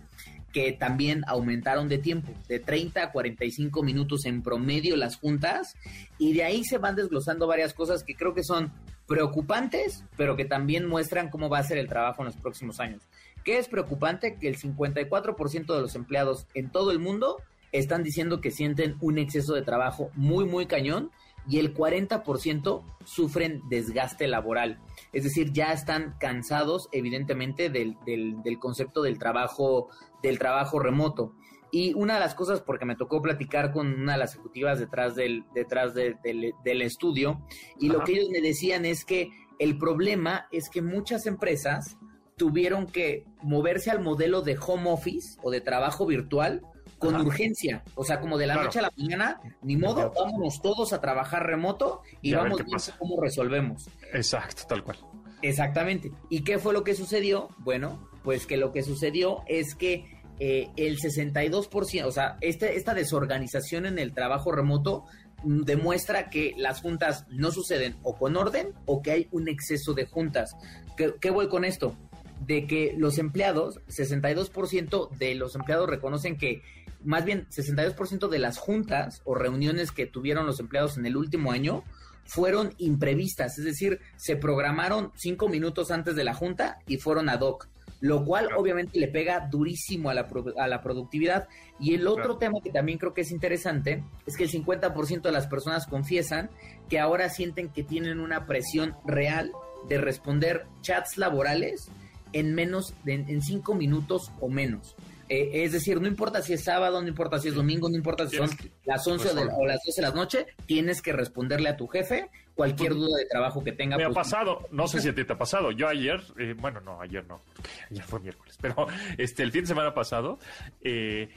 que 0.51 0.73
también 0.73 1.23
aumentaron 1.27 1.87
de 1.87 1.97
tiempo, 1.97 2.33
de 2.49 2.59
30 2.59 3.03
a 3.03 3.11
45 3.11 3.81
minutos 3.83 4.25
en 4.25 4.41
promedio 4.41 4.97
las 4.97 5.15
juntas, 5.15 5.75
y 6.17 6.33
de 6.33 6.43
ahí 6.43 6.65
se 6.65 6.77
van 6.77 6.95
desglosando 6.95 7.47
varias 7.47 7.73
cosas 7.73 8.03
que 8.03 8.15
creo 8.15 8.33
que 8.33 8.43
son 8.43 8.73
preocupantes, 9.07 10.05
pero 10.17 10.35
que 10.35 10.45
también 10.45 10.87
muestran 10.87 11.29
cómo 11.29 11.49
va 11.49 11.59
a 11.59 11.63
ser 11.63 11.77
el 11.77 11.87
trabajo 11.87 12.21
en 12.21 12.27
los 12.27 12.37
próximos 12.37 12.79
años. 12.79 13.09
¿Qué 13.43 13.57
es 13.57 13.67
preocupante? 13.67 14.37
Que 14.37 14.47
el 14.47 14.57
54% 14.57 15.73
de 15.73 15.81
los 15.81 15.95
empleados 15.95 16.47
en 16.53 16.71
todo 16.71 16.91
el 16.91 16.99
mundo 16.99 17.37
están 17.71 18.03
diciendo 18.03 18.41
que 18.41 18.51
sienten 18.51 18.97
un 19.01 19.17
exceso 19.17 19.53
de 19.53 19.61
trabajo 19.61 20.11
muy, 20.15 20.45
muy 20.45 20.65
cañón 20.65 21.11
y 21.47 21.59
el 21.59 21.73
40% 21.73 22.83
sufren 23.03 23.61
desgaste 23.69 24.27
laboral. 24.27 24.79
Es 25.11 25.23
decir, 25.23 25.51
ya 25.51 25.73
están 25.73 26.15
cansados, 26.19 26.87
evidentemente, 26.91 27.69
del, 27.69 27.97
del, 28.05 28.43
del, 28.43 28.59
concepto 28.59 29.01
del 29.01 29.17
trabajo, 29.17 29.89
del 30.21 30.37
trabajo 30.37 30.79
remoto. 30.79 31.33
Y 31.71 31.93
una 31.93 32.15
de 32.15 32.19
las 32.19 32.35
cosas, 32.35 32.61
porque 32.61 32.85
me 32.85 32.95
tocó 32.95 33.21
platicar 33.21 33.71
con 33.71 33.93
una 33.93 34.13
de 34.13 34.19
las 34.19 34.33
ejecutivas 34.33 34.79
detrás 34.79 35.15
del, 35.15 35.45
detrás 35.53 35.93
de, 35.93 36.17
del, 36.23 36.53
del, 36.63 36.81
estudio, 36.81 37.45
y 37.79 37.89
Ajá. 37.89 37.97
lo 37.97 38.03
que 38.03 38.13
ellos 38.13 38.29
me 38.29 38.41
decían 38.41 38.85
es 38.85 39.05
que 39.05 39.29
el 39.59 39.77
problema 39.77 40.47
es 40.51 40.69
que 40.69 40.81
muchas 40.81 41.25
empresas 41.27 41.97
tuvieron 42.35 42.87
que 42.87 43.25
moverse 43.41 43.91
al 43.91 44.01
modelo 44.01 44.41
de 44.41 44.57
home 44.57 44.89
office 44.89 45.39
o 45.43 45.51
de 45.51 45.61
trabajo 45.61 46.05
virtual 46.05 46.61
con 46.97 47.15
Ajá. 47.15 47.23
urgencia, 47.23 47.83
o 47.95 48.03
sea, 48.03 48.19
como 48.19 48.37
de 48.37 48.47
la 48.47 48.53
claro. 48.53 48.67
noche 48.67 48.79
a 48.79 48.81
la 48.83 48.91
mañana, 48.95 49.41
ni 49.63 49.75
modo, 49.75 50.11
vámonos 50.15 50.61
todos 50.61 50.93
a 50.93 51.01
trabajar 51.01 51.45
remoto 51.47 52.01
y 52.21 52.31
Ya 52.31 52.39
vamos 52.39 52.63
viendo 52.63 52.83
cómo 52.99 53.19
resolvemos. 53.19 53.89
Exacto, 54.13 54.63
tal 54.67 54.83
cual. 54.83 54.97
Exactamente. 55.41 56.11
¿Y 56.29 56.43
qué 56.43 56.59
fue 56.59 56.73
lo 56.73 56.83
que 56.83 56.93
sucedió? 56.93 57.49
Bueno, 57.57 58.07
pues 58.23 58.45
que 58.45 58.57
lo 58.57 58.71
que 58.71 58.83
sucedió 58.83 59.43
es 59.47 59.75
que 59.75 60.20
eh, 60.43 60.71
el 60.75 60.97
62%, 60.97 62.03
o 62.03 62.11
sea, 62.11 62.39
este, 62.41 62.75
esta 62.75 62.95
desorganización 62.95 63.85
en 63.85 63.99
el 63.99 64.11
trabajo 64.11 64.51
remoto 64.51 65.05
mm, 65.43 65.61
demuestra 65.65 66.31
que 66.31 66.55
las 66.57 66.81
juntas 66.81 67.27
no 67.29 67.51
suceden 67.51 67.95
o 68.01 68.17
con 68.17 68.35
orden 68.35 68.73
o 68.87 69.03
que 69.03 69.11
hay 69.11 69.27
un 69.29 69.47
exceso 69.47 69.93
de 69.93 70.07
juntas. 70.07 70.55
¿Qué, 70.97 71.13
qué 71.21 71.29
voy 71.29 71.47
con 71.47 71.63
esto? 71.63 71.95
De 72.39 72.65
que 72.65 72.95
los 72.97 73.19
empleados, 73.19 73.81
62% 73.87 75.11
de 75.11 75.35
los 75.35 75.53
empleados 75.53 75.87
reconocen 75.87 76.39
que 76.39 76.63
más 77.03 77.23
bien 77.23 77.47
62% 77.49 78.27
de 78.27 78.39
las 78.39 78.57
juntas 78.57 79.21
o 79.25 79.35
reuniones 79.35 79.91
que 79.91 80.07
tuvieron 80.07 80.47
los 80.47 80.59
empleados 80.59 80.97
en 80.97 81.05
el 81.05 81.17
último 81.17 81.51
año 81.51 81.83
fueron 82.25 82.73
imprevistas, 82.79 83.59
es 83.59 83.65
decir, 83.65 83.99
se 84.15 84.37
programaron 84.37 85.11
cinco 85.15 85.49
minutos 85.49 85.91
antes 85.91 86.15
de 86.15 86.23
la 86.23 86.33
junta 86.33 86.79
y 86.87 86.97
fueron 86.97 87.29
ad 87.29 87.41
hoc, 87.41 87.67
lo 88.01 88.25
cual 88.25 88.47
claro. 88.47 88.61
obviamente 88.61 88.99
le 88.99 89.07
pega 89.07 89.47
durísimo 89.49 90.09
a 90.09 90.13
la, 90.13 90.27
a 90.57 90.67
la 90.67 90.81
productividad. 90.81 91.47
Y 91.79 91.93
el 91.93 92.07
otro 92.07 92.23
claro. 92.23 92.37
tema 92.37 92.59
que 92.61 92.71
también 92.71 92.97
creo 92.97 93.13
que 93.13 93.21
es 93.21 93.31
interesante 93.31 94.03
es 94.25 94.35
que 94.35 94.43
el 94.43 94.51
50% 94.51 95.21
de 95.21 95.31
las 95.31 95.47
personas 95.47 95.87
confiesan 95.87 96.49
que 96.89 96.99
ahora 96.99 97.29
sienten 97.29 97.69
que 97.69 97.83
tienen 97.83 98.19
una 98.19 98.45
presión 98.47 98.95
real 99.05 99.51
de 99.87 99.97
responder 99.99 100.65
chats 100.81 101.17
laborales 101.17 101.89
en 102.33 102.53
menos 102.53 102.93
de 103.03 103.13
en 103.13 103.41
cinco 103.41 103.75
minutos 103.75 104.31
o 104.39 104.49
menos. 104.49 104.95
Eh, 105.33 105.63
es 105.63 105.71
decir, 105.71 106.01
no 106.01 106.07
importa 106.07 106.41
si 106.41 106.51
es 106.51 106.61
sábado, 106.61 107.01
no 107.01 107.07
importa 107.07 107.39
si 107.39 107.47
es 107.47 107.55
domingo, 107.55 107.87
no 107.87 107.95
importa 107.95 108.27
si 108.27 108.35
son 108.35 108.49
las 108.83 109.07
11 109.07 109.29
de 109.33 109.45
la, 109.45 109.55
o 109.55 109.65
las 109.65 109.79
12 109.85 110.01
de 110.01 110.07
la 110.09 110.13
noche, 110.13 110.45
tienes 110.65 111.01
que 111.01 111.13
responderle 111.13 111.69
a 111.69 111.77
tu 111.77 111.87
jefe 111.87 112.29
cualquier 112.53 112.95
duda 112.95 113.17
de 113.17 113.25
trabajo 113.27 113.63
que 113.63 113.71
tenga. 113.71 113.95
Me 113.95 114.03
pues, 114.07 114.17
ha 114.17 114.19
pasado, 114.19 114.67
no 114.71 114.89
sé 114.89 114.99
si 114.99 115.07
a 115.07 115.15
ti 115.15 115.23
te 115.23 115.31
ha 115.31 115.37
pasado. 115.37 115.71
Yo 115.71 115.87
ayer, 115.87 116.21
eh, 116.37 116.53
bueno, 116.59 116.81
no, 116.81 116.99
ayer 116.99 117.25
no, 117.27 117.39
ayer 117.89 118.03
fue 118.03 118.19
miércoles, 118.19 118.57
pero 118.59 118.87
este 119.17 119.43
el 119.43 119.53
fin 119.53 119.61
de 119.61 119.67
semana 119.67 119.93
pasado, 119.93 120.37
eh, 120.81 121.29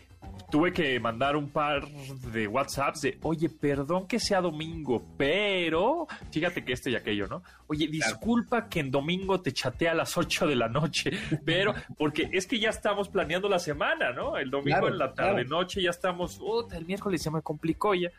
tuve 0.55 0.73
que 0.73 1.01
mandar 1.01 1.35
un 1.35 1.51
par 1.51 1.85
de 1.89 2.47
WhatsApps 2.47 3.01
de, 3.01 3.19
oye, 3.23 3.49
perdón 3.49 4.07
que 4.07 4.21
sea 4.21 4.41
domingo, 4.41 5.05
pero 5.17 6.07
fíjate 6.31 6.65
que 6.65 6.73
este 6.73 6.93
y 6.93 6.95
aquello, 6.95 7.27
¿no? 7.27 7.43
Oye, 7.67 7.89
disculpa 7.89 8.59
claro. 8.59 8.71
que 8.71 8.79
en 8.79 8.91
domingo 8.93 9.41
te 9.41 9.53
chateé 9.53 9.89
a 9.89 9.95
las 9.95 10.17
8 10.17 10.47
de 10.47 10.55
la 10.55 10.69
noche, 10.69 11.11
pero 11.45 11.75
porque 11.99 12.31
es 12.33 12.47
que 12.47 12.61
ya 12.61 12.71
estamos 12.71 13.09
planeando 13.09 13.49
la 13.49 13.59
semana, 13.59 14.13
¿no? 14.13 14.37
El 14.37 14.49
domingo 14.51 14.79
claro, 14.79 14.89
en 14.93 14.99
la 14.99 15.13
tarde, 15.13 15.45
claro. 15.45 15.49
noche, 15.49 15.83
ya 15.83 15.91
estamos, 15.91 16.39
uh, 16.39 16.69
el 16.73 16.87
miércoles 16.87 17.21
se 17.21 17.33
me 17.33 17.43
complicó 17.43 17.95
ya. 17.95 18.11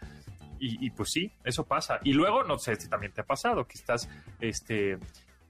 Y, 0.57 0.89
pues 0.89 1.11
sí, 1.11 1.31
eso 1.43 1.63
pasa. 1.65 1.99
Y 2.03 2.13
luego, 2.13 2.43
no 2.43 2.57
sé 2.57 2.75
si 2.75 2.89
también 2.89 3.11
te 3.11 3.21
ha 3.21 3.25
pasado, 3.25 3.67
que 3.67 3.77
estás, 3.77 4.09
este, 4.39 4.97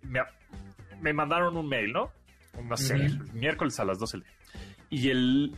me, 0.01 1.13
mandaron 1.13 1.55
un 1.55 1.69
mail, 1.69 1.93
¿no? 1.93 2.11
No 2.61 2.75
sé, 2.75 2.95
el 2.95 3.23
miércoles 3.33 3.79
a 3.79 3.85
las 3.85 3.97
12 3.97 4.19
Y 4.89 5.09
el 5.09 5.55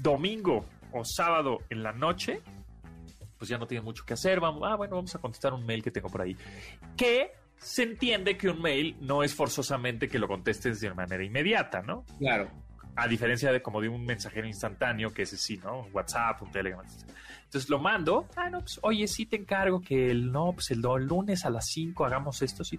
domingo 0.00 0.64
o 0.92 1.04
sábado 1.04 1.58
en 1.70 1.82
la 1.82 1.92
noche, 1.92 2.40
pues 3.38 3.48
ya 3.48 3.58
no 3.58 3.66
tiene 3.66 3.82
mucho 3.82 4.04
que 4.04 4.14
hacer. 4.14 4.40
Vamos, 4.40 4.62
ah, 4.64 4.76
bueno, 4.76 4.96
vamos 4.96 5.14
a 5.14 5.18
contestar 5.18 5.52
un 5.54 5.64
mail 5.64 5.82
que 5.82 5.90
tengo 5.90 6.08
por 6.08 6.22
ahí. 6.22 6.36
Que 6.96 7.32
se 7.56 7.82
entiende 7.82 8.36
que 8.36 8.48
un 8.48 8.60
mail 8.60 8.96
no 9.00 9.22
es 9.22 9.34
forzosamente 9.34 10.08
que 10.08 10.18
lo 10.18 10.28
contestes 10.28 10.80
de 10.80 10.92
manera 10.94 11.24
inmediata, 11.24 11.82
¿no? 11.82 12.04
Claro. 12.18 12.50
A 12.96 13.06
diferencia 13.06 13.52
de 13.52 13.62
como 13.62 13.80
de 13.80 13.88
un 13.88 14.04
mensajero 14.04 14.46
instantáneo, 14.46 15.12
que 15.12 15.22
es 15.22 15.30
sí, 15.30 15.58
¿no? 15.58 15.86
WhatsApp, 15.92 16.42
un 16.42 16.50
Telegram. 16.50 16.84
Entonces 17.44 17.68
lo 17.70 17.78
mando. 17.78 18.28
Ah, 18.36 18.50
no, 18.50 18.60
pues, 18.60 18.78
oye, 18.82 19.06
sí 19.08 19.26
te 19.26 19.36
encargo 19.36 19.80
que 19.80 20.10
el, 20.10 20.30
no, 20.30 20.52
pues 20.52 20.70
el, 20.70 20.78
el 20.78 21.06
lunes 21.06 21.44
a 21.44 21.50
las 21.50 21.66
5 21.66 22.04
hagamos 22.04 22.42
esto, 22.42 22.64
sí. 22.64 22.78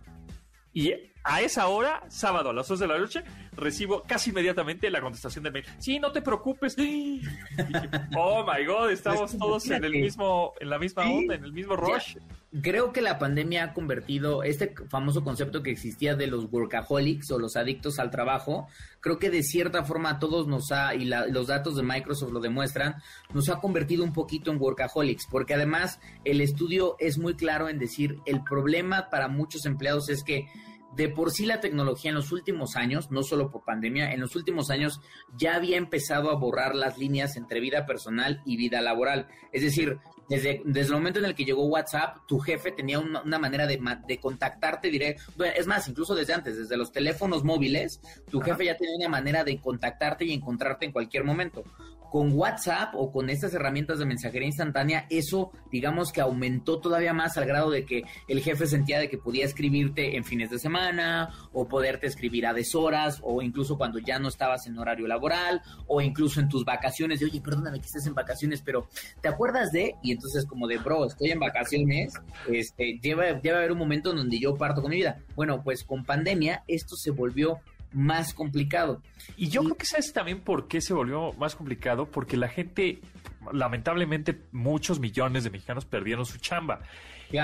Y 0.74 0.94
a 1.24 1.42
esa 1.42 1.68
hora, 1.68 2.04
sábado 2.10 2.50
a 2.50 2.54
las 2.54 2.68
2 2.68 2.80
de 2.80 2.88
la 2.88 2.98
noche, 2.98 3.24
recibo 3.54 4.04
casi 4.04 4.32
inmediatamente 4.32 4.90
la 4.90 5.02
contestación 5.02 5.44
del 5.44 5.54
mail. 5.54 5.66
Sí, 5.80 6.00
no 6.00 6.12
te 6.12 6.22
preocupes. 6.22 6.76
oh 8.18 8.46
my 8.46 8.66
god, 8.66 8.92
estamos 8.92 9.38
todos 9.38 9.70
en 9.70 9.84
el 9.84 9.92
mismo, 9.92 10.54
en 10.60 10.70
la 10.70 10.80
misma 10.80 11.04
onda, 11.10 11.36
en 11.36 11.44
el 11.44 11.54
mismo 11.54 11.76
rush. 11.76 12.18
Creo 12.62 12.92
que 12.92 13.02
la 13.02 13.18
pandemia 13.18 13.64
ha 13.64 13.74
convertido 13.74 14.44
este 14.44 14.74
famoso 14.90 15.24
concepto 15.24 15.64
que 15.64 15.72
existía 15.72 16.16
de 16.16 16.28
los 16.28 16.52
workaholics 16.52 17.32
o 17.32 17.40
los 17.40 17.56
adictos 17.56 17.98
al 17.98 18.12
trabajo. 18.12 18.68
Creo 19.00 19.20
que 19.20 19.30
de 19.30 19.42
cierta 19.42 19.84
forma 19.84 20.10
a 20.10 20.20
todos 20.20 20.48
nos 20.48 20.72
ha, 20.72 20.94
y 20.96 21.06
los 21.06 21.48
datos 21.48 21.78
de 21.78 21.84
Microsoft 21.84 22.34
lo 22.34 22.42
demuestran, 22.42 22.96
nos 23.34 23.48
ha 23.50 23.60
convertido 23.60 24.04
un 24.04 24.12
poquito 24.12 24.52
en 24.52 24.60
workaholics, 24.60 25.28
porque 25.30 25.54
además 25.54 26.00
el 26.26 26.42
estudio 26.42 26.98
es 27.00 27.18
muy 27.18 27.36
claro 27.36 27.70
en 27.70 27.80
decir 27.80 28.18
el 28.26 28.44
problema 28.44 29.10
para 29.10 29.28
muchos 29.30 29.66
empleados 29.66 30.10
es 30.10 30.24
que 30.24 30.48
de 30.96 31.10
por 31.10 31.32
sí 31.32 31.46
la 31.46 31.60
tecnología 31.60 32.10
en 32.10 32.16
los 32.16 32.32
últimos 32.32 32.76
años, 32.76 33.12
no 33.12 33.24
solo 33.24 33.50
por 33.50 33.64
pandemia, 33.64 34.12
en 34.14 34.20
los 34.20 34.36
últimos 34.36 34.70
años 34.70 35.02
ya 35.38 35.56
había 35.56 35.78
empezado 35.78 36.32
a 36.32 36.36
borrar 36.36 36.76
las 36.76 36.98
líneas 36.98 37.38
entre 37.38 37.60
vida 37.60 37.86
personal 37.86 38.42
y 38.46 38.58
vida 38.58 38.82
laboral. 38.82 39.28
Es 39.52 39.62
decir, 39.62 40.00
desde, 40.30 40.62
desde 40.64 40.90
el 40.90 40.96
momento 40.96 41.20
en 41.20 41.26
el 41.26 41.36
que 41.36 41.44
llegó 41.44 41.66
WhatsApp, 41.66 42.18
tu 42.28 42.40
jefe 42.40 42.72
tenía 42.72 43.00
una, 43.00 43.40
manera 43.40 43.68
de, 43.68 43.80
de, 44.08 44.20
contactarte 44.20 44.90
directo. 44.90 45.44
Es 45.44 45.68
más, 45.68 45.88
incluso 45.88 46.16
desde 46.16 46.34
antes, 46.34 46.58
desde 46.58 46.78
los 46.78 46.92
teléfonos 46.92 47.44
móviles, 47.44 48.00
tu 48.30 48.40
jefe 48.40 48.66
ya 48.66 48.78
tenía 48.78 48.96
una 48.98 49.10
manera 49.10 49.44
de 49.44 49.60
contactarte 49.60 50.26
y 50.26 50.34
encontrarte 50.34 50.86
en 50.86 50.92
cualquier 50.94 51.24
momento 51.26 51.64
con 52.12 52.34
WhatsApp 52.34 52.94
o 52.94 53.10
con 53.10 53.30
estas 53.30 53.54
herramientas 53.54 53.98
de 53.98 54.06
mensajería 54.06 54.46
instantánea, 54.46 55.08
eso 55.10 55.54
digamos 55.72 56.12
que 56.12 56.20
aumentó 56.20 56.80
todavía 56.80 57.14
más 57.14 57.38
al 57.38 57.46
grado 57.46 57.72
de 57.72 57.86
que 57.86 58.04
el 58.28 58.42
jefe 58.42 58.68
sentía 58.68 59.00
de 59.00 59.10
que 59.10 59.18
podía 59.18 59.46
escribirte 59.46 60.18
en 60.18 60.26
fines 60.26 60.50
de 60.50 60.60
semana 60.60 61.30
o 61.54 61.70
poderte 61.70 62.08
escribir 62.08 62.46
a 62.46 62.54
deshoras 62.54 63.22
o 63.24 63.42
incluso 63.42 63.78
cuando 63.78 63.98
ya 64.00 64.20
no 64.20 64.28
estabas 64.28 64.68
en 64.68 64.78
horario 64.78 65.08
laboral 65.08 65.62
o 65.88 66.02
incluso 66.02 66.42
en 66.42 66.50
tus 66.50 66.66
vacaciones 66.66 67.22
de, 67.22 67.28
oye, 67.28 67.40
perdóname 67.40 67.80
que 67.80 67.86
estés 67.86 68.06
en 68.08 68.14
vacaciones, 68.14 68.62
pero 68.62 68.90
¿te 69.22 69.30
acuerdas 69.30 69.72
de? 69.72 69.96
Y 70.04 70.12
entonces 70.12 70.46
como 70.46 70.68
de, 70.68 70.80
bro, 70.80 71.06
estoy 71.06 71.32
en 71.32 71.40
vacaciones, 71.40 72.14
este, 72.52 73.00
lleva, 73.02 73.28
debe 73.28 73.56
haber 73.56 73.72
un 73.72 73.78
momento 73.78 74.12
en 74.12 74.18
donde 74.18 74.38
yo 74.38 74.58
parto 74.58 74.82
con 74.82 74.92
mi 74.92 74.98
vida. 74.98 75.20
Bueno, 75.34 75.64
pues 75.64 75.86
con 75.86 76.04
pandemia 76.04 76.66
esto 76.68 76.98
se 76.98 77.12
volvió 77.12 77.62
más 77.94 78.34
complicado. 78.34 79.02
Y 79.36 79.50
yo 79.50 79.64
creo 79.64 79.76
que 79.76 79.86
sabes 79.86 80.14
también 80.14 80.42
por 80.42 80.68
qué 80.68 80.82
se 80.82 80.94
volvió 80.94 81.34
más 81.34 81.56
complicado, 81.56 82.06
porque 82.06 82.38
la 82.38 82.48
gente, 82.48 83.02
lamentablemente, 83.52 84.42
muchos 84.52 85.00
millones 85.00 85.44
de 85.44 85.50
mexicanos 85.50 85.86
perdieron 85.86 86.26
su 86.26 86.38
chamba. 86.38 86.82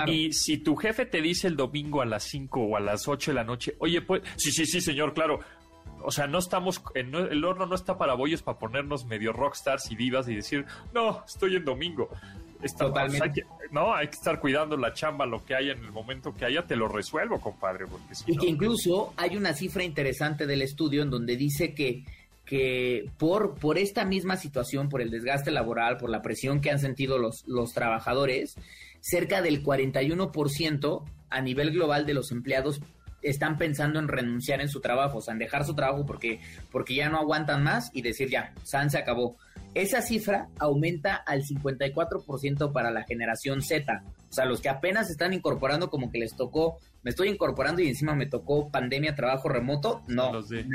Y 0.08 0.34
si 0.34 0.58
tu 0.58 0.76
jefe 0.76 1.06
te 1.06 1.22
dice 1.22 1.48
el 1.48 1.56
domingo 1.56 2.02
a 2.02 2.06
las 2.06 2.24
5 2.24 2.60
o 2.60 2.78
a 2.78 2.80
las 2.80 3.08
8 3.08 3.32
de 3.32 3.36
la 3.36 3.43
noche, 3.43 3.76
oye, 3.80 4.02
pues, 4.02 4.22
sí, 4.36 4.52
sí, 4.52 4.66
sí, 4.66 4.82
señor, 4.82 5.14
claro. 5.14 5.39
O 6.04 6.12
sea, 6.12 6.28
no 6.28 6.38
estamos, 6.38 6.82
el 6.93 7.43
horno 7.43 7.66
no 7.66 7.76
está 7.76 7.98
para 7.98 8.14
bollos 8.14 8.43
para 8.43 8.60
ponernos 8.60 9.06
medio 9.06 9.34
rockstars 9.34 9.91
y 9.91 9.95
divas 9.95 10.28
y 10.30 10.36
decir, 10.36 10.66
no, 10.93 11.24
estoy 11.26 11.56
en 11.56 11.66
domingo. 11.66 12.10
Totalmente. 12.78 13.45
no, 13.72 13.93
hay 13.93 14.08
que 14.08 14.16
estar 14.16 14.39
cuidando 14.39 14.78
la 14.78 14.93
chamba, 14.93 15.26
lo 15.26 15.43
que 15.45 15.55
haya 15.55 15.74
en 15.74 15.84
el 15.84 15.91
momento 15.91 16.34
que 16.36 16.45
haya, 16.45 16.66
te 16.66 16.76
lo 16.76 16.88
resuelvo, 16.88 17.39
compadre. 17.39 17.86
y 18.26 18.38
que 18.38 18.47
incluso 18.47 19.14
hay 19.18 19.38
una 19.38 19.53
cifra 19.53 19.84
interesante 19.84 20.45
del 20.45 20.62
estudio 20.62 21.03
en 21.03 21.10
donde 21.10 21.36
dice 21.38 21.74
que 21.74 22.03
que 22.47 23.10
por, 23.18 23.55
por 23.55 23.78
esta 23.78 24.05
misma 24.05 24.38
situación, 24.38 24.88
por 24.88 25.01
el 25.01 25.12
desgaste 25.12 25.51
laboral, 25.51 25.97
por 25.97 26.10
la 26.10 26.22
presión 26.22 26.62
que 26.62 26.72
han 26.72 26.80
sentido 26.80 27.18
los, 27.18 27.43
los 27.45 27.74
trabajadores, 27.74 28.55
cerca 29.01 29.41
del 29.41 29.64
41% 29.64 31.03
a 31.30 31.41
nivel 31.41 31.72
global 31.72 32.05
de 32.05 32.14
los 32.14 32.32
empleados 32.32 32.80
están 33.22 33.58
pensando 33.58 33.99
en 33.99 34.08
renunciar 34.08 34.62
en 34.62 34.70
su 34.70 34.80
trabajo, 34.80 35.18
o 35.18 35.22
sea, 35.22 35.34
en 35.34 35.39
dejar 35.39 35.66
su 35.66 35.76
trabajo 35.76 36.05
porque, 36.05 36.39
porque 36.72 36.95
ya 36.95 37.10
no 37.10 37.18
aguantan 37.18 37.64
más 37.64 37.89
y 37.93 38.01
decir 38.01 38.30
ya, 38.30 38.53
San 38.64 38.89
se 38.89 38.97
acabó. 38.97 39.38
Esa 39.78 40.01
cifra 40.01 40.49
aumenta 40.57 41.15
al 41.15 41.43
54% 41.43 42.71
para 42.71 42.89
la 42.89 43.03
generación 43.03 43.61
Z. 43.61 44.03
O 44.28 44.34
sea, 44.34 44.45
los 44.45 44.59
que 44.59 44.69
apenas 44.69 45.11
están 45.11 45.34
incorporando, 45.34 45.91
como 45.91 46.11
que 46.11 46.17
les 46.17 46.36
tocó, 46.36 46.80
me 47.03 47.11
estoy 47.11 47.30
incorporando 47.30 47.84
y 47.84 47.88
encima 47.88 48.15
me 48.15 48.25
tocó 48.25 48.71
pandemia, 48.71 49.15
trabajo 49.15 49.49
remoto. 49.49 50.01
No. 50.07 50.34
Los 50.34 50.49
de, 50.49 50.65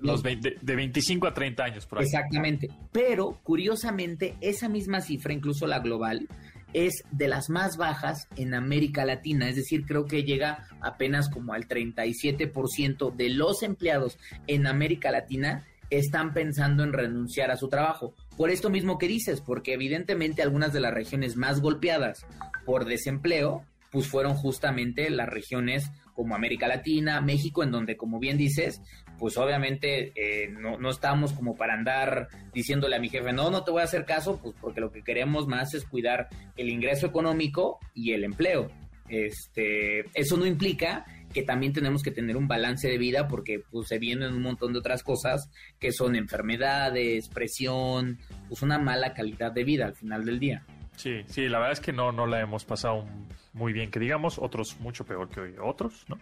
los, 0.00 0.22
de 0.22 0.76
25 0.76 1.28
a 1.28 1.32
30 1.32 1.64
años, 1.64 1.86
por 1.86 2.00
ahí. 2.00 2.04
Exactamente. 2.04 2.68
Pero, 2.92 3.40
curiosamente, 3.42 4.36
esa 4.42 4.68
misma 4.68 5.00
cifra, 5.00 5.32
incluso 5.32 5.66
la 5.66 5.78
global, 5.78 6.28
es 6.74 7.04
de 7.10 7.28
las 7.28 7.48
más 7.48 7.78
bajas 7.78 8.28
en 8.36 8.52
América 8.52 9.06
Latina, 9.06 9.48
es 9.48 9.56
decir, 9.56 9.86
creo 9.86 10.04
que 10.04 10.24
llega 10.24 10.66
apenas 10.82 11.30
como 11.30 11.54
al 11.54 11.68
37% 11.68 13.14
de 13.14 13.30
los 13.30 13.62
empleados 13.62 14.18
en 14.46 14.66
América 14.66 15.10
Latina 15.10 15.64
están 15.98 16.32
pensando 16.32 16.82
en 16.84 16.92
renunciar 16.92 17.50
a 17.50 17.56
su 17.56 17.68
trabajo. 17.68 18.14
Por 18.36 18.50
esto 18.50 18.70
mismo 18.70 18.98
que 18.98 19.08
dices, 19.08 19.40
porque 19.40 19.74
evidentemente 19.74 20.42
algunas 20.42 20.72
de 20.72 20.80
las 20.80 20.94
regiones 20.94 21.36
más 21.36 21.60
golpeadas 21.60 22.26
por 22.64 22.84
desempleo, 22.84 23.64
pues 23.90 24.06
fueron 24.06 24.34
justamente 24.34 25.10
las 25.10 25.28
regiones 25.28 25.90
como 26.14 26.34
América 26.34 26.68
Latina, 26.68 27.20
México, 27.20 27.62
en 27.62 27.70
donde, 27.70 27.96
como 27.96 28.18
bien 28.18 28.38
dices, 28.38 28.80
pues 29.18 29.36
obviamente 29.36 30.12
eh, 30.16 30.48
no, 30.48 30.78
no 30.78 30.90
estamos 30.90 31.32
como 31.32 31.56
para 31.56 31.74
andar 31.74 32.28
diciéndole 32.52 32.96
a 32.96 33.00
mi 33.00 33.08
jefe, 33.08 33.32
no, 33.32 33.50
no 33.50 33.64
te 33.64 33.70
voy 33.70 33.82
a 33.82 33.84
hacer 33.84 34.04
caso, 34.04 34.40
pues 34.42 34.54
porque 34.60 34.80
lo 34.80 34.90
que 34.90 35.02
queremos 35.02 35.46
más 35.46 35.74
es 35.74 35.84
cuidar 35.84 36.28
el 36.56 36.68
ingreso 36.68 37.06
económico 37.06 37.78
y 37.94 38.12
el 38.12 38.24
empleo. 38.24 38.70
Este, 39.08 40.06
eso 40.14 40.36
no 40.38 40.46
implica 40.46 41.04
que 41.32 41.42
también 41.42 41.72
tenemos 41.72 42.02
que 42.02 42.10
tener 42.10 42.36
un 42.36 42.48
balance 42.48 42.88
de 42.88 42.98
vida 42.98 43.28
porque 43.28 43.62
pues 43.70 43.88
se 43.88 43.98
vienen 43.98 44.32
un 44.32 44.42
montón 44.42 44.72
de 44.72 44.78
otras 44.78 45.02
cosas 45.02 45.50
que 45.78 45.92
son 45.92 46.16
enfermedades, 46.16 47.28
presión, 47.28 48.18
pues 48.48 48.62
una 48.62 48.78
mala 48.78 49.14
calidad 49.14 49.52
de 49.52 49.64
vida 49.64 49.86
al 49.86 49.94
final 49.94 50.24
del 50.24 50.38
día. 50.38 50.64
Sí, 50.96 51.22
sí, 51.26 51.48
la 51.48 51.58
verdad 51.58 51.72
es 51.72 51.80
que 51.80 51.92
no, 51.92 52.12
no 52.12 52.26
la 52.26 52.40
hemos 52.40 52.64
pasado 52.64 53.06
muy 53.52 53.72
bien, 53.72 53.90
que 53.90 54.00
digamos, 54.00 54.38
otros 54.38 54.80
mucho 54.80 55.04
peor 55.04 55.28
que 55.28 55.58
otros, 55.60 56.04
¿no? 56.08 56.18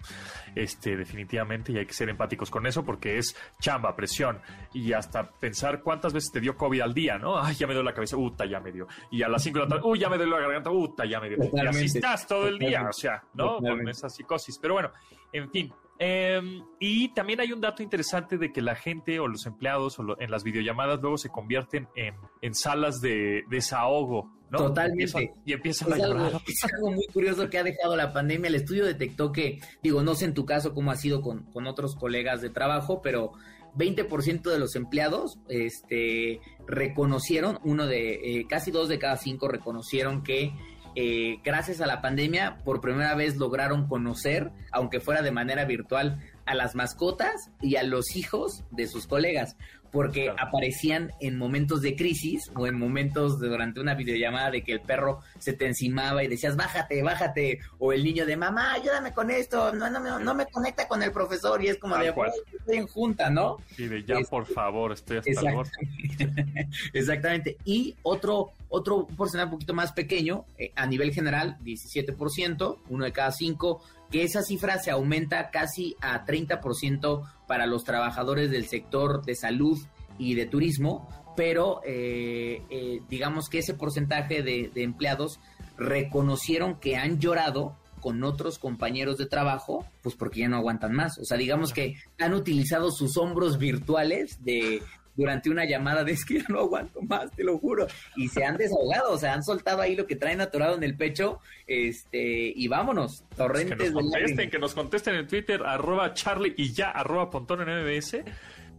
Este, 0.55 0.97
definitivamente, 0.97 1.73
y 1.73 1.79
hay 1.79 1.87
que 1.87 1.93
ser 1.93 2.09
empáticos 2.09 2.51
con 2.51 2.67
eso 2.67 2.85
porque 2.85 3.19
es 3.19 3.37
chamba, 3.61 3.95
presión, 3.95 4.41
y 4.75 4.93
hasta 4.93 5.31
pensar 5.31 5.81
cuántas 5.83 6.13
veces 6.13 6.33
te 6.33 6.41
dio 6.41 6.57
COVID 6.57 6.81
al 6.81 6.95
día, 6.95 7.19
¿no? 7.19 7.41
Ay, 7.41 7.55
ya 7.55 7.67
me 7.67 7.75
dio 7.75 7.83
la 7.83 7.95
cabeza, 7.95 8.17
uta, 8.17 8.47
ya 8.47 8.61
me 8.61 8.73
dio. 8.73 8.89
Y 9.11 9.23
a 9.23 9.29
las 9.29 9.43
5 9.43 9.59
de 9.59 9.65
la 9.65 9.69
tarde, 9.69 9.83
uy, 9.85 9.99
ya 9.99 10.09
me 10.09 10.17
dio 10.17 10.27
la 10.27 10.41
garganta, 10.41 10.71
uta, 10.71 11.05
ya 11.05 11.21
me 11.21 11.29
dio. 11.29 11.39
Y 11.53 11.67
así 11.67 11.85
estás 11.85 12.27
todo 12.27 12.49
el 12.49 12.59
día, 12.59 12.83
o 12.89 12.93
sea, 12.93 13.23
¿no? 13.35 13.59
Con 13.59 13.89
esa 13.89 14.09
psicosis. 14.09 14.59
Pero 14.59 14.75
bueno, 14.75 14.91
en 15.33 15.51
fin, 15.51 15.73
Em, 16.03 16.65
y 16.79 17.13
también 17.13 17.41
hay 17.41 17.53
un 17.53 17.61
dato 17.61 17.83
interesante 17.83 18.39
de 18.39 18.51
que 18.51 18.63
la 18.63 18.75
gente 18.75 19.21
o 19.21 19.29
los 19.29 19.45
empleados 19.45 19.99
o 19.99 20.19
en 20.19 20.31
las 20.31 20.45
videollamadas 20.45 20.99
luego 21.03 21.19
se 21.19 21.29
convierten 21.29 21.89
en, 21.95 22.15
en 22.41 22.55
salas 22.55 23.03
de 23.03 23.45
desahogo. 23.51 24.33
¿no? 24.49 24.59
Totalmente. 24.59 25.35
Y 25.45 25.53
empiezan, 25.53 25.93
a 25.93 25.97
algo, 25.97 26.41
es 26.47 26.65
algo 26.73 26.91
muy 26.91 27.07
curioso 27.13 27.51
que 27.51 27.59
ha 27.59 27.63
dejado 27.63 27.97
la 27.97 28.15
pandemia. 28.15 28.49
El 28.49 28.55
estudio 28.55 28.87
detectó 28.87 29.31
que, 29.31 29.61
digo, 29.83 30.03
no 30.03 30.15
sé 30.15 30.25
en 30.25 30.33
tu 30.33 30.47
caso 30.47 30.73
cómo 30.73 30.91
ha 30.91 30.97
sido 30.97 31.21
con, 31.21 31.45
con 31.53 31.67
otros 31.67 31.95
colegas 31.97 32.41
de 32.41 32.49
trabajo, 32.49 33.03
pero 33.03 33.33
20% 33.77 34.43
de 34.51 34.59
los 34.59 34.77
empleados 34.77 35.39
este, 35.49 36.41
reconocieron, 36.67 37.59
uno 37.63 37.87
de, 37.87 38.39
eh, 38.41 38.47
casi 38.49 38.71
dos 38.71 38.89
de 38.89 38.99
cada 38.99 39.19
cinco 39.19 39.49
reconocieron 39.49 40.23
que 40.23 40.55
eh, 40.95 41.39
gracias 41.45 41.81
a 41.81 41.87
la 41.87 42.01
pandemia, 42.01 42.59
por 42.65 42.81
primera 42.81 43.15
vez 43.15 43.37
lograron 43.37 43.87
conocer, 43.87 44.51
aunque 44.73 45.01
fuera 45.01 45.23
de 45.23 45.31
manera 45.31 45.65
virtual, 45.65 46.21
a 46.47 46.55
las 46.55 46.75
mascotas 46.75 47.51
y 47.61 47.77
a 47.77 47.83
los 47.83 48.17
hijos 48.17 48.65
de 48.71 48.89
sus 48.89 49.07
colegas, 49.07 49.57
porque 49.93 50.33
aparecían 50.39 51.13
en 51.21 51.37
momentos 51.37 51.83
de 51.83 51.97
crisis 51.97 52.51
o 52.55 52.67
en 52.67 52.79
momentos 52.79 53.41
de, 53.41 53.49
durante 53.49 53.81
una 53.81 53.95
videollamada 53.95 54.51
de 54.51 54.63
que 54.63 54.73
el 54.73 54.81
perro 54.81 55.21
se 55.39 55.53
te 55.53 55.67
encimaba 55.67 56.23
y 56.23 56.29
decías, 56.29 56.57
bájate, 56.57 57.03
bájate, 57.03 57.61
o 57.79 57.93
el 57.93 58.05
niño 58.05 58.27
de, 58.27 58.37
mamá, 58.37 58.75
ayúdame 58.75 59.13
con 59.13 59.31
esto, 59.31 59.73
no, 59.73 59.91
no, 59.91 60.01
me, 60.01 60.25
no 60.25 60.35
me 60.35 60.47
conecta 60.47 60.87
con 60.87 61.03
el 61.03 61.13
profesor 61.13 61.63
y 61.63 61.69
es 61.69 61.79
como 61.79 61.97
de, 61.97 62.09
estoy 62.09 62.77
en 62.77 62.87
junta, 62.87 63.31
¿no? 63.31 63.57
Y 63.77 63.87
de, 63.87 64.05
ya, 64.05 64.21
por 64.29 64.47
favor, 64.47 64.93
estoy 64.93 65.19
hasta 65.19 65.31
exactamente, 65.31 66.69
exactamente. 66.93 67.57
Y 67.65 67.97
otro, 68.03 68.53
otro 68.69 69.07
porcentaje 69.07 69.47
un 69.47 69.53
poquito 69.53 69.75
más 69.75 69.93
pequeño, 69.93 70.45
eh, 70.59 70.73
a 70.77 70.87
nivel 70.87 71.13
general, 71.13 71.59
17%, 71.65 72.79
uno 72.89 73.05
de 73.05 73.13
cada 73.13 73.33
cinco, 73.33 73.83
que 74.11 74.25
esa 74.25 74.43
cifra 74.43 74.79
se 74.79 74.91
aumenta 74.91 75.51
casi 75.51 75.97
a 76.01 76.25
30% 76.25 77.23
para 77.51 77.67
los 77.67 77.83
trabajadores 77.83 78.53
del 78.53 78.69
sector 78.69 79.25
de 79.25 79.35
salud 79.35 79.77
y 80.19 80.37
de 80.37 80.47
turismo, 80.47 81.09
pero 81.37 81.81
eh, 81.85 82.63
eh, 82.71 83.01
digamos 83.09 83.49
que 83.49 83.59
ese 83.59 83.75
porcentaje 83.75 84.45
de, 84.45 84.71
empleados 84.77 85.41
reconocieron 85.77 86.79
que 86.79 86.97
han 86.97 87.19
llorado 87.19 87.77
con 88.01 88.23
otros 88.23 88.61
compañeros 88.61 89.19
de 89.19 89.27
trabajo, 89.27 89.85
pues 90.01 90.15
porque 90.15 90.39
ya 90.39 90.49
no 90.49 90.59
aguantan 90.59 90.93
más. 90.93 91.19
O 91.19 91.25
sea, 91.25 91.39
digamos 91.39 91.73
que 91.73 91.97
han 92.21 92.35
utilizado 92.35 92.93
sus 92.93 93.17
hombros 93.17 93.59
virtuales 93.59 94.45
de, 94.45 94.81
durante 95.17 95.51
una 95.51 95.65
llamada 95.65 96.05
de 96.05 96.13
es 96.13 96.25
que 96.25 96.41
ya 96.41 96.47
no 96.49 96.61
aguanto 96.61 97.01
más, 97.03 97.31
te 97.33 97.45
lo 97.45 97.59
juro. 97.59 97.87
Y 98.17 98.29
se 98.29 98.45
han 98.45 98.57
desahogado, 98.57 99.13
o 99.13 99.19
sea, 99.19 99.35
han 99.35 99.43
soltado 99.43 99.83
ahí 99.83 99.97
lo 99.97 100.07
que 100.07 100.17
traen 100.17 100.41
atorado 100.41 100.77
en 100.77 100.83
el 100.83 100.97
pecho, 100.97 101.41
este, 101.67 102.53
y 102.55 102.69
vámonos, 102.69 103.25
torrentes 103.37 103.77
que 103.77 103.91
nos 103.91 104.03
contesten, 104.03 104.51
que 104.51 104.59
nos 104.59 104.75
contesten 104.75 105.15
en 105.17 105.27
Twitter, 105.27 105.63
arroba 105.65 106.15
Charlie 106.15 106.55
y 106.57 106.73
ya, 106.73 106.91
arroba 106.91 107.31
Pontón 107.31 107.69
en 107.69 107.85
MBS 107.85 108.25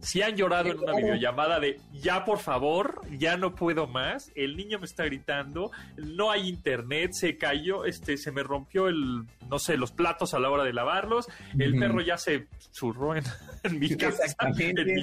si 0.02 0.20
han 0.20 0.36
llorado 0.36 0.68
en 0.68 0.80
una 0.80 0.96
videollamada 0.96 1.60
de 1.60 1.80
ya 1.92 2.24
por 2.24 2.38
favor, 2.38 3.00
ya 3.18 3.36
no 3.36 3.54
puedo 3.54 3.86
más, 3.86 4.32
el 4.34 4.56
niño 4.56 4.80
me 4.80 4.84
está 4.84 5.04
gritando, 5.04 5.70
no 5.96 6.30
hay 6.32 6.48
internet, 6.48 7.12
se 7.12 7.38
cayó, 7.38 7.84
este, 7.84 8.16
se 8.16 8.32
me 8.32 8.42
rompió 8.42 8.88
el, 8.88 9.24
no 9.48 9.58
sé, 9.60 9.76
los 9.76 9.92
platos 9.92 10.34
a 10.34 10.40
la 10.40 10.50
hora 10.50 10.64
de 10.64 10.72
lavarlos, 10.72 11.28
el 11.56 11.78
perro 11.78 12.00
ya 12.00 12.18
se 12.18 12.48
zurró 12.72 13.14
en, 13.14 13.22
mi 13.70 13.88
casa, 13.96 14.22
en 14.58 14.94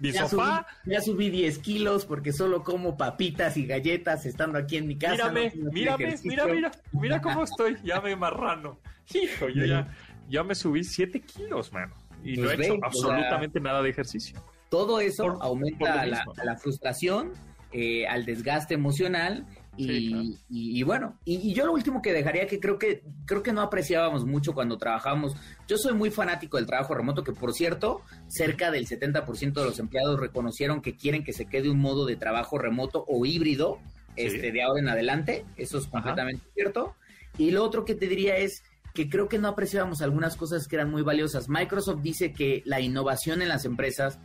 mi, 0.00 0.12
sofá. 0.12 0.66
ya 0.84 1.00
subí 1.00 1.30
10 1.30 1.58
kilos 1.58 2.06
porque 2.06 2.32
solo 2.32 2.62
como 2.62 2.96
papitas 2.96 3.56
y 3.56 3.66
galletas 3.66 4.26
estando 4.26 4.58
aquí 4.58 4.76
en 4.76 4.86
mi 4.86 4.96
casa. 4.96 5.30
Mírame, 5.30 5.52
mírame, 5.72 6.16
mira, 6.24 6.46
mira, 6.46 6.72
mira 6.92 7.20
cómo 7.20 7.44
estoy, 7.44 7.76
ya 7.84 8.00
me 8.00 8.16
marrano. 8.16 8.78
Hijo, 9.12 9.48
yo 9.48 9.64
ya, 9.64 9.88
ya 10.28 10.42
me 10.42 10.54
subí 10.54 10.82
7 10.82 11.20
kilos, 11.20 11.72
mano 11.72 11.94
y 12.24 12.36
no 12.38 12.50
he 12.50 12.54
hecho 12.54 12.78
absolutamente 12.82 13.60
nada 13.60 13.82
de 13.82 13.90
ejercicio. 13.90 14.42
Todo 14.70 14.98
eso 15.00 15.40
aumenta 15.42 16.06
la, 16.06 16.56
frustración, 16.56 17.32
eh, 17.72 18.06
al 18.08 18.24
desgaste 18.24 18.74
emocional 18.74 19.46
y, 19.76 20.82
bueno, 20.82 21.18
y, 21.24 21.52
yo 21.52 21.66
lo 21.66 21.72
último 21.72 22.02
que 22.02 22.12
dejaría 22.12 22.46
que 22.46 22.60
creo 22.60 22.78
que 22.78 23.02
creo 23.26 23.42
que 23.42 23.52
no 23.52 23.60
apreciábamos 23.62 24.24
mucho 24.24 24.54
cuando 24.54 24.78
trabajamos. 24.78 25.36
Yo 25.66 25.76
soy 25.76 25.94
muy 25.94 26.10
fanático 26.10 26.56
del 26.56 26.66
trabajo 26.66 26.94
remoto, 26.94 27.24
que 27.24 27.32
por 27.32 27.52
cierto, 27.52 28.02
cerca 28.28 28.70
del 28.70 28.86
70% 28.86 29.52
de 29.52 29.64
los 29.64 29.78
empleados 29.78 30.20
reconocieron 30.20 30.82
que 30.82 30.96
quieren 30.96 31.24
que 31.24 31.32
se 31.32 31.46
quede 31.46 31.70
un 31.70 31.80
modo 31.80 32.06
de 32.06 32.16
trabajo 32.16 32.58
remoto 32.58 33.04
o 33.08 33.26
híbrido 33.26 33.78
este 34.16 34.52
de 34.52 34.62
ahora 34.62 34.80
en 34.80 34.88
adelante. 34.88 35.44
Eso 35.56 35.78
es 35.78 35.86
completamente 35.86 36.44
cierto. 36.54 36.94
Y 37.38 37.50
lo 37.50 37.64
otro 37.64 37.84
que 37.84 37.94
te 37.94 38.06
diría 38.06 38.36
es 38.36 38.62
que 38.94 39.08
creo 39.08 39.28
que 39.28 39.38
no 39.38 39.48
apreciábamos 39.48 40.02
algunas 40.02 40.36
cosas 40.36 40.68
que 40.68 40.76
eran 40.76 40.90
muy 40.90 41.02
valiosas. 41.02 41.48
Microsoft 41.48 42.00
dice 42.00 42.32
que 42.32 42.62
la 42.64 42.80
innovación 42.80 43.42
en 43.42 43.48
las 43.48 43.64
empresas 43.64 44.20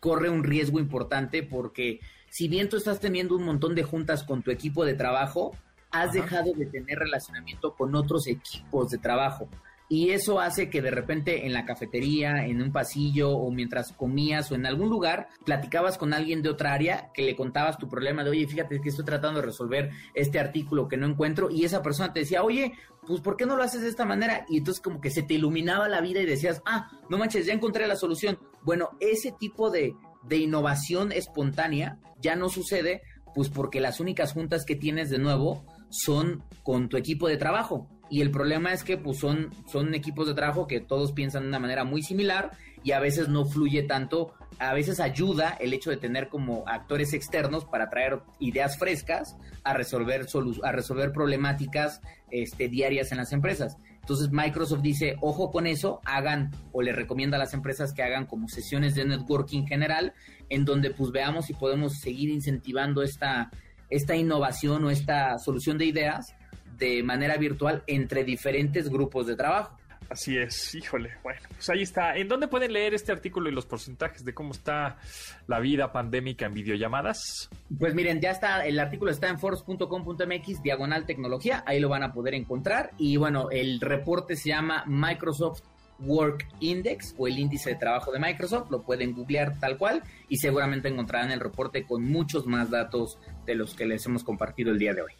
corre 0.00 0.28
un 0.28 0.44
riesgo 0.44 0.78
importante 0.80 1.42
porque 1.42 2.00
si 2.32 2.48
bien 2.48 2.70
tú 2.70 2.78
estás 2.78 2.98
teniendo 2.98 3.36
un 3.36 3.44
montón 3.44 3.74
de 3.74 3.82
juntas 3.82 4.24
con 4.24 4.42
tu 4.42 4.50
equipo 4.50 4.86
de 4.86 4.94
trabajo, 4.94 5.54
has 5.90 6.12
dejado 6.12 6.54
de 6.54 6.64
tener 6.64 6.98
relacionamiento 6.98 7.74
con 7.74 7.94
otros 7.94 8.26
equipos 8.26 8.88
de 8.88 8.96
trabajo. 8.96 9.50
Y 9.90 10.12
eso 10.12 10.40
hace 10.40 10.70
que 10.70 10.80
de 10.80 10.90
repente 10.90 11.44
en 11.44 11.52
la 11.52 11.66
cafetería, 11.66 12.46
en 12.46 12.62
un 12.62 12.72
pasillo 12.72 13.32
o 13.32 13.50
mientras 13.50 13.92
comías 13.92 14.50
o 14.50 14.54
en 14.54 14.64
algún 14.64 14.88
lugar, 14.88 15.28
platicabas 15.44 15.98
con 15.98 16.14
alguien 16.14 16.40
de 16.40 16.48
otra 16.48 16.72
área 16.72 17.10
que 17.12 17.20
le 17.20 17.36
contabas 17.36 17.76
tu 17.76 17.86
problema 17.86 18.24
de, 18.24 18.30
oye, 18.30 18.46
fíjate 18.46 18.80
que 18.80 18.88
estoy 18.88 19.04
tratando 19.04 19.40
de 19.40 19.46
resolver 19.46 19.90
este 20.14 20.40
artículo 20.40 20.88
que 20.88 20.96
no 20.96 21.06
encuentro 21.06 21.50
y 21.50 21.66
esa 21.66 21.82
persona 21.82 22.14
te 22.14 22.20
decía, 22.20 22.42
oye, 22.42 22.72
pues 23.06 23.20
¿por 23.20 23.36
qué 23.36 23.44
no 23.44 23.56
lo 23.56 23.62
haces 23.62 23.82
de 23.82 23.88
esta 23.90 24.06
manera? 24.06 24.46
Y 24.48 24.56
entonces 24.56 24.82
como 24.82 25.02
que 25.02 25.10
se 25.10 25.22
te 25.22 25.34
iluminaba 25.34 25.86
la 25.86 26.00
vida 26.00 26.22
y 26.22 26.24
decías, 26.24 26.62
ah, 26.64 26.90
no 27.10 27.18
manches, 27.18 27.44
ya 27.44 27.52
encontré 27.52 27.86
la 27.86 27.96
solución. 27.96 28.38
Bueno, 28.62 28.96
ese 29.00 29.32
tipo 29.32 29.68
de, 29.68 29.94
de 30.28 30.38
innovación 30.38 31.12
espontánea 31.12 31.98
ya 32.20 32.36
no 32.36 32.48
sucede, 32.48 33.02
pues 33.34 33.48
porque 33.48 33.80
las 33.80 34.00
únicas 34.00 34.32
juntas 34.32 34.64
que 34.64 34.76
tienes 34.76 35.10
de 35.10 35.18
nuevo 35.18 35.64
son 35.90 36.42
con 36.62 36.88
tu 36.88 36.96
equipo 36.96 37.28
de 37.28 37.36
trabajo 37.36 37.88
y 38.12 38.20
el 38.20 38.30
problema 38.30 38.74
es 38.74 38.84
que 38.84 38.98
pues 38.98 39.18
son, 39.18 39.48
son 39.66 39.94
equipos 39.94 40.26
de 40.26 40.34
trabajo 40.34 40.66
que 40.66 40.80
todos 40.80 41.12
piensan 41.12 41.44
de 41.44 41.48
una 41.48 41.58
manera 41.58 41.84
muy 41.84 42.02
similar 42.02 42.50
y 42.84 42.92
a 42.92 43.00
veces 43.00 43.28
no 43.28 43.46
fluye 43.46 43.84
tanto, 43.84 44.34
a 44.58 44.74
veces 44.74 45.00
ayuda 45.00 45.56
el 45.58 45.72
hecho 45.72 45.88
de 45.88 45.96
tener 45.96 46.28
como 46.28 46.62
actores 46.66 47.14
externos 47.14 47.64
para 47.64 47.88
traer 47.88 48.20
ideas 48.38 48.76
frescas 48.78 49.34
a 49.64 49.72
resolver, 49.72 50.26
a 50.62 50.72
resolver 50.72 51.12
problemáticas 51.12 52.02
este, 52.30 52.68
diarias 52.68 53.12
en 53.12 53.18
las 53.18 53.32
empresas. 53.32 53.78
Entonces 54.02 54.30
Microsoft 54.32 54.82
dice, 54.82 55.16
ojo 55.20 55.52
con 55.52 55.66
eso, 55.66 56.00
hagan 56.04 56.50
o 56.72 56.82
le 56.82 56.92
recomienda 56.92 57.36
a 57.36 57.40
las 57.40 57.54
empresas 57.54 57.92
que 57.92 58.02
hagan 58.02 58.26
como 58.26 58.48
sesiones 58.48 58.96
de 58.96 59.04
networking 59.04 59.64
general 59.64 60.12
en 60.48 60.64
donde 60.64 60.90
pues 60.90 61.12
veamos 61.12 61.46
si 61.46 61.54
podemos 61.54 62.00
seguir 62.00 62.28
incentivando 62.28 63.02
esta, 63.02 63.50
esta 63.90 64.16
innovación 64.16 64.84
o 64.84 64.90
esta 64.90 65.38
solución 65.38 65.78
de 65.78 65.86
ideas 65.86 66.34
de 66.76 67.02
manera 67.04 67.36
virtual 67.36 67.84
entre 67.86 68.24
diferentes 68.24 68.88
grupos 68.88 69.28
de 69.28 69.36
trabajo. 69.36 69.78
Así 70.12 70.36
es, 70.36 70.74
híjole. 70.74 71.12
Bueno, 71.22 71.40
pues 71.48 71.70
ahí 71.70 71.80
está. 71.80 72.18
¿En 72.18 72.28
dónde 72.28 72.46
pueden 72.46 72.74
leer 72.74 72.92
este 72.92 73.12
artículo 73.12 73.48
y 73.48 73.52
los 73.52 73.64
porcentajes 73.64 74.22
de 74.26 74.34
cómo 74.34 74.52
está 74.52 74.98
la 75.46 75.58
vida 75.58 75.90
pandémica 75.90 76.44
en 76.44 76.52
videollamadas? 76.52 77.48
Pues 77.78 77.94
miren, 77.94 78.20
ya 78.20 78.32
está, 78.32 78.66
el 78.66 78.78
artículo 78.78 79.10
está 79.10 79.28
en 79.28 79.38
force.com.mx, 79.38 80.62
diagonal 80.62 81.06
tecnología, 81.06 81.64
ahí 81.66 81.80
lo 81.80 81.88
van 81.88 82.02
a 82.02 82.12
poder 82.12 82.34
encontrar. 82.34 82.90
Y 82.98 83.16
bueno, 83.16 83.48
el 83.50 83.80
reporte 83.80 84.36
se 84.36 84.50
llama 84.50 84.84
Microsoft 84.86 85.62
Work 86.00 86.46
Index 86.60 87.14
o 87.16 87.26
el 87.26 87.38
índice 87.38 87.70
de 87.70 87.76
trabajo 87.76 88.12
de 88.12 88.18
Microsoft, 88.18 88.70
lo 88.70 88.82
pueden 88.82 89.14
googlear 89.14 89.58
tal 89.60 89.78
cual 89.78 90.02
y 90.28 90.36
seguramente 90.36 90.88
encontrarán 90.88 91.30
el 91.30 91.40
reporte 91.40 91.86
con 91.86 92.04
muchos 92.04 92.46
más 92.46 92.68
datos 92.68 93.18
de 93.46 93.54
los 93.54 93.74
que 93.74 93.86
les 93.86 94.04
hemos 94.04 94.24
compartido 94.24 94.72
el 94.72 94.78
día 94.78 94.92
de 94.92 95.00
hoy. 95.00 95.12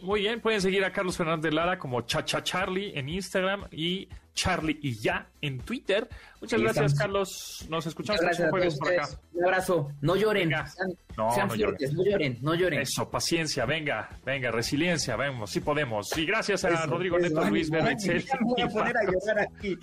Muy 0.00 0.20
bien, 0.20 0.40
pueden 0.40 0.60
seguir 0.60 0.84
a 0.84 0.92
Carlos 0.92 1.16
Fernández 1.16 1.52
Lara 1.52 1.76
como 1.76 2.02
Chacha 2.02 2.42
Charlie 2.44 2.92
en 2.96 3.08
Instagram 3.08 3.64
y 3.72 4.08
Charlie 4.32 4.78
y 4.80 4.94
ya 4.94 5.26
en 5.40 5.58
Twitter. 5.58 6.08
Muchas 6.40 6.60
gracias, 6.60 6.94
Carlos. 6.94 7.66
Nos 7.68 7.84
escuchamos 7.84 8.20
el 8.38 8.50
jueves 8.50 8.78
por 8.78 8.92
acá. 8.92 9.08
Un 9.32 9.44
abrazo. 9.44 9.90
No 10.00 10.14
lloren. 10.14 10.50
Sean, 10.50 10.96
no, 11.16 11.36
no, 11.36 11.50
fuertes, 11.50 11.92
no 11.92 12.04
lloren, 12.04 12.38
no 12.40 12.54
lloren. 12.54 12.80
Eso, 12.80 13.10
paciencia, 13.10 13.66
venga, 13.66 14.08
venga, 14.24 14.52
resiliencia, 14.52 15.16
vemos, 15.16 15.50
sí 15.50 15.58
podemos. 15.58 16.16
Y 16.16 16.24
gracias 16.24 16.64
a 16.64 16.86
Rodrigo 16.86 17.18
Neto, 17.18 17.42
Luis 17.50 17.68
Berrexel. 17.68 18.24
voy 18.42 18.62
a 18.62 18.68
poner 18.68 18.96
a 18.96 19.02
llorar 19.02 19.48
aquí. 19.48 19.76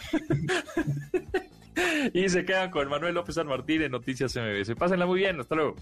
y 2.13 2.29
se 2.29 2.45
quedan 2.45 2.71
con 2.71 2.87
Manuel 2.87 3.15
López 3.15 3.35
San 3.35 3.47
Martín 3.47 3.81
en 3.81 3.91
Noticias 3.91 4.33
MBS. 4.33 4.75
Pásenla 4.75 5.05
muy 5.05 5.19
bien, 5.19 5.41
hasta 5.41 5.55
luego. 5.55 5.75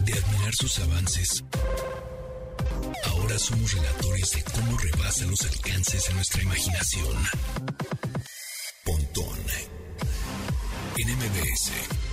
De 0.00 0.12
admirar 0.14 0.54
sus 0.54 0.78
avances 0.80 1.44
Ahora 3.04 3.38
somos 3.38 3.72
relatores 3.72 4.30
de 4.32 4.42
cómo 4.44 4.78
rebasa 4.78 5.24
los 5.26 5.40
alcances 5.42 6.06
de 6.08 6.14
nuestra 6.14 6.42
imaginación. 6.42 7.16
Pontón 8.84 9.38
en 10.96 11.08
MBS. 11.16 12.07